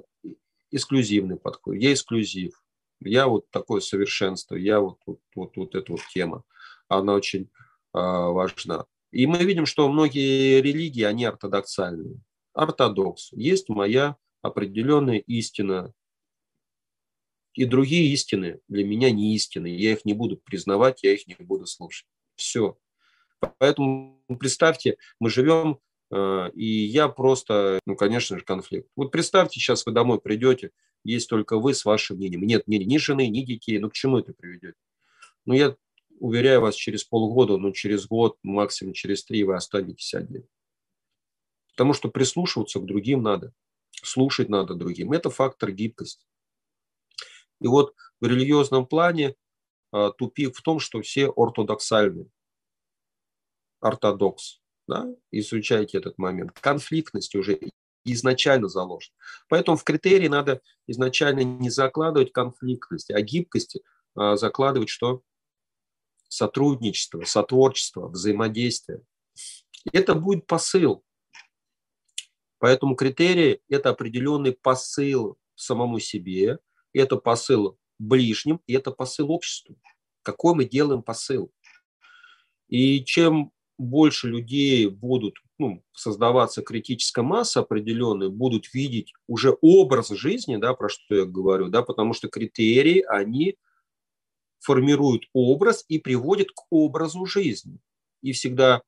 эксклюзивный 0.71 1.39
подход. 1.39 1.77
Я 1.77 1.95
эксклюзив, 1.95 2.63
я 3.01 3.29
вот 3.29 3.51
такое 3.51 3.81
совершенство, 3.81 4.55
я 4.55 4.81
вот, 4.81 4.99
вот, 5.07 5.21
вот, 5.35 5.57
вот 5.57 5.75
эта 5.75 5.93
вот 5.93 6.01
тема. 6.13 6.43
Она 6.89 7.15
очень 7.15 7.43
э, 7.43 7.99
важна. 7.99 8.87
И 9.11 9.27
мы 9.27 9.39
видим, 9.45 9.67
что 9.67 9.89
многие 9.89 10.61
религии, 10.61 11.03
они 11.03 11.25
ортодоксальные. 11.25 12.21
Ортодокс. 12.53 13.33
Есть 13.33 13.69
моя 13.69 14.17
определенная 14.43 15.19
истина. 15.19 15.93
И 17.55 17.65
другие 17.65 18.13
истины 18.13 18.61
для 18.69 18.85
меня 18.85 19.11
не 19.11 19.35
истины. 19.35 19.69
Я 19.69 19.93
их 19.93 20.05
не 20.05 20.15
буду 20.15 20.37
признавать, 20.37 21.03
я 21.03 21.15
их 21.15 21.27
не 21.27 21.35
буду 21.35 21.67
слушать. 21.67 22.07
Все. 22.35 22.77
Поэтому 23.59 24.23
представьте, 24.39 24.97
мы 25.21 25.31
живем, 25.31 25.79
и 26.13 26.65
я 26.65 27.09
просто, 27.09 27.81
ну, 27.87 27.97
конечно 27.97 28.39
же, 28.39 28.45
конфликт. 28.45 28.89
Вот 28.97 29.11
представьте, 29.11 29.59
сейчас 29.59 29.85
вы 29.87 29.93
домой 29.93 30.21
придете, 30.21 30.71
есть 31.03 31.29
только 31.29 31.59
вы 31.59 31.75
с 31.75 31.85
вашим 31.85 32.17
мнением. 32.17 32.43
Нет 32.43 32.67
мнений 32.67 32.87
ни 32.87 32.99
жены, 32.99 33.29
ни 33.29 33.43
детей. 33.43 33.79
Ну, 33.79 33.91
к 33.91 33.95
чему 33.95 34.19
это 34.19 34.33
приведет? 34.33 34.75
Ну, 35.45 35.55
я 35.55 35.77
уверяю 36.19 36.61
вас, 36.61 36.75
через 36.75 37.05
полгода, 37.05 37.57
ну, 37.57 37.73
через 37.73 38.07
год, 38.07 38.39
максимум 38.43 38.95
через 38.95 39.25
три 39.25 39.45
вы 39.45 39.55
останетесь 39.55 40.15
один. 40.15 40.47
Потому 41.73 41.93
что 41.93 42.09
прислушиваться 42.09 42.81
к 42.81 42.87
другим 42.87 43.23
надо, 43.23 43.53
слушать 44.03 44.49
надо 44.49 44.75
другим. 44.75 45.13
Это 45.13 45.31
фактор 45.31 45.73
гибкости. 45.73 46.25
И 47.61 47.67
вот 47.67 47.95
в 48.21 48.27
религиозном 48.27 48.87
плане 48.87 49.35
а, 49.93 50.11
тупик 50.11 50.57
в 50.57 50.63
том, 50.63 50.79
что 50.79 51.01
все 51.03 51.29
ортодоксальны 51.29 52.31
ортодокс. 53.81 54.61
Да? 54.87 55.07
Изучайте 55.31 55.99
этот 55.99 56.19
момент. 56.19 56.53
Конфликтность 56.61 57.35
уже 57.35 57.59
изначально 58.05 58.69
заложена. 58.69 59.15
Поэтому 59.49 59.77
в 59.77 59.85
критерии 59.85 60.29
надо 60.29 60.61
изначально 60.87 61.41
не 61.41 61.71
закладывать 61.71 62.33
конфликтность, 62.33 63.11
а 63.11 63.21
гибкости 63.21 63.83
а 64.15 64.37
закладывать 64.37 64.89
что? 64.89 65.23
Сотрудничество, 66.29 67.23
сотворчество, 67.25 68.09
взаимодействие. 68.09 69.03
Это 69.93 70.15
будет 70.15 70.47
посыл. 70.47 71.05
Поэтому 72.59 72.97
критерии– 72.97 73.61
это 73.69 73.91
определенный 73.91 74.53
посыл 74.53 75.39
самому 75.55 76.01
себе, 76.01 76.59
это 76.93 77.17
посыл 77.17 77.79
ближним, 77.99 78.61
и 78.67 78.75
это 78.75 78.91
посыл 78.91 79.31
обществу. 79.31 79.79
Какой 80.23 80.55
мы 80.55 80.65
делаем 80.65 81.03
посыл? 81.03 81.53
И 82.69 83.05
чем 83.05 83.53
больше 83.79 84.29
людей 84.29 84.87
будут 84.89 85.37
ну, 85.59 85.83
создаваться 85.93 86.63
критическая 86.63 87.23
масса 87.23 87.61
определенная, 87.61 88.29
будут 88.29 88.73
видеть 88.75 89.13
уже 89.27 89.57
образ 89.61 90.09
жизни, 90.11 90.57
да, 90.57 90.75
про 90.75 90.89
что 90.89 91.15
я 91.15 91.25
говорю, 91.25 91.69
да, 91.69 91.83
потому 91.83 92.13
что 92.13 92.29
критерии, 92.29 93.01
они 93.01 93.57
формируют 94.61 95.25
образ 95.33 95.85
и 95.89 95.99
приводят 95.99 96.51
к 96.51 96.65
образу 96.71 97.25
жизни. 97.27 97.79
И 98.23 98.33
всегда 98.33 98.83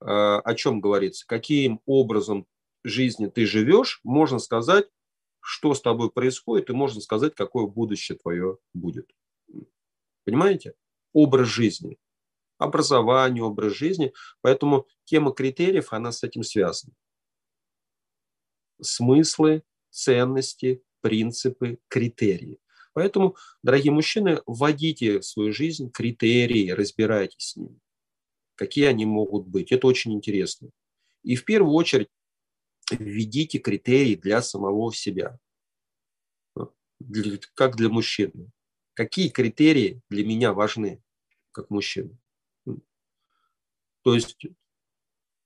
э, 0.00 0.04
о 0.04 0.54
чем 0.54 0.80
говорится, 0.80 1.26
каким 1.26 1.80
образом 1.86 2.46
жизни 2.84 3.26
ты 3.26 3.46
живешь, 3.46 4.00
можно 4.04 4.38
сказать, 4.38 4.86
что 5.40 5.74
с 5.74 5.80
тобой 5.80 6.10
происходит, 6.10 6.70
и 6.70 6.74
можно 6.74 7.00
сказать, 7.00 7.34
какое 7.34 7.66
будущее 7.66 8.18
твое 8.18 8.58
будет. 8.74 9.10
Понимаете? 10.24 10.74
Образ 11.12 11.48
жизни 11.48 11.98
образование, 12.62 13.42
образ 13.42 13.74
жизни. 13.74 14.12
Поэтому 14.40 14.86
тема 15.04 15.32
критериев, 15.32 15.92
она 15.92 16.12
с 16.12 16.22
этим 16.22 16.42
связана. 16.42 16.94
Смыслы, 18.80 19.62
ценности, 19.90 20.82
принципы, 21.00 21.78
критерии. 21.88 22.58
Поэтому, 22.94 23.36
дорогие 23.62 23.92
мужчины, 23.92 24.40
вводите 24.46 25.20
в 25.20 25.24
свою 25.24 25.52
жизнь 25.52 25.90
критерии, 25.90 26.70
разбирайтесь 26.70 27.50
с 27.50 27.56
ними. 27.56 27.78
Какие 28.54 28.84
они 28.86 29.06
могут 29.06 29.46
быть. 29.46 29.72
Это 29.72 29.86
очень 29.86 30.12
интересно. 30.12 30.70
И 31.22 31.36
в 31.36 31.44
первую 31.44 31.72
очередь 31.74 32.08
введите 32.90 33.58
критерии 33.58 34.14
для 34.14 34.42
самого 34.42 34.92
себя. 34.92 35.38
Как 37.54 37.76
для 37.76 37.88
мужчины. 37.88 38.50
Какие 38.94 39.30
критерии 39.30 40.02
для 40.10 40.24
меня 40.24 40.52
важны, 40.52 41.02
как 41.52 41.70
мужчины? 41.70 42.18
То 44.02 44.14
есть 44.14 44.36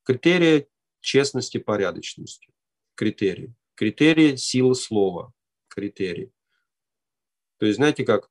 критерии 0.04 0.68
честности, 1.00 1.58
порядочности, 1.58 2.52
критерии. 2.94 3.54
Критерии 3.74 4.36
силы 4.36 4.74
слова, 4.74 5.32
критерии. 5.68 6.32
То 7.58 7.66
есть, 7.66 7.76
знаете 7.76 8.04
как, 8.04 8.30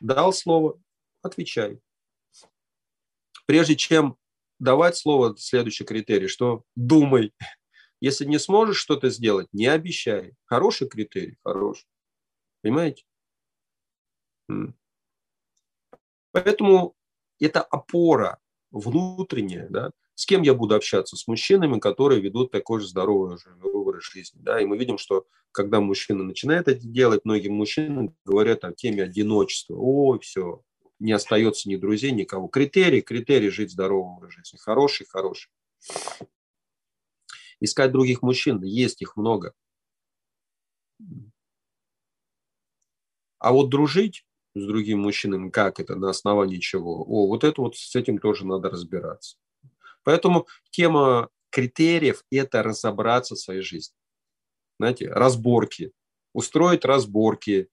дал 0.00 0.32
слово, 0.32 0.80
отвечай. 1.22 1.80
Прежде 3.46 3.76
чем 3.76 4.18
давать 4.58 4.96
слово, 4.96 5.36
следующий 5.36 5.84
критерий, 5.84 6.28
что 6.28 6.64
думай. 6.74 7.32
Если 8.00 8.24
не 8.24 8.38
сможешь 8.38 8.78
что-то 8.78 9.10
сделать, 9.10 9.48
не 9.52 9.66
обещай. 9.66 10.34
Хороший 10.44 10.88
критерий, 10.88 11.38
хороший. 11.42 11.88
Понимаете? 12.62 13.04
Поэтому 16.32 16.96
это 17.40 17.62
опора 17.62 18.40
внутреннее, 18.70 19.66
да, 19.70 19.90
с 20.18 20.26
кем 20.26 20.42
я 20.42 20.52
буду 20.52 20.74
общаться? 20.74 21.16
С 21.16 21.28
мужчинами, 21.28 21.78
которые 21.78 22.20
ведут 22.20 22.50
такой 22.50 22.80
же 22.80 22.88
здоровый 22.88 23.38
образ 23.62 24.02
жизни. 24.02 24.40
Да? 24.42 24.60
И 24.60 24.66
мы 24.66 24.76
видим, 24.76 24.98
что 24.98 25.26
когда 25.52 25.80
мужчина 25.80 26.24
начинает 26.24 26.66
это 26.66 26.84
делать, 26.84 27.20
многие 27.24 27.50
мужчины 27.50 28.12
говорят 28.24 28.64
о 28.64 28.72
теме 28.72 29.04
одиночества. 29.04 29.76
Ой, 29.76 30.18
все, 30.18 30.62
не 30.98 31.12
остается 31.12 31.68
ни 31.68 31.76
друзей, 31.76 32.10
никого. 32.10 32.48
Критерий, 32.48 33.00
критерий 33.00 33.50
жить 33.50 33.70
здоровым 33.70 34.16
образ 34.16 34.34
жизни. 34.34 34.58
Хороший, 34.58 35.06
хороший. 35.06 35.50
Искать 37.60 37.92
других 37.92 38.22
мужчин, 38.22 38.60
есть 38.62 39.02
их 39.02 39.16
много. 39.16 39.54
А 43.38 43.52
вот 43.52 43.68
дружить 43.68 44.24
с 44.60 44.66
другим 44.66 45.00
мужчинами, 45.00 45.50
как 45.50 45.80
это, 45.80 45.96
на 45.96 46.10
основании 46.10 46.58
чего. 46.58 47.02
О, 47.02 47.26
вот 47.26 47.44
это 47.44 47.60
вот 47.60 47.76
с 47.76 47.94
этим 47.96 48.18
тоже 48.18 48.46
надо 48.46 48.70
разбираться. 48.70 49.36
Поэтому 50.04 50.46
тема 50.70 51.28
критериев– 51.50 52.24
это 52.30 52.62
разобраться 52.62 53.34
в 53.34 53.38
своей 53.38 53.62
жизни. 53.62 53.94
Знаете, 54.78 55.08
разборки, 55.08 55.92
устроить 56.32 56.84
разборки. 56.84 57.68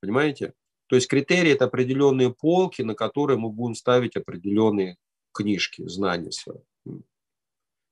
Понимаете? 0.00 0.54
То 0.88 0.96
есть 0.96 1.08
критерии– 1.08 1.50
это 1.52 1.66
определенные 1.66 2.34
полки, 2.34 2.82
на 2.82 2.94
которые 2.94 3.38
мы 3.38 3.50
будем 3.50 3.74
ставить 3.74 4.16
определенные 4.16 4.96
книжки, 5.32 5.86
знания 5.88 6.32
свои. 6.32 6.58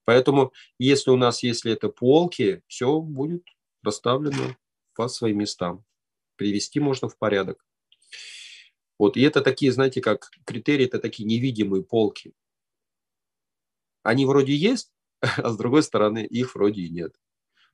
Поэтому, 0.05 0.53
если 0.79 1.11
у 1.11 1.17
нас, 1.17 1.43
если 1.43 1.73
это 1.73 1.89
полки, 1.89 2.63
все 2.67 3.01
будет 3.01 3.45
расставлено 3.83 4.57
по 4.95 5.09
своим 5.09 5.39
местам 5.39 5.85
привести 6.41 6.81
можно 6.81 7.07
в 7.07 7.19
порядок. 7.19 7.63
Вот, 8.99 9.19
и 9.19 9.21
это 9.21 9.43
такие, 9.43 9.73
знаете, 9.73 10.01
как 10.01 10.31
критерии, 10.47 10.87
это 10.87 10.99
такие 10.99 11.27
невидимые 11.27 11.83
полки. 11.83 12.33
Они 14.03 14.25
вроде 14.25 14.55
есть, 14.57 14.91
а 15.21 15.51
с 15.51 15.57
другой 15.59 15.83
стороны 15.83 16.25
их 16.25 16.55
вроде 16.55 16.81
и 16.81 16.89
нет. 16.89 17.15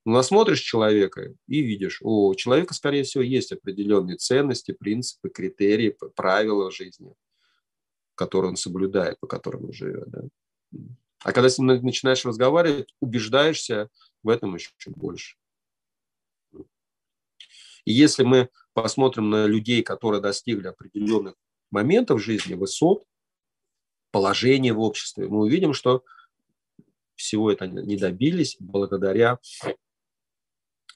Но 0.05 0.11
ну, 0.13 0.17
насмотришь 0.19 0.61
человека 0.61 1.33
и 1.47 1.61
видишь, 1.61 2.01
у 2.03 2.35
человека, 2.35 2.75
скорее 2.75 3.05
всего, 3.05 3.23
есть 3.23 3.53
определенные 3.53 4.17
ценности, 4.17 4.73
принципы, 4.73 5.29
критерии, 5.29 5.97
правила 6.17 6.73
жизни, 6.73 7.15
которые 8.17 8.51
он 8.51 8.57
соблюдает, 8.57 9.21
по 9.21 9.29
которым 9.29 9.67
он 9.67 9.73
живет. 9.73 10.09
Да? 10.09 10.23
А 11.23 11.33
когда 11.33 11.49
с 11.49 11.59
ним 11.59 11.69
начинаешь 11.69 12.25
разговаривать, 12.25 12.93
убеждаешься 13.01 13.91
в 14.25 14.29
этом 14.29 14.57
еще 14.57 14.71
больше. 14.87 15.37
И 17.87 17.93
если 17.93 18.25
мы 18.25 18.51
посмотрим 18.75 19.31
на 19.31 19.47
людей, 19.47 19.83
которые 19.83 20.21
достигли 20.21 20.67
определенных 20.67 21.35
моментов 21.71 22.21
в 22.21 22.25
жизни, 22.25 22.55
высот, 22.55 23.05
положения 24.11 24.73
в 24.73 24.81
обществе, 24.81 25.29
мы 25.29 25.45
увидим, 25.45 25.73
что 25.73 26.05
всего 27.15 27.51
это 27.51 27.67
не 27.67 27.97
добились 27.97 28.57
благодаря 28.61 29.39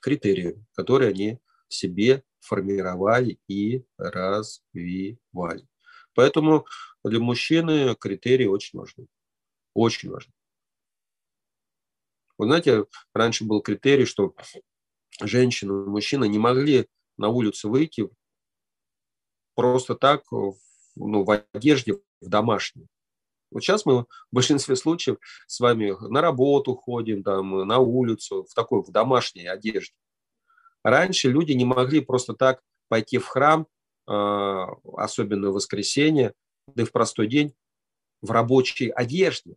критериям, 0.00 0.66
которые 0.74 1.10
они 1.10 1.38
себе 1.68 2.24
формировали 2.40 3.38
и 3.46 3.84
развивали. 3.96 5.66
Поэтому 6.14 6.66
для 7.04 7.20
мужчины 7.20 7.94
критерии 7.94 8.46
очень 8.46 8.78
важны. 8.78 9.06
Очень 9.74 10.10
важны. 10.10 10.32
Вы 12.36 12.46
знаете, 12.46 12.86
раньше 13.14 13.44
был 13.44 13.60
критерий, 13.60 14.06
что 14.06 14.34
женщина 15.20 15.72
и 15.72 15.88
мужчина 15.88 16.24
не 16.24 16.38
могли 16.38 16.88
на 17.16 17.28
улицу 17.28 17.70
выйти 17.70 18.08
просто 19.54 19.94
так 19.94 20.24
ну, 20.30 21.24
в 21.24 21.44
одежде 21.52 21.94
в 22.20 22.28
домашней. 22.28 22.86
Вот 23.50 23.62
сейчас 23.62 23.84
мы 23.84 24.02
в 24.02 24.06
большинстве 24.30 24.76
случаев 24.76 25.18
с 25.46 25.58
вами 25.60 25.96
на 26.08 26.20
работу 26.20 26.74
ходим, 26.74 27.22
там, 27.22 27.66
на 27.66 27.78
улицу, 27.78 28.44
в 28.44 28.54
такой 28.54 28.82
в 28.82 28.90
домашней 28.90 29.46
одежде. 29.46 29.94
Раньше 30.84 31.28
люди 31.28 31.52
не 31.52 31.64
могли 31.64 32.00
просто 32.00 32.34
так 32.34 32.62
пойти 32.88 33.18
в 33.18 33.26
храм, 33.26 33.66
а, 34.06 34.68
особенно 34.96 35.50
в 35.50 35.54
воскресенье, 35.54 36.32
да 36.68 36.82
и 36.84 36.86
в 36.86 36.92
простой 36.92 37.26
день, 37.26 37.54
в 38.22 38.30
рабочей 38.30 38.88
одежде. 38.90 39.56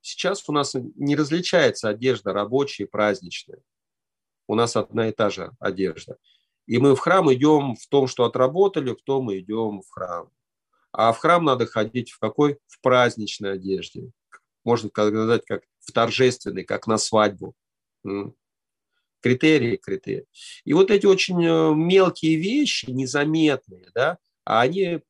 Сейчас 0.00 0.48
у 0.48 0.52
нас 0.52 0.74
не 0.74 1.16
различается 1.16 1.88
одежда 1.88 2.32
рабочая 2.32 2.84
и 2.84 2.88
праздничная. 2.88 3.60
У 4.46 4.54
нас 4.54 4.76
одна 4.76 5.08
и 5.08 5.12
та 5.12 5.30
же 5.30 5.52
одежда. 5.58 6.16
И 6.66 6.78
мы 6.78 6.94
в 6.94 6.98
храм 6.98 7.32
идем 7.32 7.76
в 7.76 7.86
том, 7.88 8.06
что 8.06 8.24
отработали, 8.24 8.90
в 8.90 9.02
том 9.02 9.24
мы 9.24 9.38
идем 9.38 9.82
в 9.82 9.90
храм. 9.90 10.30
А 10.92 11.12
в 11.12 11.18
храм 11.18 11.44
надо 11.44 11.66
ходить 11.66 12.10
в 12.10 12.18
какой? 12.18 12.58
В 12.66 12.80
праздничной 12.80 13.54
одежде. 13.54 14.10
Можно 14.64 14.88
сказать, 14.88 15.44
как 15.46 15.62
в 15.80 15.92
торжественной, 15.92 16.64
как 16.64 16.86
на 16.86 16.98
свадьбу. 16.98 17.54
Критерии, 19.20 19.76
критерии. 19.76 20.26
И 20.64 20.72
вот 20.72 20.90
эти 20.90 21.06
очень 21.06 21.44
э, 21.44 21.74
мелкие 21.74 22.36
вещи, 22.36 22.90
незаметные, 22.90 23.90
да, 23.92 24.18
они 24.44 25.00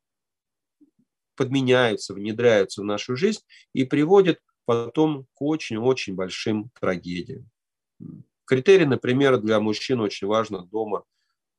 подменяются, 1.34 2.14
внедряются 2.14 2.80
в 2.80 2.84
нашу 2.84 3.16
жизнь 3.16 3.42
и 3.74 3.84
приводят 3.84 4.40
потом 4.64 5.26
к 5.34 5.42
очень-очень 5.42 6.14
большим 6.14 6.70
трагедиям. 6.80 7.50
Критерий, 8.46 8.86
например, 8.86 9.38
для 9.38 9.60
мужчин 9.60 10.00
очень 10.00 10.26
важно 10.26 10.64
дома– 10.64 11.04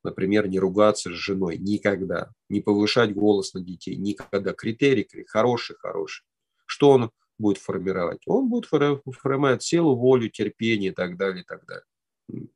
например, 0.08 0.48
не 0.48 0.60
ругаться 0.60 1.10
с 1.10 1.14
женой 1.14 1.58
никогда, 1.58 2.32
не 2.50 2.62
повышать 2.62 3.14
голос 3.14 3.54
на 3.54 3.62
детей 3.62 3.96
никогда. 3.96 4.54
Критерий 4.54 5.08
хороший, 5.28 5.76
хороший. 5.80 6.26
Что 6.66 6.92
он 6.92 7.12
будет 7.38 7.58
формировать? 7.58 8.22
Он 8.26 8.50
будет 8.50 8.66
формировать 8.66 9.64
силу, 9.64 9.96
волю, 9.96 10.30
терпение 10.30 10.92
и 10.92 10.94
так 10.94 11.18
далее, 11.18 11.44
и 11.44 11.46
так 11.46 11.66
далее. 11.66 12.48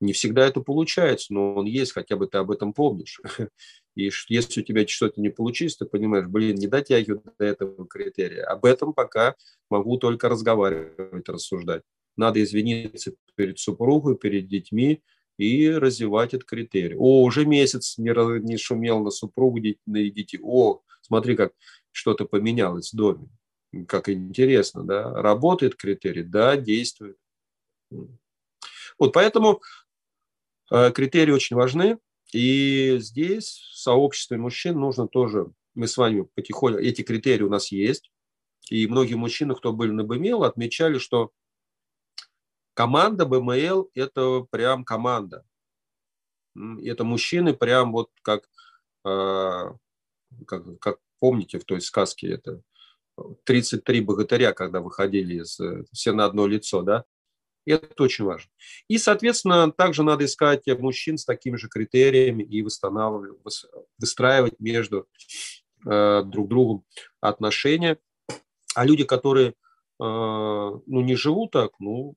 Не 0.00 0.12
всегда 0.12 0.46
это 0.46 0.60
получается, 0.60 1.32
но 1.32 1.54
он 1.54 1.66
есть, 1.66 1.92
хотя 1.92 2.16
бы 2.16 2.26
ты 2.26 2.38
об 2.38 2.50
этом 2.50 2.72
помнишь. 2.72 3.20
И 3.94 4.10
если 4.28 4.60
у 4.60 4.64
тебя 4.64 4.86
что-то 4.88 5.20
не 5.20 5.30
получится, 5.30 5.84
ты 5.84 5.90
понимаешь, 5.90 6.26
блин, 6.26 6.56
не 6.56 6.66
дотягиваю 6.66 7.22
до 7.38 7.44
этого 7.44 7.86
критерия. 7.86 8.44
Об 8.44 8.64
этом 8.64 8.92
пока 8.92 9.36
могу 9.70 9.96
только 9.98 10.28
разговаривать, 10.28 11.28
рассуждать. 11.28 11.82
Надо 12.16 12.42
извиниться 12.42 13.12
перед 13.34 13.58
супругой, 13.58 14.16
перед 14.16 14.48
детьми, 14.48 15.02
и 15.36 15.70
развивать 15.70 16.34
этот 16.34 16.48
критерий. 16.48 16.96
О, 16.96 17.22
уже 17.22 17.44
месяц 17.44 17.98
не, 17.98 18.10
не 18.40 18.56
шумел 18.56 19.02
на 19.02 19.10
супругу, 19.10 19.58
на 19.86 20.02
детей. 20.10 20.38
О, 20.42 20.80
смотри, 21.00 21.36
как 21.36 21.52
что-то 21.90 22.24
поменялось 22.24 22.92
в 22.92 22.96
доме. 22.96 23.28
Как 23.88 24.08
интересно, 24.08 24.84
да? 24.84 25.10
Работает 25.10 25.74
критерий? 25.74 26.22
Да, 26.22 26.56
действует. 26.56 27.16
Вот 27.90 29.12
поэтому 29.12 29.60
э, 30.70 30.92
критерии 30.92 31.32
очень 31.32 31.56
важны. 31.56 31.98
И 32.32 32.96
здесь 32.98 33.58
в 33.72 33.78
сообществе 33.78 34.38
мужчин 34.38 34.78
нужно 34.78 35.06
тоже, 35.06 35.52
мы 35.74 35.86
с 35.86 35.96
вами 35.96 36.26
потихоньку, 36.34 36.80
эти 36.80 37.02
критерии 37.02 37.42
у 37.42 37.50
нас 37.50 37.70
есть. 37.70 38.10
И 38.70 38.86
многие 38.86 39.14
мужчины, 39.14 39.54
кто 39.54 39.72
были 39.72 39.90
на 39.90 40.04
БМЛ, 40.04 40.44
отмечали, 40.44 40.98
что 40.98 41.32
Команда 42.74 43.24
БМЛ– 43.24 43.90
это 43.94 44.46
прям 44.50 44.84
команда. 44.84 45.44
Это 46.82 47.04
мужчины 47.04 47.54
прям 47.54 47.92
вот 47.92 48.10
как, 48.22 48.48
а, 49.04 49.74
как, 50.46 50.78
как 50.80 50.98
помните 51.18 51.58
в 51.58 51.64
той 51.64 51.80
сказке, 51.80 52.32
это 52.32 52.62
33 53.44 54.00
богатыря, 54.00 54.52
когда 54.52 54.80
выходили 54.80 55.42
из, 55.42 55.58
все 55.92 56.12
на 56.12 56.24
одно 56.24 56.46
лицо, 56.46 56.82
да? 56.82 57.04
Это 57.66 58.02
очень 58.02 58.24
важно. 58.24 58.50
И, 58.88 58.98
соответственно, 58.98 59.72
также 59.72 60.02
надо 60.02 60.26
искать 60.26 60.66
мужчин 60.78 61.16
с 61.16 61.24
такими 61.24 61.56
же 61.56 61.68
критериями 61.68 62.42
и 62.42 62.62
выстраивать 62.62 64.60
между 64.60 65.08
э, 65.86 66.22
друг 66.24 66.48
другом 66.48 66.84
отношения. 67.20 67.98
А 68.74 68.84
люди, 68.84 69.04
которые 69.04 69.48
э, 69.48 69.52
ну, 69.98 70.82
не 70.86 71.16
живут 71.16 71.52
так, 71.52 71.70
ну, 71.78 72.16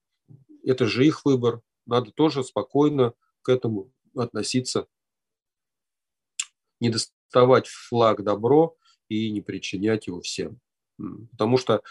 это 0.67 0.85
же 0.85 1.05
их 1.05 1.23
выбор. 1.25 1.61
Надо 1.85 2.11
тоже 2.11 2.43
спокойно 2.43 3.13
к 3.41 3.49
этому 3.49 3.91
относиться. 4.15 4.87
Не 6.79 6.89
доставать 6.89 7.67
флаг 7.67 8.23
добро 8.23 8.75
и 9.07 9.31
не 9.31 9.41
причинять 9.41 10.07
его 10.07 10.21
всем. 10.21 10.59
Потому 11.31 11.57
что, 11.57 11.81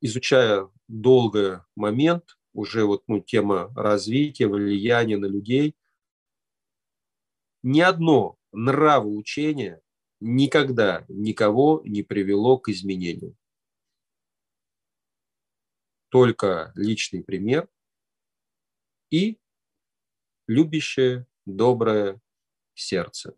изучая 0.00 0.68
долгий 0.88 1.60
момент, 1.76 2.36
уже 2.52 2.84
вот 2.84 3.04
ну, 3.06 3.20
тема 3.20 3.72
развития, 3.76 4.48
влияния 4.48 5.18
на 5.18 5.26
людей, 5.26 5.76
ни 7.62 7.80
одно 7.80 8.38
нравоучение 8.52 9.82
никогда 10.20 11.04
никого 11.08 11.82
не 11.84 12.02
привело 12.02 12.58
к 12.58 12.70
изменению 12.70 13.36
только 16.08 16.72
личный 16.74 17.22
пример 17.22 17.68
и 19.10 19.38
любящее, 20.46 21.26
доброе 21.44 22.20
сердце. 22.74 23.36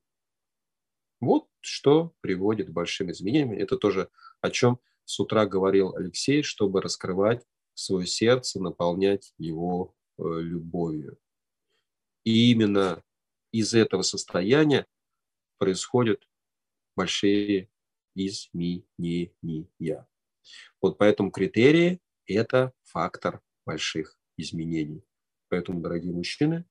Вот 1.20 1.48
что 1.60 2.14
приводит 2.20 2.68
к 2.68 2.72
большим 2.72 3.10
изменениям. 3.10 3.52
Это 3.52 3.76
тоже 3.76 4.10
о 4.40 4.50
чем 4.50 4.80
с 5.04 5.18
утра 5.20 5.46
говорил 5.46 5.94
Алексей, 5.94 6.42
чтобы 6.42 6.80
раскрывать 6.80 7.44
свое 7.74 8.06
сердце, 8.06 8.60
наполнять 8.60 9.32
его 9.38 9.94
э, 10.18 10.22
любовью. 10.22 11.18
И 12.24 12.50
именно 12.50 13.02
из 13.52 13.74
этого 13.74 14.02
состояния 14.02 14.86
происходят 15.58 16.28
большие 16.96 17.70
изменения. 18.14 19.32
Вот 20.80 20.98
поэтому 20.98 21.30
критерии 21.30 22.00
это 22.34 22.72
фактор 22.84 23.42
больших 23.64 24.18
изменений. 24.36 25.04
Поэтому, 25.48 25.80
дорогие 25.80 26.12
мужчины, 26.12 26.64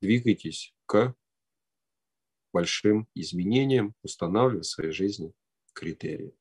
двигайтесь 0.00 0.74
к 0.86 1.14
большим 2.52 3.08
изменениям, 3.14 3.94
устанавливая 4.02 4.62
в 4.62 4.66
своей 4.66 4.92
жизни 4.92 5.34
критерии. 5.72 6.34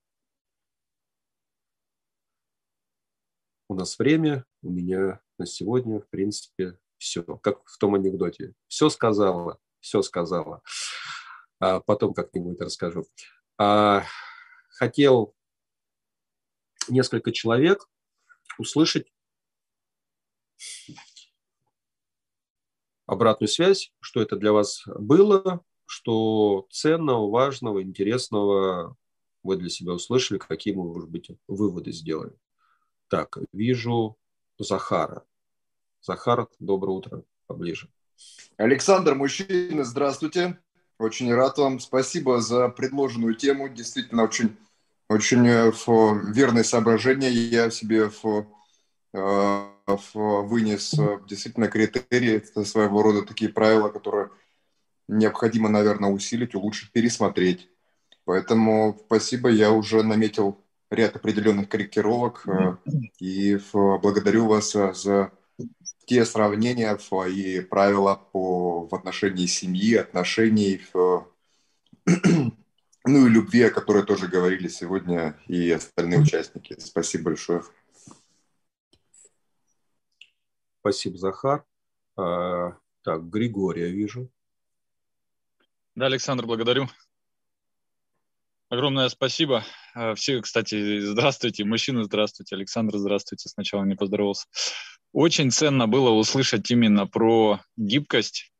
У 3.67 3.75
нас 3.75 3.97
время, 3.99 4.45
у 4.61 4.69
меня 4.69 5.21
на 5.37 5.45
сегодня, 5.45 5.99
в 5.99 6.07
принципе, 6.09 6.77
все. 6.97 7.23
Как 7.23 7.65
в 7.65 7.77
том 7.77 7.95
анекдоте. 7.95 8.53
Все 8.67 8.89
сказала, 8.89 9.59
все 9.79 10.01
сказала. 10.01 10.61
А 11.59 11.81
потом 11.81 12.13
как-нибудь 12.13 12.61
расскажу. 12.61 13.05
А, 13.57 14.03
хотел 14.69 15.35
несколько 16.89 17.31
человек 17.31 17.87
услышать 18.57 19.11
обратную 23.05 23.49
связь, 23.49 23.91
что 23.99 24.21
это 24.21 24.35
для 24.35 24.51
вас 24.51 24.83
было, 24.85 25.63
что 25.85 26.67
ценного, 26.71 27.29
важного, 27.29 27.83
интересного 27.83 28.97
вы 29.43 29.57
для 29.57 29.69
себя 29.69 29.93
услышали, 29.93 30.39
какие, 30.39 30.73
может 30.73 31.09
быть, 31.09 31.29
выводы 31.47 31.91
сделали. 31.91 32.33
Так, 33.07 33.37
вижу 33.53 34.17
Захара. 34.57 35.23
Захар, 36.01 36.47
доброе 36.59 36.91
утро, 36.91 37.23
поближе. 37.47 37.89
Александр, 38.57 39.15
мужчина, 39.15 39.83
здравствуйте. 39.83 40.59
Очень 40.97 41.33
рад 41.33 41.57
вам. 41.57 41.79
Спасибо 41.79 42.39
за 42.41 42.69
предложенную 42.69 43.35
тему. 43.35 43.69
Действительно, 43.69 44.23
очень 44.23 44.55
очень 45.09 45.47
э, 45.47 45.71
верные 46.33 46.63
соображения 46.63 47.29
я 47.29 47.69
себе 47.69 48.09
в, 48.09 48.47
э, 49.13 49.67
в 49.85 50.41
вынес 50.43 50.93
э, 50.97 51.19
действительно 51.27 51.67
критерии, 51.67 52.43
своего 52.63 53.01
рода 53.03 53.23
такие 53.23 53.51
правила, 53.51 53.89
которые 53.89 54.29
необходимо, 55.07 55.69
наверное, 55.69 56.09
усилить, 56.09 56.55
улучшить, 56.55 56.91
пересмотреть. 56.91 57.69
Поэтому 58.25 58.99
спасибо, 59.05 59.49
я 59.49 59.71
уже 59.71 60.01
наметил 60.01 60.59
ряд 60.89 61.15
определенных 61.15 61.69
корректировок 61.69 62.45
и 63.19 63.59
благодарю 63.73 64.47
вас 64.47 64.71
за 64.71 65.31
те 66.05 66.25
сравнения 66.25 66.89
и 67.27 67.61
правила 67.61 68.15
по, 68.31 68.87
в 68.87 68.95
отношении 68.95 69.45
семьи, 69.45 69.95
отношений, 69.95 70.81
в, 70.91 71.27
ну 73.05 73.27
и 73.27 73.29
любви, 73.29 73.63
о 73.63 73.71
которой 73.71 74.03
тоже 74.03 74.27
говорили 74.27 74.67
сегодня 74.67 75.39
и 75.47 75.71
остальные 75.71 76.21
участники. 76.21 76.75
Спасибо 76.79 77.25
большое. 77.25 77.63
Спасибо, 80.79 81.17
Захар. 81.17 81.65
А, 82.17 82.77
так, 83.03 83.29
Григория 83.29 83.89
вижу. 83.89 84.31
Да, 85.95 86.07
Александр, 86.07 86.45
благодарю. 86.45 86.87
Огромное 88.69 89.09
спасибо. 89.09 89.63
А, 89.93 90.15
все, 90.15 90.41
кстати, 90.41 90.99
здравствуйте, 90.99 91.63
мужчины, 91.63 92.03
здравствуйте, 92.03 92.55
Александр, 92.55 92.97
здравствуйте, 92.97 93.49
сначала 93.49 93.83
не 93.83 93.95
поздоровался. 93.95 94.47
Очень 95.11 95.51
ценно 95.51 95.87
было 95.87 96.09
услышать 96.09 96.69
именно 96.71 97.07
про 97.07 97.61
гибкость 97.77 98.51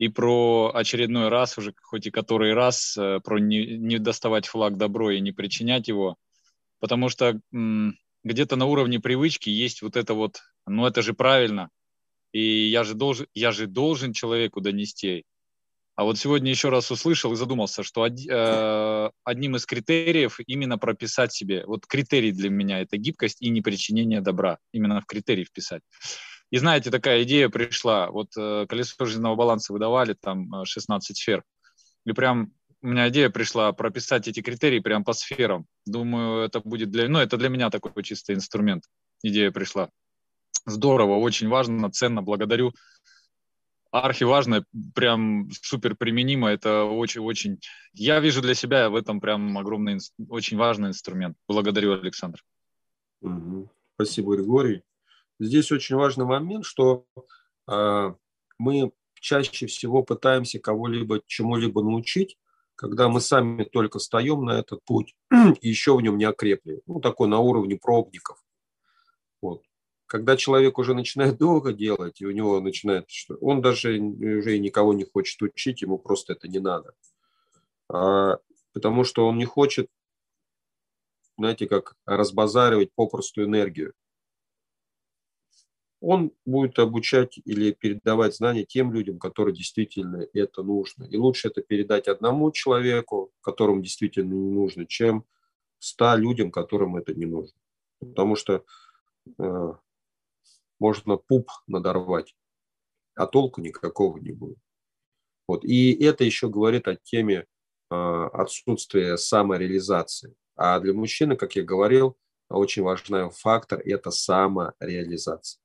и 0.00 0.08
про 0.08 0.72
очередной 0.74 1.28
раз, 1.28 1.58
уже 1.58 1.74
хоть 1.82 2.06
и 2.06 2.10
который 2.10 2.54
раз, 2.54 2.96
э, 2.96 3.20
про 3.22 3.38
не, 3.38 3.76
не 3.76 3.98
доставать 3.98 4.46
флаг 4.46 4.78
добро 4.78 5.10
и 5.10 5.20
не 5.20 5.30
причинять 5.30 5.88
его, 5.88 6.16
потому 6.80 7.10
что 7.10 7.38
где-то 8.24 8.56
на 8.56 8.64
уровне 8.64 8.98
привычки 8.98 9.50
есть 9.50 9.82
вот 9.82 9.96
это 9.96 10.14
вот, 10.14 10.40
ну 10.66 10.86
это 10.86 11.02
же 11.02 11.12
правильно, 11.12 11.68
и 12.32 12.40
я 12.40 12.82
же 12.82 12.94
должен, 12.94 13.26
я 13.34 13.52
же 13.52 13.66
должен 13.66 14.14
человеку 14.14 14.62
донести. 14.62 15.24
А 15.96 16.04
вот 16.04 16.18
сегодня 16.18 16.50
еще 16.50 16.70
раз 16.70 16.90
услышал 16.90 17.34
и 17.34 17.36
задумался, 17.36 17.82
что 17.82 18.00
од, 18.00 18.18
э, 18.26 19.10
одним 19.24 19.56
из 19.56 19.66
критериев 19.66 20.40
именно 20.46 20.78
прописать 20.78 21.34
себе, 21.34 21.66
вот 21.66 21.86
критерий 21.86 22.32
для 22.32 22.48
меня 22.48 22.80
это 22.80 22.96
гибкость 22.96 23.42
и 23.42 23.50
непричинение 23.50 24.22
добра, 24.22 24.60
именно 24.72 25.02
в 25.02 25.04
критерий 25.04 25.44
вписать. 25.44 25.82
И 26.50 26.58
знаете, 26.58 26.90
такая 26.90 27.22
идея 27.22 27.48
пришла, 27.48 28.10
вот 28.10 28.36
э, 28.36 28.66
колесо 28.68 29.04
жизненного 29.04 29.36
баланса 29.36 29.72
выдавали, 29.72 30.14
там 30.14 30.64
16 30.64 31.10
э, 31.10 31.14
сфер, 31.14 31.44
и 32.04 32.12
прям 32.12 32.52
у 32.82 32.88
меня 32.88 33.08
идея 33.08 33.30
пришла 33.30 33.72
прописать 33.72 34.26
эти 34.26 34.40
критерии 34.40 34.80
прям 34.80 35.04
по 35.04 35.12
сферам. 35.12 35.66
Думаю, 35.84 36.42
это 36.44 36.60
будет 36.60 36.90
для, 36.90 37.08
ну, 37.08 37.18
это 37.18 37.36
для 37.36 37.50
меня 37.50 37.70
такой 37.70 38.02
чистый 38.02 38.34
инструмент. 38.34 38.84
Идея 39.22 39.50
пришла. 39.50 39.90
Здорово, 40.66 41.16
очень 41.16 41.48
важно, 41.48 41.90
ценно, 41.90 42.22
благодарю 42.22 42.72
архиважно, 43.90 44.64
прям 44.94 45.50
супер 45.62 45.96
применимо. 45.96 46.48
Это 46.48 46.84
очень-очень... 46.84 47.60
Я 47.92 48.20
вижу 48.20 48.40
для 48.40 48.54
себя 48.54 48.88
в 48.88 48.94
этом 48.94 49.20
прям 49.20 49.56
огромный, 49.58 49.98
очень 50.28 50.56
важный 50.56 50.88
инструмент. 50.90 51.36
Благодарю, 51.48 51.92
Александр. 51.92 52.42
Угу. 53.20 53.70
Спасибо, 53.96 54.36
Григорий. 54.36 54.82
Здесь 55.40 55.72
очень 55.72 55.96
важный 55.96 56.24
момент, 56.24 56.64
что 56.64 57.06
э, 57.66 58.14
мы 58.58 58.92
чаще 59.14 59.66
всего 59.66 60.04
пытаемся 60.04 60.60
кого-либо 60.60 61.22
чему-либо 61.26 61.82
научить, 61.82 62.38
когда 62.76 63.08
мы 63.08 63.20
сами 63.20 63.64
только 63.64 63.98
встаем 63.98 64.44
на 64.44 64.60
этот 64.60 64.84
путь 64.84 65.16
и 65.60 65.68
еще 65.68 65.96
в 65.96 66.00
нем 66.00 66.16
не 66.18 66.24
окрепли. 66.24 66.82
Ну, 66.86 67.00
такой 67.00 67.26
на 67.26 67.38
уровне 67.38 67.76
пробников. 67.76 68.44
Вот 69.42 69.62
когда 70.10 70.36
человек 70.36 70.78
уже 70.78 70.92
начинает 70.92 71.38
долго 71.38 71.72
делать, 71.72 72.20
и 72.20 72.26
у 72.26 72.32
него 72.32 72.60
начинает, 72.60 73.08
что 73.08 73.36
он 73.36 73.62
даже 73.62 73.96
уже 73.96 74.58
никого 74.58 74.92
не 74.92 75.04
хочет 75.04 75.40
учить, 75.40 75.82
ему 75.82 75.98
просто 75.98 76.32
это 76.32 76.48
не 76.48 76.58
надо. 76.58 76.94
А, 77.88 78.38
потому 78.72 79.04
что 79.04 79.28
он 79.28 79.38
не 79.38 79.44
хочет, 79.44 79.88
знаете, 81.38 81.68
как 81.68 81.94
разбазаривать 82.06 82.92
попросту 82.92 83.44
энергию. 83.44 83.94
Он 86.00 86.32
будет 86.46 86.78
обучать 86.78 87.38
или 87.44 87.72
передавать 87.72 88.34
знания 88.34 88.64
тем 88.64 88.92
людям, 88.92 89.18
которые 89.18 89.54
действительно 89.54 90.26
это 90.32 90.62
нужно. 90.62 91.04
И 91.04 91.16
лучше 91.16 91.48
это 91.48 91.62
передать 91.62 92.08
одному 92.08 92.50
человеку, 92.52 93.32
которому 93.42 93.82
действительно 93.82 94.32
не 94.32 94.50
нужно, 94.50 94.86
чем 94.86 95.24
ста 95.78 96.16
людям, 96.16 96.50
которым 96.50 96.96
это 96.96 97.12
не 97.14 97.26
нужно. 97.26 97.58
Потому 97.98 98.34
что 98.34 98.64
э, 99.38 99.74
можно 100.78 101.16
пуп 101.16 101.50
надорвать, 101.66 102.34
а 103.14 103.26
толку 103.26 103.60
никакого 103.60 104.18
не 104.18 104.32
будет. 104.32 104.58
Вот. 105.46 105.64
И 105.64 105.92
это 106.02 106.24
еще 106.24 106.48
говорит 106.48 106.88
о 106.88 106.96
теме 106.96 107.44
э, 107.90 107.94
отсутствия 107.94 109.18
самореализации. 109.18 110.34
А 110.56 110.78
для 110.80 110.94
мужчины, 110.94 111.36
как 111.36 111.56
я 111.56 111.62
говорил, 111.62 112.16
очень 112.48 112.82
важный 112.82 113.30
фактор– 113.30 113.80
это 113.84 114.10
самореализация. 114.10 115.60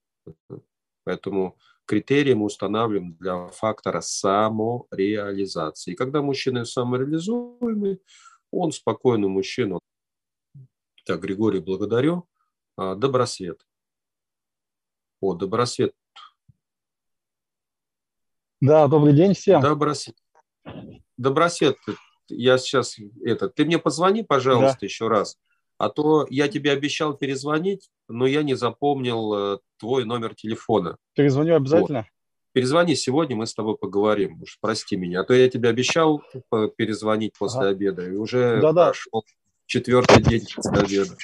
Поэтому 1.03 1.57
критерии 1.85 2.33
мы 2.33 2.45
устанавливаем 2.45 3.15
для 3.15 3.47
фактора 3.47 4.01
самореализации. 4.01 5.91
И 5.91 5.95
когда 5.95 6.21
мужчина 6.21 6.65
самореализуемый, 6.65 8.01
он 8.51 8.71
спокойный 8.71 9.27
мужчина. 9.27 9.79
Так, 11.05 11.21
Григорий, 11.21 11.59
благодарю. 11.59 12.27
А, 12.77 12.95
добросвет. 12.95 13.65
О, 15.21 15.33
Добросвет. 15.33 15.93
Да, 18.61 18.87
добрый 18.87 19.13
день 19.13 19.33
всем. 19.33 19.61
Добросвет. 19.61 20.15
Добросвет, 21.17 21.77
я 22.29 22.57
сейчас 22.57 22.97
это. 23.23 23.49
Ты 23.49 23.65
мне 23.65 23.77
позвони, 23.77 24.23
пожалуйста, 24.23 24.79
да. 24.81 24.85
еще 24.85 25.07
раз. 25.07 25.37
А 25.77 25.89
то 25.89 26.25
я 26.29 26.47
тебе 26.47 26.71
обещал 26.71 27.15
перезвонить, 27.15 27.89
но 28.07 28.25
я 28.25 28.43
не 28.43 28.55
запомнил 28.55 29.33
э, 29.33 29.59
твой 29.77 30.05
номер 30.05 30.33
телефона. 30.35 30.97
Перезвоню 31.15 31.55
обязательно. 31.55 31.99
Вот. 31.99 32.07
Перезвони 32.53 32.95
сегодня, 32.95 33.35
мы 33.35 33.47
с 33.47 33.53
тобой 33.53 33.77
поговорим. 33.77 34.41
Уж 34.41 34.57
прости 34.61 34.95
меня. 34.95 35.21
А 35.21 35.23
то 35.25 35.33
я 35.33 35.49
тебе 35.49 35.67
обещал 35.67 36.23
перезвонить 36.77 37.33
после 37.37 37.61
ага. 37.61 37.69
обеда, 37.69 38.07
и 38.07 38.15
уже 38.15 38.61
да 38.61 38.69
-да. 38.69 38.85
прошел 38.85 39.25
четвертый 39.65 40.23
день 40.23 40.45
после 40.55 40.79
обеда. 40.79 41.17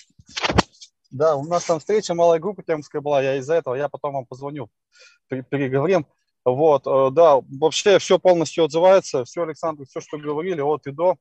Да, 1.10 1.36
у 1.36 1.46
нас 1.46 1.66
там 1.66 1.80
встреча 1.80 2.14
малой 2.14 2.40
группы 2.40 2.64
темская 2.64 3.02
была, 3.02 3.22
я 3.22 3.36
из-за 3.38 3.56
этого, 3.56 3.76
я 3.76 3.88
потом 3.88 4.14
вам 4.14 4.26
позвоню, 4.26 4.70
переговорим. 5.28 6.06
Вот, 6.44 6.88
э, 6.88 7.10
да, 7.12 7.40
вообще 7.50 8.00
все 8.00 8.18
полностью 8.18 8.64
отзывается, 8.66 9.24
все, 9.26 9.44
Александр, 9.44 9.86
все, 9.86 10.02
что 10.02 10.18
говорили 10.18 10.62
от 10.62 10.88
и 10.88 10.92
до. 10.92 11.18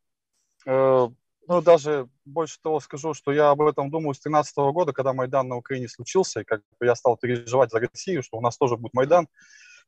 Э, 1.43 1.45
ну, 1.49 1.62
даже 1.62 2.09
больше 2.24 2.61
того 2.62 2.80
скажу, 2.80 3.14
что 3.14 3.32
я 3.32 3.51
об 3.51 3.62
этом 3.62 3.91
думаю 3.91 4.14
с 4.14 4.18
2013 4.18 4.57
года, 4.72 4.93
когда 4.93 5.12
Майдан 5.12 5.49
на 5.49 5.57
Украине 5.57 5.88
случился, 5.88 6.41
и 6.41 6.45
как 6.45 6.62
бы 6.79 6.87
я 6.87 6.95
стал 6.95 7.17
переживать 7.17 7.71
за 7.71 7.80
Россию, 7.80 8.22
что 8.22 8.38
у 8.38 8.41
нас 8.41 8.57
тоже 8.57 8.76
будет 8.76 8.95
Майдан, 8.95 9.29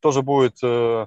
тоже 0.01 0.23
будет 0.23 0.59
э, 0.63 1.07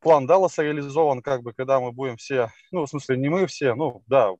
план 0.00 0.26
Далласа 0.26 0.62
реализован, 0.62 1.22
как 1.22 1.42
бы, 1.42 1.52
когда 1.52 1.80
мы 1.80 1.92
будем 1.92 2.16
все, 2.16 2.50
ну, 2.70 2.86
в 2.86 2.88
смысле, 2.88 3.16
не 3.16 3.28
мы 3.28 3.46
все, 3.46 3.74
ну, 3.74 4.02
да, 4.06 4.30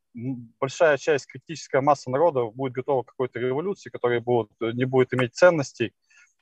большая 0.61 0.97
часть, 0.98 1.27
критическая 1.27 1.81
масса 1.81 2.11
народа 2.11 2.44
будет 2.44 2.73
готова 2.73 3.03
к 3.03 3.09
какой-то 3.09 3.39
революции, 3.39 3.90
которая 3.90 4.20
будет, 4.20 4.51
не 4.61 4.85
будет 4.85 5.12
иметь 5.15 5.35
ценностей. 5.35 5.93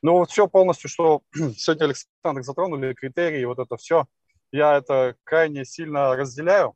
Ну, 0.03 0.19
вот 0.19 0.31
все 0.31 0.47
полностью, 0.47 0.91
что 0.91 1.23
сегодня 1.57 1.85
Александр 1.85 2.43
затронули, 2.43 2.93
критерии, 2.93 3.45
вот 3.45 3.59
это 3.59 3.77
все, 3.77 4.07
я 4.53 4.77
это 4.77 5.17
крайне 5.25 5.65
сильно 5.65 6.15
разделяю 6.15 6.75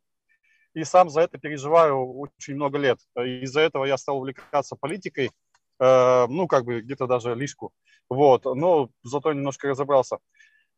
и 0.73 0.83
сам 0.83 1.09
за 1.09 1.21
это 1.21 1.37
переживаю 1.37 2.17
очень 2.17 2.55
много 2.55 2.77
лет. 2.77 2.99
Из-за 3.15 3.61
этого 3.61 3.85
я 3.85 3.97
стал 3.97 4.17
увлекаться 4.17 4.75
политикой, 4.75 5.31
э, 5.79 6.27
ну, 6.27 6.47
как 6.47 6.65
бы 6.65 6.81
где-то 6.81 7.07
даже 7.07 7.35
лишку, 7.35 7.71
вот, 8.09 8.45
но 8.45 8.89
зато 9.03 9.33
немножко 9.33 9.67
разобрался. 9.67 10.19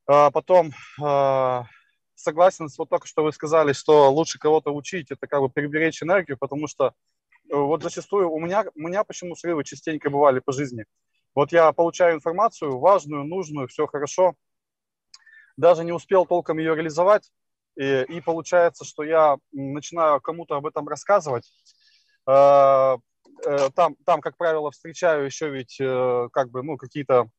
А 0.08 0.32
потом 0.32 0.72
а, 1.02 1.66
согласен 2.16 2.70
с 2.70 2.78
вот 2.78 2.90
только 2.90 3.08
что 3.08 3.24
вы 3.24 3.32
сказали, 3.32 3.74
что 3.74 4.12
лучше 4.12 4.40
кого-то 4.40 4.72
учить, 4.74 5.12
это 5.12 5.28
как 5.28 5.42
бы 5.42 5.50
переберечь 5.50 6.02
энергию, 6.02 6.38
потому 6.38 6.68
что 6.68 6.94
э, 7.50 7.56
вот 7.56 7.84
зачастую 7.84 8.32
у 8.32 8.40
меня, 8.40 8.66
у 8.76 8.80
меня 8.80 9.04
почему 9.04 9.36
срывы 9.36 9.64
частенько 9.64 10.10
бывали 10.10 10.40
по 10.40 10.52
жизни. 10.52 10.86
Вот 11.36 11.52
я 11.52 11.72
получаю 11.72 12.16
информацию 12.16 12.78
важную, 12.80 13.24
нужную, 13.24 13.68
все 13.68 13.88
хорошо, 13.88 14.36
даже 15.58 15.84
не 15.84 15.92
успел 15.92 16.26
толком 16.26 16.58
ее 16.58 16.76
реализовать, 16.76 17.32
и, 17.76 18.04
и 18.04 18.22
получается, 18.22 18.86
что 18.86 19.04
я 19.04 19.38
начинаю 19.52 20.22
кому-то 20.22 20.56
об 20.56 20.66
этом 20.66 20.88
рассказывать. 20.88 21.52
А, 22.26 22.98
э, 23.46 23.70
там, 23.76 23.96
там, 24.06 24.22
как 24.22 24.38
правило, 24.38 24.72
встречаю 24.72 25.26
еще 25.26 25.50
ведь 25.50 25.78
э, 25.80 26.28
как 26.32 26.50
бы, 26.52 26.64
ну, 26.64 26.78
какие-то 26.78 27.30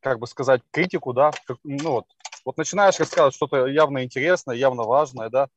как 0.00 0.18
бы 0.18 0.26
сказать, 0.26 0.62
критику, 0.70 1.12
да, 1.12 1.30
ну 1.64 1.90
вот, 1.90 2.06
вот 2.44 2.56
начинаешь 2.56 2.98
рассказывать 2.98 3.34
что-то 3.34 3.66
явно 3.66 4.04
интересное, 4.04 4.56
явно 4.56 4.84
важное, 4.84 5.30
да, 5.30 5.48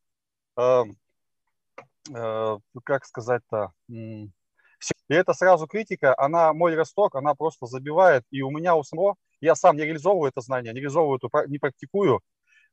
э, 0.57 0.83
э, 2.13 2.57
как 2.83 3.05
сказать-то, 3.05 3.71
и 3.87 4.29
это 5.09 5.33
сразу 5.33 5.67
критика, 5.67 6.15
она, 6.17 6.53
мой 6.53 6.75
росток, 6.75 7.15
она 7.15 7.35
просто 7.35 7.67
забивает, 7.67 8.23
и 8.31 8.41
у 8.41 8.49
меня 8.49 8.75
у 8.75 8.83
самого, 8.83 9.15
я 9.39 9.55
сам 9.55 9.75
не 9.75 9.83
реализовываю 9.83 10.29
это 10.29 10.41
знание, 10.41 10.73
не 10.73 10.79
реализовываю, 10.79 11.19
не 11.47 11.59
практикую, 11.59 12.17
э, 12.17 12.19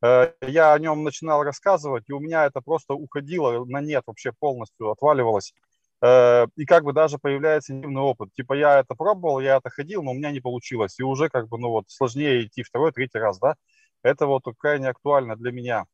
я 0.03 0.73
о 0.73 0.79
нем 0.79 1.05
начинал 1.05 1.43
рассказывать, 1.43 2.05
и 2.09 2.12
у 2.12 2.20
меня 2.20 2.47
это 2.47 2.61
просто 2.61 2.95
уходило 2.95 3.65
на 3.65 3.81
нет 3.81 4.05
вообще 4.07 4.33
полностью, 4.39 4.91
отваливалось. 4.91 5.53
Э, 6.01 6.47
и 6.57 6.65
как 6.65 6.85
бы 6.85 6.93
даже 6.93 7.19
появляется 7.19 7.73
негативный 7.75 8.03
опыт. 8.03 8.31
Типа 8.35 8.55
я 8.55 8.79
это 8.81 8.95
пробовал, 8.95 9.41
я 9.41 9.57
это 9.57 9.70
ходил, 9.70 10.03
но 10.03 10.12
у 10.12 10.15
меня 10.15 10.31
не 10.31 10.41
получилось. 10.41 10.99
И 10.99 11.03
уже 11.03 11.29
как 11.29 11.49
бы, 11.49 11.59
ну 11.59 11.70
вот, 11.70 11.87
сложнее 11.89 12.47
идти 12.47 12.62
второй, 12.62 12.93
третий 12.93 13.19
раз, 13.19 13.39
да. 13.39 13.55
Это 14.03 14.27
вот 14.27 14.45
крайне 14.59 14.89
актуально 14.89 15.37
для 15.37 15.51
меня. 15.53 15.87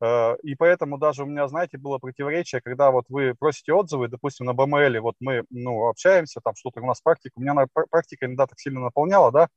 Э, 0.00 0.36
и 0.42 0.54
поэтому 0.56 0.98
даже 0.98 1.22
у 1.22 1.26
меня, 1.26 1.46
знаете, 1.48 1.78
было 1.78 1.98
противоречие, 1.98 2.60
когда 2.60 2.90
вот 2.90 3.04
вы 3.08 3.34
просите 3.38 3.72
отзывы, 3.72 4.08
допустим, 4.08 4.46
на 4.46 4.52
БМЛ, 4.54 5.00
вот 5.00 5.14
мы, 5.20 5.44
ну, 5.50 5.86
общаемся, 5.88 6.40
там 6.42 6.54
что-то 6.56 6.80
у 6.80 6.86
нас 6.86 7.00
практика, 7.00 7.34
у 7.36 7.40
меня 7.42 7.54
практика 7.90 8.26
иногда 8.26 8.46
так 8.46 8.58
сильно 8.58 8.80
наполняла, 8.80 9.30
да, 9.30 9.48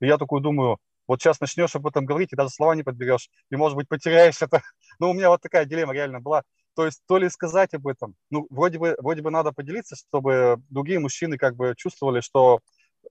и 0.00 0.06
я 0.06 0.18
такой 0.18 0.40
думаю, 0.42 0.78
вот 1.08 1.20
сейчас 1.20 1.40
начнешь 1.40 1.74
об 1.74 1.86
этом 1.86 2.04
говорить, 2.04 2.32
и 2.32 2.36
даже 2.36 2.50
слова 2.50 2.74
не 2.74 2.84
подберешь, 2.84 3.30
и, 3.50 3.56
может 3.56 3.76
быть, 3.76 3.88
потеряешь 3.88 4.40
это. 4.42 4.62
Ну, 5.00 5.10
у 5.10 5.12
меня 5.14 5.30
вот 5.30 5.40
такая 5.40 5.64
дилемма 5.64 5.94
реально 5.94 6.20
была. 6.20 6.42
То 6.74 6.84
есть 6.84 7.02
то 7.06 7.18
ли 7.18 7.28
сказать 7.28 7.72
об 7.74 7.86
этом, 7.86 8.14
ну, 8.30 8.46
вроде 8.50 8.78
бы, 8.78 8.96
вроде 8.98 9.22
бы 9.22 9.30
надо 9.30 9.52
поделиться, 9.52 9.96
чтобы 9.96 10.60
другие 10.70 10.98
мужчины 10.98 11.38
как 11.38 11.56
бы 11.56 11.74
чувствовали, 11.76 12.20
что, 12.20 12.60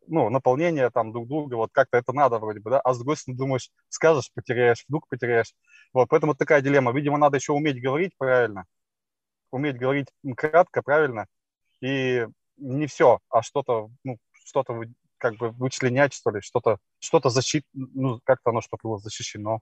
ну, 0.08 0.30
наполнение 0.30 0.90
там 0.90 1.12
друг 1.12 1.28
друга, 1.28 1.56
вот 1.56 1.70
как-то 1.74 1.98
это 1.98 2.14
надо 2.14 2.40
вроде 2.40 2.60
бы, 2.60 2.70
да, 2.70 2.80
а 2.82 2.94
с 2.94 2.98
другой 2.98 3.18
стороны 3.18 3.38
думаешь, 3.38 3.70
скажешь, 3.90 4.32
потеряешь, 4.34 4.84
вдруг 4.88 5.08
потеряешь. 5.08 5.54
Вот, 5.94 6.10
поэтому 6.10 6.36
такая 6.36 6.62
дилемма. 6.62 6.94
Видимо, 6.94 7.18
надо 7.18 7.38
еще 7.38 7.54
уметь 7.54 7.82
говорить 7.82 8.14
правильно, 8.18 8.66
уметь 9.52 9.78
говорить 9.78 10.08
кратко, 10.36 10.82
правильно, 10.82 11.28
и 11.82 12.28
не 12.58 12.88
все, 12.88 13.20
а 13.30 13.42
что-то, 13.42 13.90
ну, 14.04 14.18
что-то 14.46 14.82
как 15.18 15.36
бы 15.38 15.52
вычленять, 15.52 16.14
что 16.14 16.32
ли, 16.32 16.42
что-то, 16.42 16.78
что-то 17.00 17.30
защит, 17.30 17.66
ну, 17.74 18.20
как-то 18.24 18.52
оно, 18.52 18.62
чтобы 18.62 18.82
было 18.84 19.00
защищено. 19.00 19.60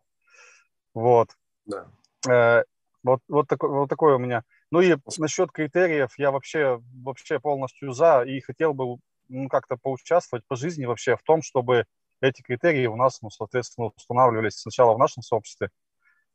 Вот. 0.94 1.30
Да. 1.65 1.88
Э, 2.30 2.64
вот, 3.03 3.22
вот, 3.27 3.48
такой, 3.48 3.69
вот 3.69 3.90
такое 3.90 4.15
у 4.15 4.19
меня. 4.19 4.44
Ну 4.72 4.82
и 4.82 4.95
насчет 5.18 5.52
критериев 5.52 6.14
я 6.18 6.32
вообще, 6.32 6.82
вообще 7.03 7.40
полностью 7.40 7.91
за 7.91 8.23
и 8.23 8.40
хотел 8.41 8.73
бы 8.73 8.98
ну, 9.30 9.48
как-то 9.48 9.77
поучаствовать 9.77 10.45
по 10.48 10.56
жизни 10.56 10.86
вообще 10.86 11.15
в 11.15 11.23
том, 11.23 11.41
чтобы 11.41 11.86
эти 12.22 12.41
критерии 12.41 12.88
у 12.88 12.95
нас, 12.95 13.22
ну, 13.22 13.30
соответственно, 13.30 13.91
устанавливались 13.95 14.60
сначала 14.60 14.94
в 14.94 14.99
нашем 14.99 15.22
сообществе, 15.22 15.69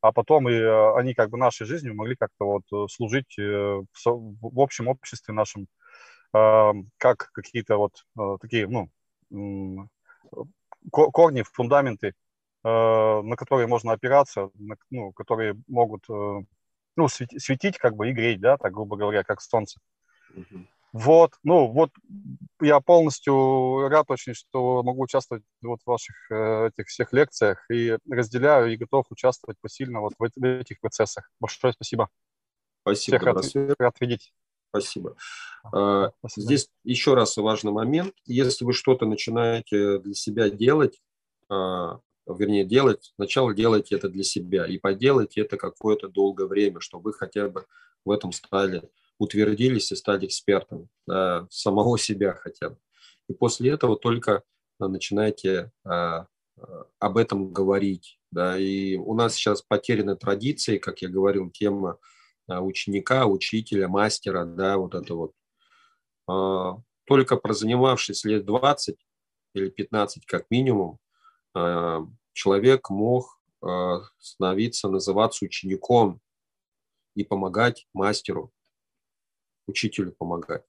а 0.00 0.12
потом 0.12 0.48
и 0.48 0.52
э, 0.52 0.94
они 0.96 1.14
как 1.14 1.30
бы 1.30 1.38
нашей 1.38 1.66
жизнью 1.66 1.94
могли 1.94 2.16
как-то 2.16 2.44
вот 2.44 2.62
э, 2.72 2.86
служить 2.88 3.38
э, 3.38 3.42
в, 3.42 3.86
в 4.04 4.60
общем 4.60 4.88
обществе 4.88 5.34
нашем 5.34 5.66
как 6.32 7.32
какие-то 7.32 7.76
вот 7.76 8.04
такие, 8.40 8.68
ну, 8.68 8.88
корни, 10.90 11.42
фундаменты, 11.42 12.14
на 12.62 13.36
которые 13.36 13.66
можно 13.66 13.92
опираться, 13.92 14.50
ну, 14.90 15.12
которые 15.12 15.56
могут 15.66 16.04
ну, 16.08 17.08
светить 17.08 17.78
как 17.78 17.96
бы 17.96 18.10
и 18.10 18.12
греть, 18.12 18.40
да, 18.40 18.56
так 18.56 18.72
грубо 18.72 18.96
говоря, 18.96 19.22
как 19.22 19.40
солнце. 19.40 19.80
Mm-hmm. 20.34 20.66
Вот, 20.92 21.34
ну, 21.44 21.68
вот 21.68 21.90
я 22.60 22.80
полностью 22.80 23.88
рад 23.88 24.06
очень, 24.08 24.34
что 24.34 24.82
могу 24.82 25.02
участвовать 25.02 25.44
вот 25.62 25.80
в 25.82 25.86
ваших 25.86 26.16
э, 26.30 26.68
этих 26.68 26.88
всех 26.88 27.12
лекциях 27.12 27.64
и 27.70 27.96
разделяю 28.10 28.72
и 28.72 28.76
готов 28.76 29.06
участвовать 29.10 29.56
посильно 29.60 30.00
вот 30.00 30.14
в, 30.18 30.28
в 30.36 30.44
этих 30.44 30.80
процессах. 30.80 31.30
Большое 31.38 31.72
спасибо. 31.74 32.08
Спасибо. 32.82 33.18
Всех 33.18 33.22
рад, 33.22 33.76
рад 33.78 34.00
видеть. 34.00 34.32
Спасибо. 34.70 35.16
Спасибо. 35.68 36.12
Здесь 36.36 36.70
еще 36.84 37.14
раз 37.14 37.36
важный 37.36 37.72
момент. 37.72 38.14
Если 38.24 38.64
вы 38.64 38.72
что-то 38.72 39.04
начинаете 39.04 39.98
для 39.98 40.14
себя 40.14 40.48
делать, 40.48 41.00
а, 41.48 42.00
вернее, 42.26 42.64
делать, 42.64 43.12
сначала 43.16 43.52
делайте 43.52 43.96
это 43.96 44.08
для 44.08 44.22
себя 44.22 44.66
и 44.66 44.78
поделайте 44.78 45.40
это 45.42 45.56
какое-то 45.56 46.08
долгое 46.08 46.46
время, 46.46 46.80
чтобы 46.80 47.10
вы 47.10 47.12
хотя 47.12 47.48
бы 47.48 47.66
в 48.04 48.10
этом 48.10 48.32
стали, 48.32 48.88
утвердились 49.18 49.92
и 49.92 49.96
стали 49.96 50.26
экспертом 50.26 50.88
да, 51.06 51.46
самого 51.50 51.98
себя 51.98 52.34
хотя 52.34 52.70
бы. 52.70 52.76
И 53.28 53.34
после 53.34 53.72
этого 53.72 53.96
только 53.96 54.42
начинайте 54.78 55.72
а, 55.84 56.26
об 56.98 57.16
этом 57.16 57.52
говорить. 57.52 58.18
Да. 58.30 58.58
И 58.58 58.96
у 58.96 59.14
нас 59.14 59.34
сейчас 59.34 59.62
потеряны 59.62 60.16
традиции, 60.16 60.78
как 60.78 61.02
я 61.02 61.08
говорил, 61.08 61.50
тема 61.50 61.98
ученика, 62.58 63.26
учителя, 63.26 63.88
мастера, 63.88 64.44
да, 64.44 64.76
вот 64.78 64.94
это 64.94 65.14
вот. 65.14 65.32
А, 66.26 66.78
только 67.04 67.36
прозанимавшись 67.36 68.24
лет 68.24 68.44
20 68.44 68.96
или 69.54 69.68
15 69.68 70.26
как 70.26 70.50
минимум, 70.50 70.98
а, 71.54 72.06
человек 72.32 72.90
мог 72.90 73.38
становиться, 74.18 74.88
называться 74.88 75.44
учеником 75.44 76.18
и 77.14 77.24
помогать 77.24 77.86
мастеру, 77.92 78.50
учителю 79.66 80.14
помогать. 80.16 80.64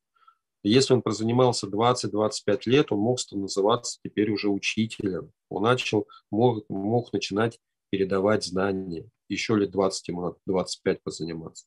Если 0.64 0.94
он 0.94 1.02
прозанимался 1.02 1.68
20-25 1.68 2.62
лет, 2.66 2.92
он 2.92 3.00
мог 3.00 3.18
называться 3.32 4.00
теперь 4.04 4.30
уже 4.30 4.50
учителем. 4.50 5.32
Он 5.50 5.64
начал, 5.64 6.08
мог, 6.30 6.64
мог 6.70 7.12
начинать 7.14 7.60
передавать 7.90 8.44
знания. 8.44 9.10
Еще 9.28 9.56
лет 9.56 9.72
20 9.72 10.08
ему 10.10 10.22
надо, 10.22 10.38
25 10.46 11.02
позаниматься. 11.02 11.66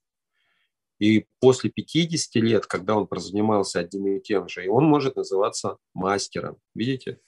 И 0.99 1.27
после 1.41 1.71
50 1.71 2.35
лет, 2.37 2.67
когда 2.67 2.97
он 2.97 3.07
прозанимался 3.07 3.81
одним 3.81 4.17
и 4.17 4.21
тем 4.21 4.49
же, 4.49 4.69
он 4.69 4.85
может 4.85 5.17
называться 5.17 5.77
мастером. 5.93 6.59
Видите? 6.75 7.21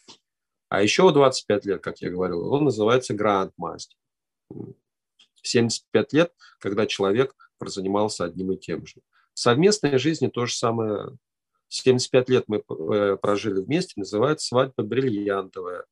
А 0.69 0.83
еще 0.83 1.13
25 1.13 1.65
лет, 1.67 1.83
как 1.83 2.01
я 2.01 2.11
говорил, 2.11 2.53
он 2.53 2.65
называется 2.65 3.15
гранд-мастер. 3.15 3.97
75 5.43 6.13
лет, 6.13 6.33
когда 6.59 6.87
человек 6.87 7.35
прозанимался 7.59 8.25
одним 8.25 8.53
и 8.53 8.57
тем 8.57 8.87
же. 8.87 9.01
В 9.35 9.39
совместной 9.39 9.99
жизни 9.99 10.29
то 10.29 10.47
же 10.47 10.55
самое. 10.55 11.17
75 11.69 12.29
лет 12.29 12.45
мы 12.47 12.59
э, 12.59 13.17
прожили 13.17 13.61
вместе, 13.61 13.95
называется 13.97 14.47
свадьба 14.47 14.83
бриллиантовая. 14.83 15.85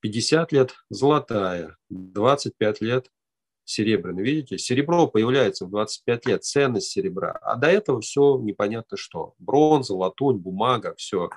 50 0.00 0.52
лет 0.52 0.74
золотая, 0.90 1.76
25 1.88 2.80
лет 2.80 3.10
серебряная. 3.68 4.24
Видите, 4.24 4.56
серебро 4.56 5.06
появляется 5.06 5.66
в 5.66 5.70
25 5.70 6.26
лет, 6.26 6.44
ценность 6.44 6.90
серебра. 6.90 7.32
А 7.42 7.56
до 7.56 7.66
этого 7.66 8.00
все 8.00 8.38
непонятно 8.38 8.96
что. 8.96 9.34
Бронза, 9.38 9.94
латунь, 9.94 10.38
бумага, 10.38 10.94
все 10.96 11.28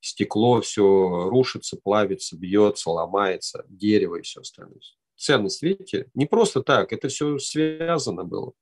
стекло 0.00 0.60
все 0.60 1.28
рушится, 1.28 1.76
плавится, 1.82 2.36
бьется, 2.36 2.90
ломается, 2.90 3.64
дерево 3.68 4.16
и 4.16 4.22
все 4.22 4.40
остальное. 4.40 4.80
Ценность, 5.16 5.62
видите, 5.62 6.08
не 6.14 6.26
просто 6.26 6.62
так, 6.62 6.92
это 6.92 7.08
все 7.08 7.38
связано 7.38 8.24
было. 8.24 8.52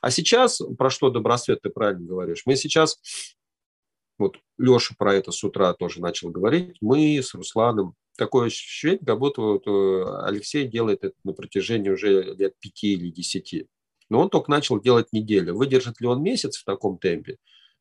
А 0.00 0.10
сейчас, 0.10 0.60
про 0.78 0.90
что 0.90 1.10
Добросвет, 1.10 1.62
ты 1.62 1.70
правильно 1.70 2.06
говоришь, 2.06 2.42
мы 2.44 2.56
сейчас, 2.56 2.98
вот 4.18 4.36
Леша 4.58 4.94
про 4.98 5.14
это 5.14 5.30
с 5.32 5.42
утра 5.44 5.72
тоже 5.72 6.00
начал 6.00 6.30
говорить, 6.30 6.76
мы 6.80 7.18
с 7.18 7.34
Русланом, 7.34 7.94
такое 8.16 8.46
ощущение, 8.46 8.98
как 9.04 9.18
будто 9.18 9.40
вот 9.40 9.66
э, 9.66 10.24
Алексей 10.24 10.66
делает 10.66 11.04
это 11.04 11.14
на 11.24 11.32
протяжении 11.32 11.90
уже 11.90 12.34
лет 12.34 12.54
пяти 12.58 12.94
или 12.94 13.10
десяти. 13.10 13.66
Но 14.10 14.20
он 14.20 14.30
только 14.30 14.50
начал 14.50 14.80
делать 14.80 15.12
неделю. 15.12 15.54
Выдержит 15.56 16.00
ли 16.00 16.06
он 16.06 16.22
месяц 16.22 16.58
в 16.58 16.64
таком 16.64 16.98
темпе? 16.98 17.38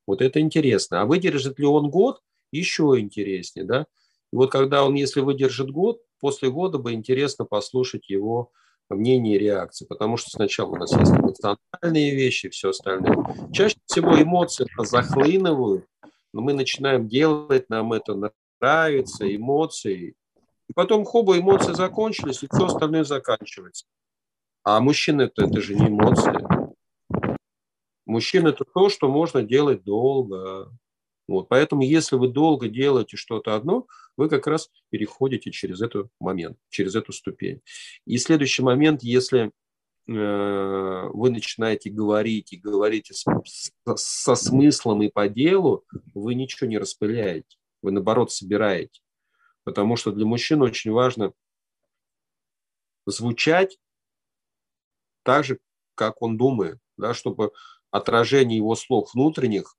Вот 0.08 0.22
это 0.22 0.40
интересно. 0.40 1.02
А 1.02 1.06
выдержит 1.06 1.60
ли 1.60 1.66
он 1.66 1.90
год? 1.90 2.22
еще 2.54 2.96
интереснее, 3.00 3.66
да. 3.66 3.88
И 4.32 4.36
вот 4.36 4.52
когда 4.52 4.86
он, 4.86 4.94
если 4.94 5.22
выдержит 5.22 5.72
год, 5.72 6.02
после 6.20 6.50
года 6.50 6.78
бы 6.78 6.94
интересно 6.94 7.46
послушать 7.46 8.10
его 8.10 8.52
мнение 8.90 9.36
и 9.36 9.40
реакции, 9.40 9.86
потому 9.86 10.18
что 10.18 10.30
сначала 10.30 10.70
у 10.72 10.76
нас 10.76 10.92
есть 10.92 11.12
эмоциональные 11.12 12.16
вещи, 12.16 12.50
все 12.50 12.70
остальное. 12.70 13.52
Чаще 13.52 13.78
всего 13.86 14.22
эмоции 14.22 14.68
захлынывают, 14.78 15.86
но 16.32 16.42
мы 16.42 16.54
начинаем 16.54 17.08
делать, 17.08 17.70
нам 17.70 17.94
это 17.94 18.32
нравится, 18.62 19.36
эмоции. 19.36 20.16
И 20.74 20.76
потом 20.76 21.06
хоба, 21.06 21.38
эмоции 21.38 21.74
закончились, 21.74 22.42
и 22.42 22.48
все 22.52 22.66
остальное 22.66 23.04
заканчивается. 23.04 23.86
А 24.64 24.80
мужчина 24.80 25.24
это, 25.24 25.46
это 25.46 25.62
же 25.62 25.76
не 25.76 25.86
эмоции. 25.88 26.34
Мужчина 28.08 28.48
это 28.48 28.66
то, 28.66 28.90
что 28.90 29.08
можно 29.08 29.44
делать 29.44 29.84
долго. 29.84 30.72
Вот, 31.28 31.48
поэтому, 31.48 31.84
если 31.84 32.16
вы 32.16 32.28
долго 32.28 32.70
делаете 32.70 33.18
что-то 33.18 33.56
одно, 33.56 33.86
вы 34.18 34.30
как 34.30 34.48
раз 34.48 34.72
переходите 34.90 35.52
через 35.52 35.80
этот 35.80 36.08
момент, 36.20 36.58
через 36.70 36.96
эту 36.96 37.14
ступень. 37.14 37.62
И 38.08 38.18
следующий 38.18 38.64
момент, 38.64 39.04
если 39.04 39.52
э, 40.08 41.10
вы 41.14 41.30
начинаете 41.30 41.92
говорить 41.92 42.52
и 42.52 42.58
говорите 42.58 43.14
с, 43.14 43.26
со, 43.46 43.96
со 43.96 44.34
смыслом 44.34 45.04
и 45.04 45.10
по 45.10 45.30
делу, 45.30 45.86
вы 46.16 46.34
ничего 46.34 46.68
не 46.68 46.80
распыляете, 46.80 47.58
вы 47.84 47.92
наоборот 47.92 48.32
собираете. 48.32 49.03
Потому 49.64 49.96
что 49.96 50.12
для 50.12 50.26
мужчин 50.26 50.62
очень 50.62 50.92
важно 50.92 51.34
звучать 53.06 53.80
так 55.24 55.44
же, 55.44 55.60
как 55.96 56.22
он 56.22 56.38
думает, 56.38 56.80
да, 56.98 57.14
чтобы 57.14 57.52
отражение 57.92 58.58
его 58.58 58.76
слов 58.76 59.14
внутренних 59.14 59.78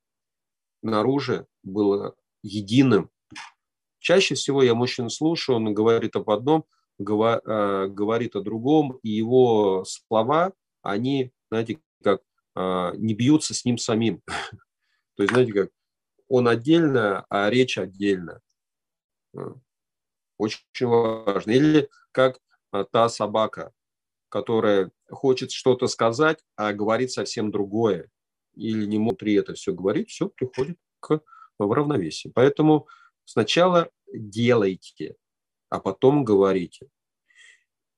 наружу 0.82 1.46
было 1.62 2.14
единым. 2.42 3.10
Чаще 3.98 4.34
всего 4.34 4.62
я 4.62 4.74
мужчин 4.74 5.10
слушаю, 5.10 5.56
он 5.56 5.74
говорит 5.74 6.16
об 6.16 6.30
одном, 6.30 6.66
э, 6.98 7.86
говорит 7.88 8.36
о 8.36 8.40
другом, 8.40 8.98
и 9.02 9.10
его 9.10 9.84
слова, 9.84 10.52
они, 10.82 11.32
знаете, 11.50 11.80
как 12.02 12.22
а, 12.54 12.92
не 12.96 13.14
бьются 13.14 13.54
с 13.54 13.64
ним 13.64 13.78
самим. 13.78 14.22
То 15.16 15.22
есть, 15.22 15.32
знаете, 15.32 15.52
как 15.52 15.70
он 16.28 16.48
отдельно, 16.48 17.24
а 17.28 17.50
речь 17.50 17.78
отдельно. 17.78 18.40
Очень 20.44 20.86
важно. 20.86 21.52
Или 21.52 21.88
как 22.12 22.38
а, 22.70 22.84
та 22.84 23.08
собака, 23.08 23.72
которая 24.28 24.90
хочет 25.08 25.50
что-то 25.52 25.86
сказать, 25.86 26.44
а 26.54 26.74
говорит 26.74 27.10
совсем 27.10 27.50
другое. 27.50 28.10
Или 28.54 28.84
не 28.84 28.98
может 28.98 29.20
при 29.20 29.34
это 29.34 29.54
все 29.54 29.72
говорить, 29.72 30.10
все 30.10 30.28
приходит 30.28 30.76
к 31.00 31.20
в 31.58 31.72
равновесии. 31.72 32.30
Поэтому 32.34 32.88
сначала 33.24 33.90
делайте, 34.12 35.16
а 35.70 35.80
потом 35.80 36.24
говорите. 36.24 36.88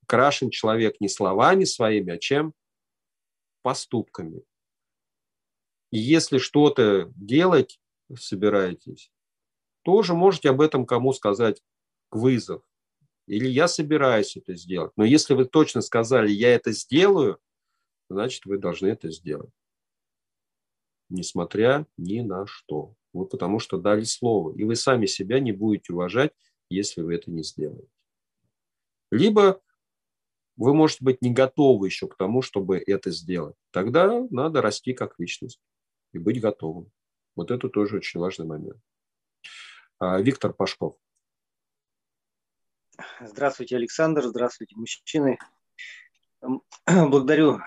Крашен 0.07 0.51
человек 0.51 1.01
не 1.01 1.09
словами 1.09 1.65
своими, 1.65 2.13
а 2.13 2.19
чем? 2.19 2.55
Поступками. 3.63 4.43
И 5.91 5.99
если 5.99 6.39
что-то 6.39 7.11
делать 7.17 7.81
собираетесь, 8.15 9.11
тоже 9.83 10.15
можете 10.15 10.51
об 10.51 10.61
этом 10.61 10.87
кому 10.87 11.13
сказать 11.13 11.61
вызов. 12.11 12.63
Или 13.27 13.49
я 13.49 13.69
собираюсь 13.69 14.37
это 14.37 14.55
сделать. 14.55 14.93
Но 14.97 15.05
если 15.05 15.35
вы 15.35 15.47
точно 15.47 15.81
сказали, 15.81 16.31
я 16.31 16.55
это 16.55 16.73
сделаю, 16.73 17.41
значит, 18.09 18.45
вы 18.47 18.59
должны 18.59 18.89
это 18.89 19.11
сделать. 19.11 19.51
Несмотря 21.09 21.87
ни 21.97 22.21
на 22.21 22.47
что. 22.47 22.95
Вы 23.13 23.27
потому 23.27 23.59
что 23.59 23.79
дали 23.79 24.05
слово. 24.05 24.57
И 24.57 24.65
вы 24.65 24.77
сами 24.77 25.07
себя 25.07 25.41
не 25.41 25.53
будете 25.53 25.93
уважать, 25.93 26.33
если 26.69 27.01
вы 27.01 27.15
это 27.15 27.31
не 27.31 27.43
сделаете. 27.43 27.89
Либо 29.11 29.63
вы 30.57 30.75
можете 30.75 31.05
быть 31.05 31.23
не 31.23 31.33
готовы 31.33 31.87
еще 31.87 32.09
к 32.09 32.17
тому, 32.17 32.43
чтобы 32.43 32.79
это 32.79 33.11
сделать. 33.11 33.57
Тогда 33.71 34.27
надо 34.31 34.63
расти 34.63 34.95
как 34.95 35.19
личность 35.19 35.61
и 36.13 36.19
быть 36.19 36.41
готовым. 36.41 36.91
Вот 37.35 37.51
это 37.51 37.69
тоже 37.69 37.97
очень 37.97 38.21
важный 38.21 38.47
момент. 38.47 38.81
А, 39.99 40.21
Виктор 40.21 40.53
Пашков. 40.53 40.97
Здравствуйте, 43.21 43.77
Александр. 43.77 44.23
Здравствуйте, 44.25 44.75
мужчины. 44.77 45.39
Благодарю 46.87 47.61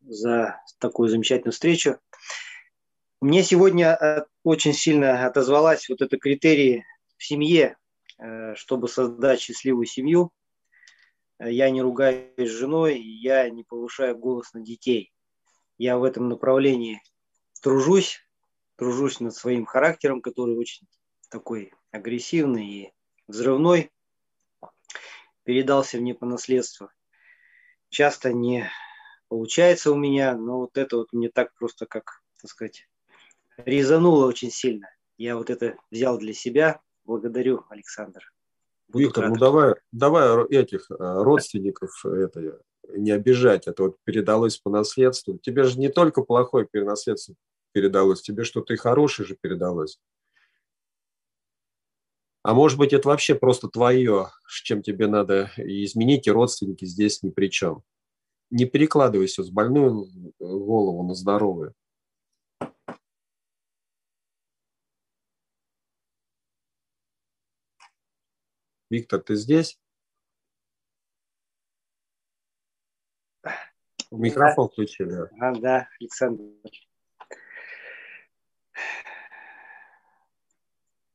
за 0.00 0.60
такую 0.78 1.08
замечательную 1.08 1.52
встречу. 1.52 1.98
Мне 3.20 3.42
сегодня 3.42 3.94
э, 3.94 4.24
очень 4.42 4.72
сильно 4.72 5.26
отозвалась 5.26 5.88
вот 5.88 6.02
это 6.02 6.18
критерии 6.18 6.84
в 7.16 7.24
семье, 7.24 7.76
э, 8.18 8.54
чтобы 8.56 8.88
создать 8.88 9.40
счастливую 9.40 9.86
семью. 9.86 10.32
Я 11.38 11.70
не 11.70 11.82
ругаюсь 11.82 12.28
с 12.36 12.50
женой, 12.50 13.00
я 13.00 13.48
не 13.48 13.64
повышаю 13.64 14.16
голос 14.16 14.52
на 14.52 14.60
детей. 14.60 15.12
Я 15.78 15.98
в 15.98 16.04
этом 16.04 16.28
направлении 16.28 17.02
тружусь, 17.62 18.20
тружусь 18.76 19.20
над 19.20 19.34
своим 19.34 19.64
характером, 19.66 20.20
который 20.20 20.56
очень 20.56 20.86
такой 21.30 21.72
агрессивный 21.90 22.66
и 22.66 22.92
взрывной 23.26 23.90
передался 25.44 25.98
мне 25.98 26.14
по 26.14 26.26
наследству. 26.26 26.88
Часто 27.88 28.32
не 28.32 28.70
получается 29.28 29.92
у 29.92 29.96
меня, 29.96 30.36
но 30.36 30.60
вот 30.60 30.76
это 30.76 30.96
вот 30.98 31.12
мне 31.12 31.28
так 31.28 31.54
просто, 31.54 31.86
как, 31.86 32.22
так 32.40 32.50
сказать, 32.50 32.88
резануло 33.58 34.26
очень 34.26 34.50
сильно. 34.50 34.88
Я 35.18 35.36
вот 35.36 35.50
это 35.50 35.76
взял 35.90 36.18
для 36.18 36.32
себя. 36.32 36.80
Благодарю, 37.04 37.64
Александр. 37.68 38.32
Буду 38.88 39.04
Виктор, 39.04 39.28
ну 39.28 39.36
давай, 39.36 39.74
давай 39.90 40.46
этих 40.48 40.90
э, 40.90 40.94
родственников 40.98 42.04
это, 42.04 42.60
не 42.88 43.10
обижать. 43.10 43.66
Это 43.66 43.84
вот 43.84 43.96
передалось 44.04 44.58
по 44.58 44.70
наследству. 44.70 45.38
Тебе 45.38 45.64
же 45.64 45.78
не 45.78 45.88
только 45.88 46.22
плохое 46.22 46.68
наследство 46.72 47.34
передалось, 47.72 48.22
тебе 48.22 48.44
что-то 48.44 48.74
и 48.74 48.76
хорошее 48.76 49.26
же 49.26 49.36
передалось. 49.40 49.98
А 52.42 52.54
может 52.54 52.76
быть, 52.76 52.92
это 52.92 53.08
вообще 53.08 53.36
просто 53.36 53.68
твое, 53.68 54.30
с 54.48 54.62
чем 54.62 54.82
тебе 54.82 55.06
надо 55.06 55.52
изменить, 55.56 56.26
и 56.26 56.30
родственники 56.30 56.84
здесь 56.84 57.22
ни 57.22 57.30
при 57.30 57.48
чем. 57.48 57.84
Не 58.50 58.64
перекладывайся 58.64 59.44
с 59.44 59.50
больную 59.50 60.08
голову 60.40 61.04
на 61.04 61.14
здоровую. 61.14 61.74
Виктор, 68.90 69.20
ты 69.20 69.36
здесь? 69.36 69.78
Микрофон 74.10 74.66
да. 74.66 74.72
включили. 74.72 75.14
А, 75.40 75.54
да, 75.54 75.88
Александр. 75.98 76.42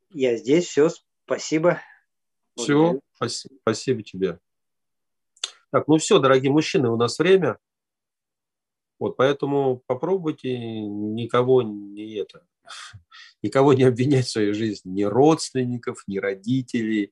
Я 0.10 0.38
здесь, 0.38 0.66
все, 0.66 0.90
Спасибо. 1.28 1.82
Все, 2.56 3.02
спасибо, 3.14 3.56
спасибо 3.62 4.02
тебе. 4.02 4.40
Так, 5.72 5.90
ну 5.90 5.98
все, 5.98 6.20
дорогие 6.20 6.54
мужчины, 6.54 6.90
у 6.90 6.96
нас 6.96 7.20
время. 7.20 7.60
Вот, 8.98 9.18
поэтому 9.18 9.84
попробуйте 9.88 10.58
никого 10.58 11.64
не 11.64 12.16
это, 12.16 12.48
никого 13.44 13.74
не 13.74 13.84
обвинять 13.84 14.26
в 14.26 14.30
своей 14.32 14.54
жизни, 14.54 14.90
ни 14.90 15.04
родственников, 15.04 16.04
ни 16.08 16.18
родителей. 16.18 17.12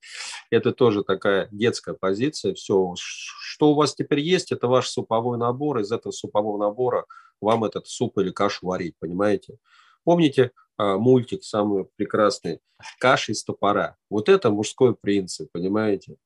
Это 0.49 0.71
тоже 0.71 1.03
такая 1.03 1.49
детская 1.51 1.93
позиция. 1.93 2.53
Все, 2.53 2.93
что 2.95 3.71
у 3.71 3.75
вас 3.75 3.95
теперь 3.95 4.21
есть, 4.21 4.53
это 4.53 4.69
ваш 4.69 4.87
суповой 4.87 5.37
набор. 5.37 5.79
Из 5.79 5.91
этого 5.91 6.13
супового 6.13 6.57
набора 6.57 7.05
вам 7.41 7.65
этот 7.65 7.87
суп 7.87 8.17
или 8.19 8.31
кашу 8.31 8.65
варить, 8.67 8.95
понимаете? 8.97 9.57
Помните, 10.05 10.51
мультик 10.77 11.43
самый 11.43 11.85
прекрасный 11.95 12.59
«Каша 12.99 13.31
из 13.31 13.43
топора». 13.43 13.97
Вот 14.09 14.29
это 14.29 14.49
мужской 14.49 14.95
принцип, 14.95 15.49
понимаете? 15.51 16.17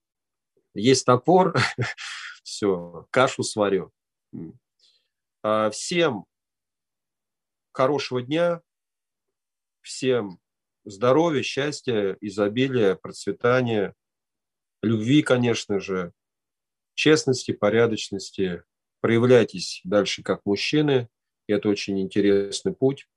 Есть 0.74 1.06
топор, 1.06 1.56
все, 2.44 3.08
кашу 3.12 3.44
сварю. 3.44 3.92
А, 5.44 5.70
всем 5.70 6.26
хорошего 7.72 8.22
дня, 8.22 8.62
всем 9.82 10.40
здоровья, 10.84 11.44
счастья, 11.44 12.18
изобилия, 12.22 12.96
процветания, 12.96 13.94
любви, 14.82 15.22
конечно 15.22 15.80
же, 15.80 16.14
честности, 16.94 17.52
порядочности. 17.52 18.64
Проявляйтесь 19.02 19.82
дальше 19.84 20.24
как 20.24 20.42
мужчины. 20.46 21.08
Это 21.48 21.70
очень 21.70 22.02
интересный 22.02 22.74
путь 22.74 23.08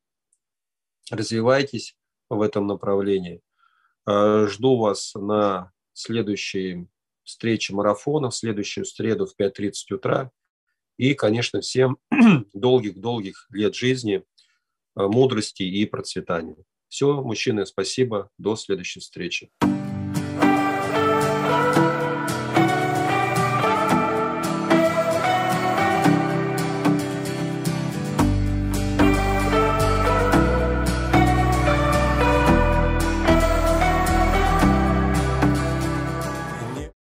развивайтесь 1.12 1.96
в 2.28 2.40
этом 2.40 2.66
направлении. 2.66 3.40
Э, 4.06 4.46
жду 4.48 4.78
вас 4.78 5.14
на 5.14 5.72
следующей 5.92 6.88
встрече 7.22 7.74
марафона, 7.74 8.30
в 8.30 8.34
следующую 8.34 8.84
среду 8.84 9.26
в 9.26 9.40
5.30 9.40 9.72
утра. 9.94 10.30
И, 10.96 11.14
конечно, 11.14 11.60
всем 11.60 11.98
долгих-долгих 12.54 13.46
лет 13.50 13.74
жизни, 13.74 14.22
э, 14.22 14.22
мудрости 14.94 15.62
и 15.62 15.86
процветания. 15.86 16.56
Все, 16.88 17.22
мужчины, 17.22 17.64
спасибо. 17.64 18.30
До 18.38 18.56
следующей 18.56 19.00
встречи. 19.00 19.50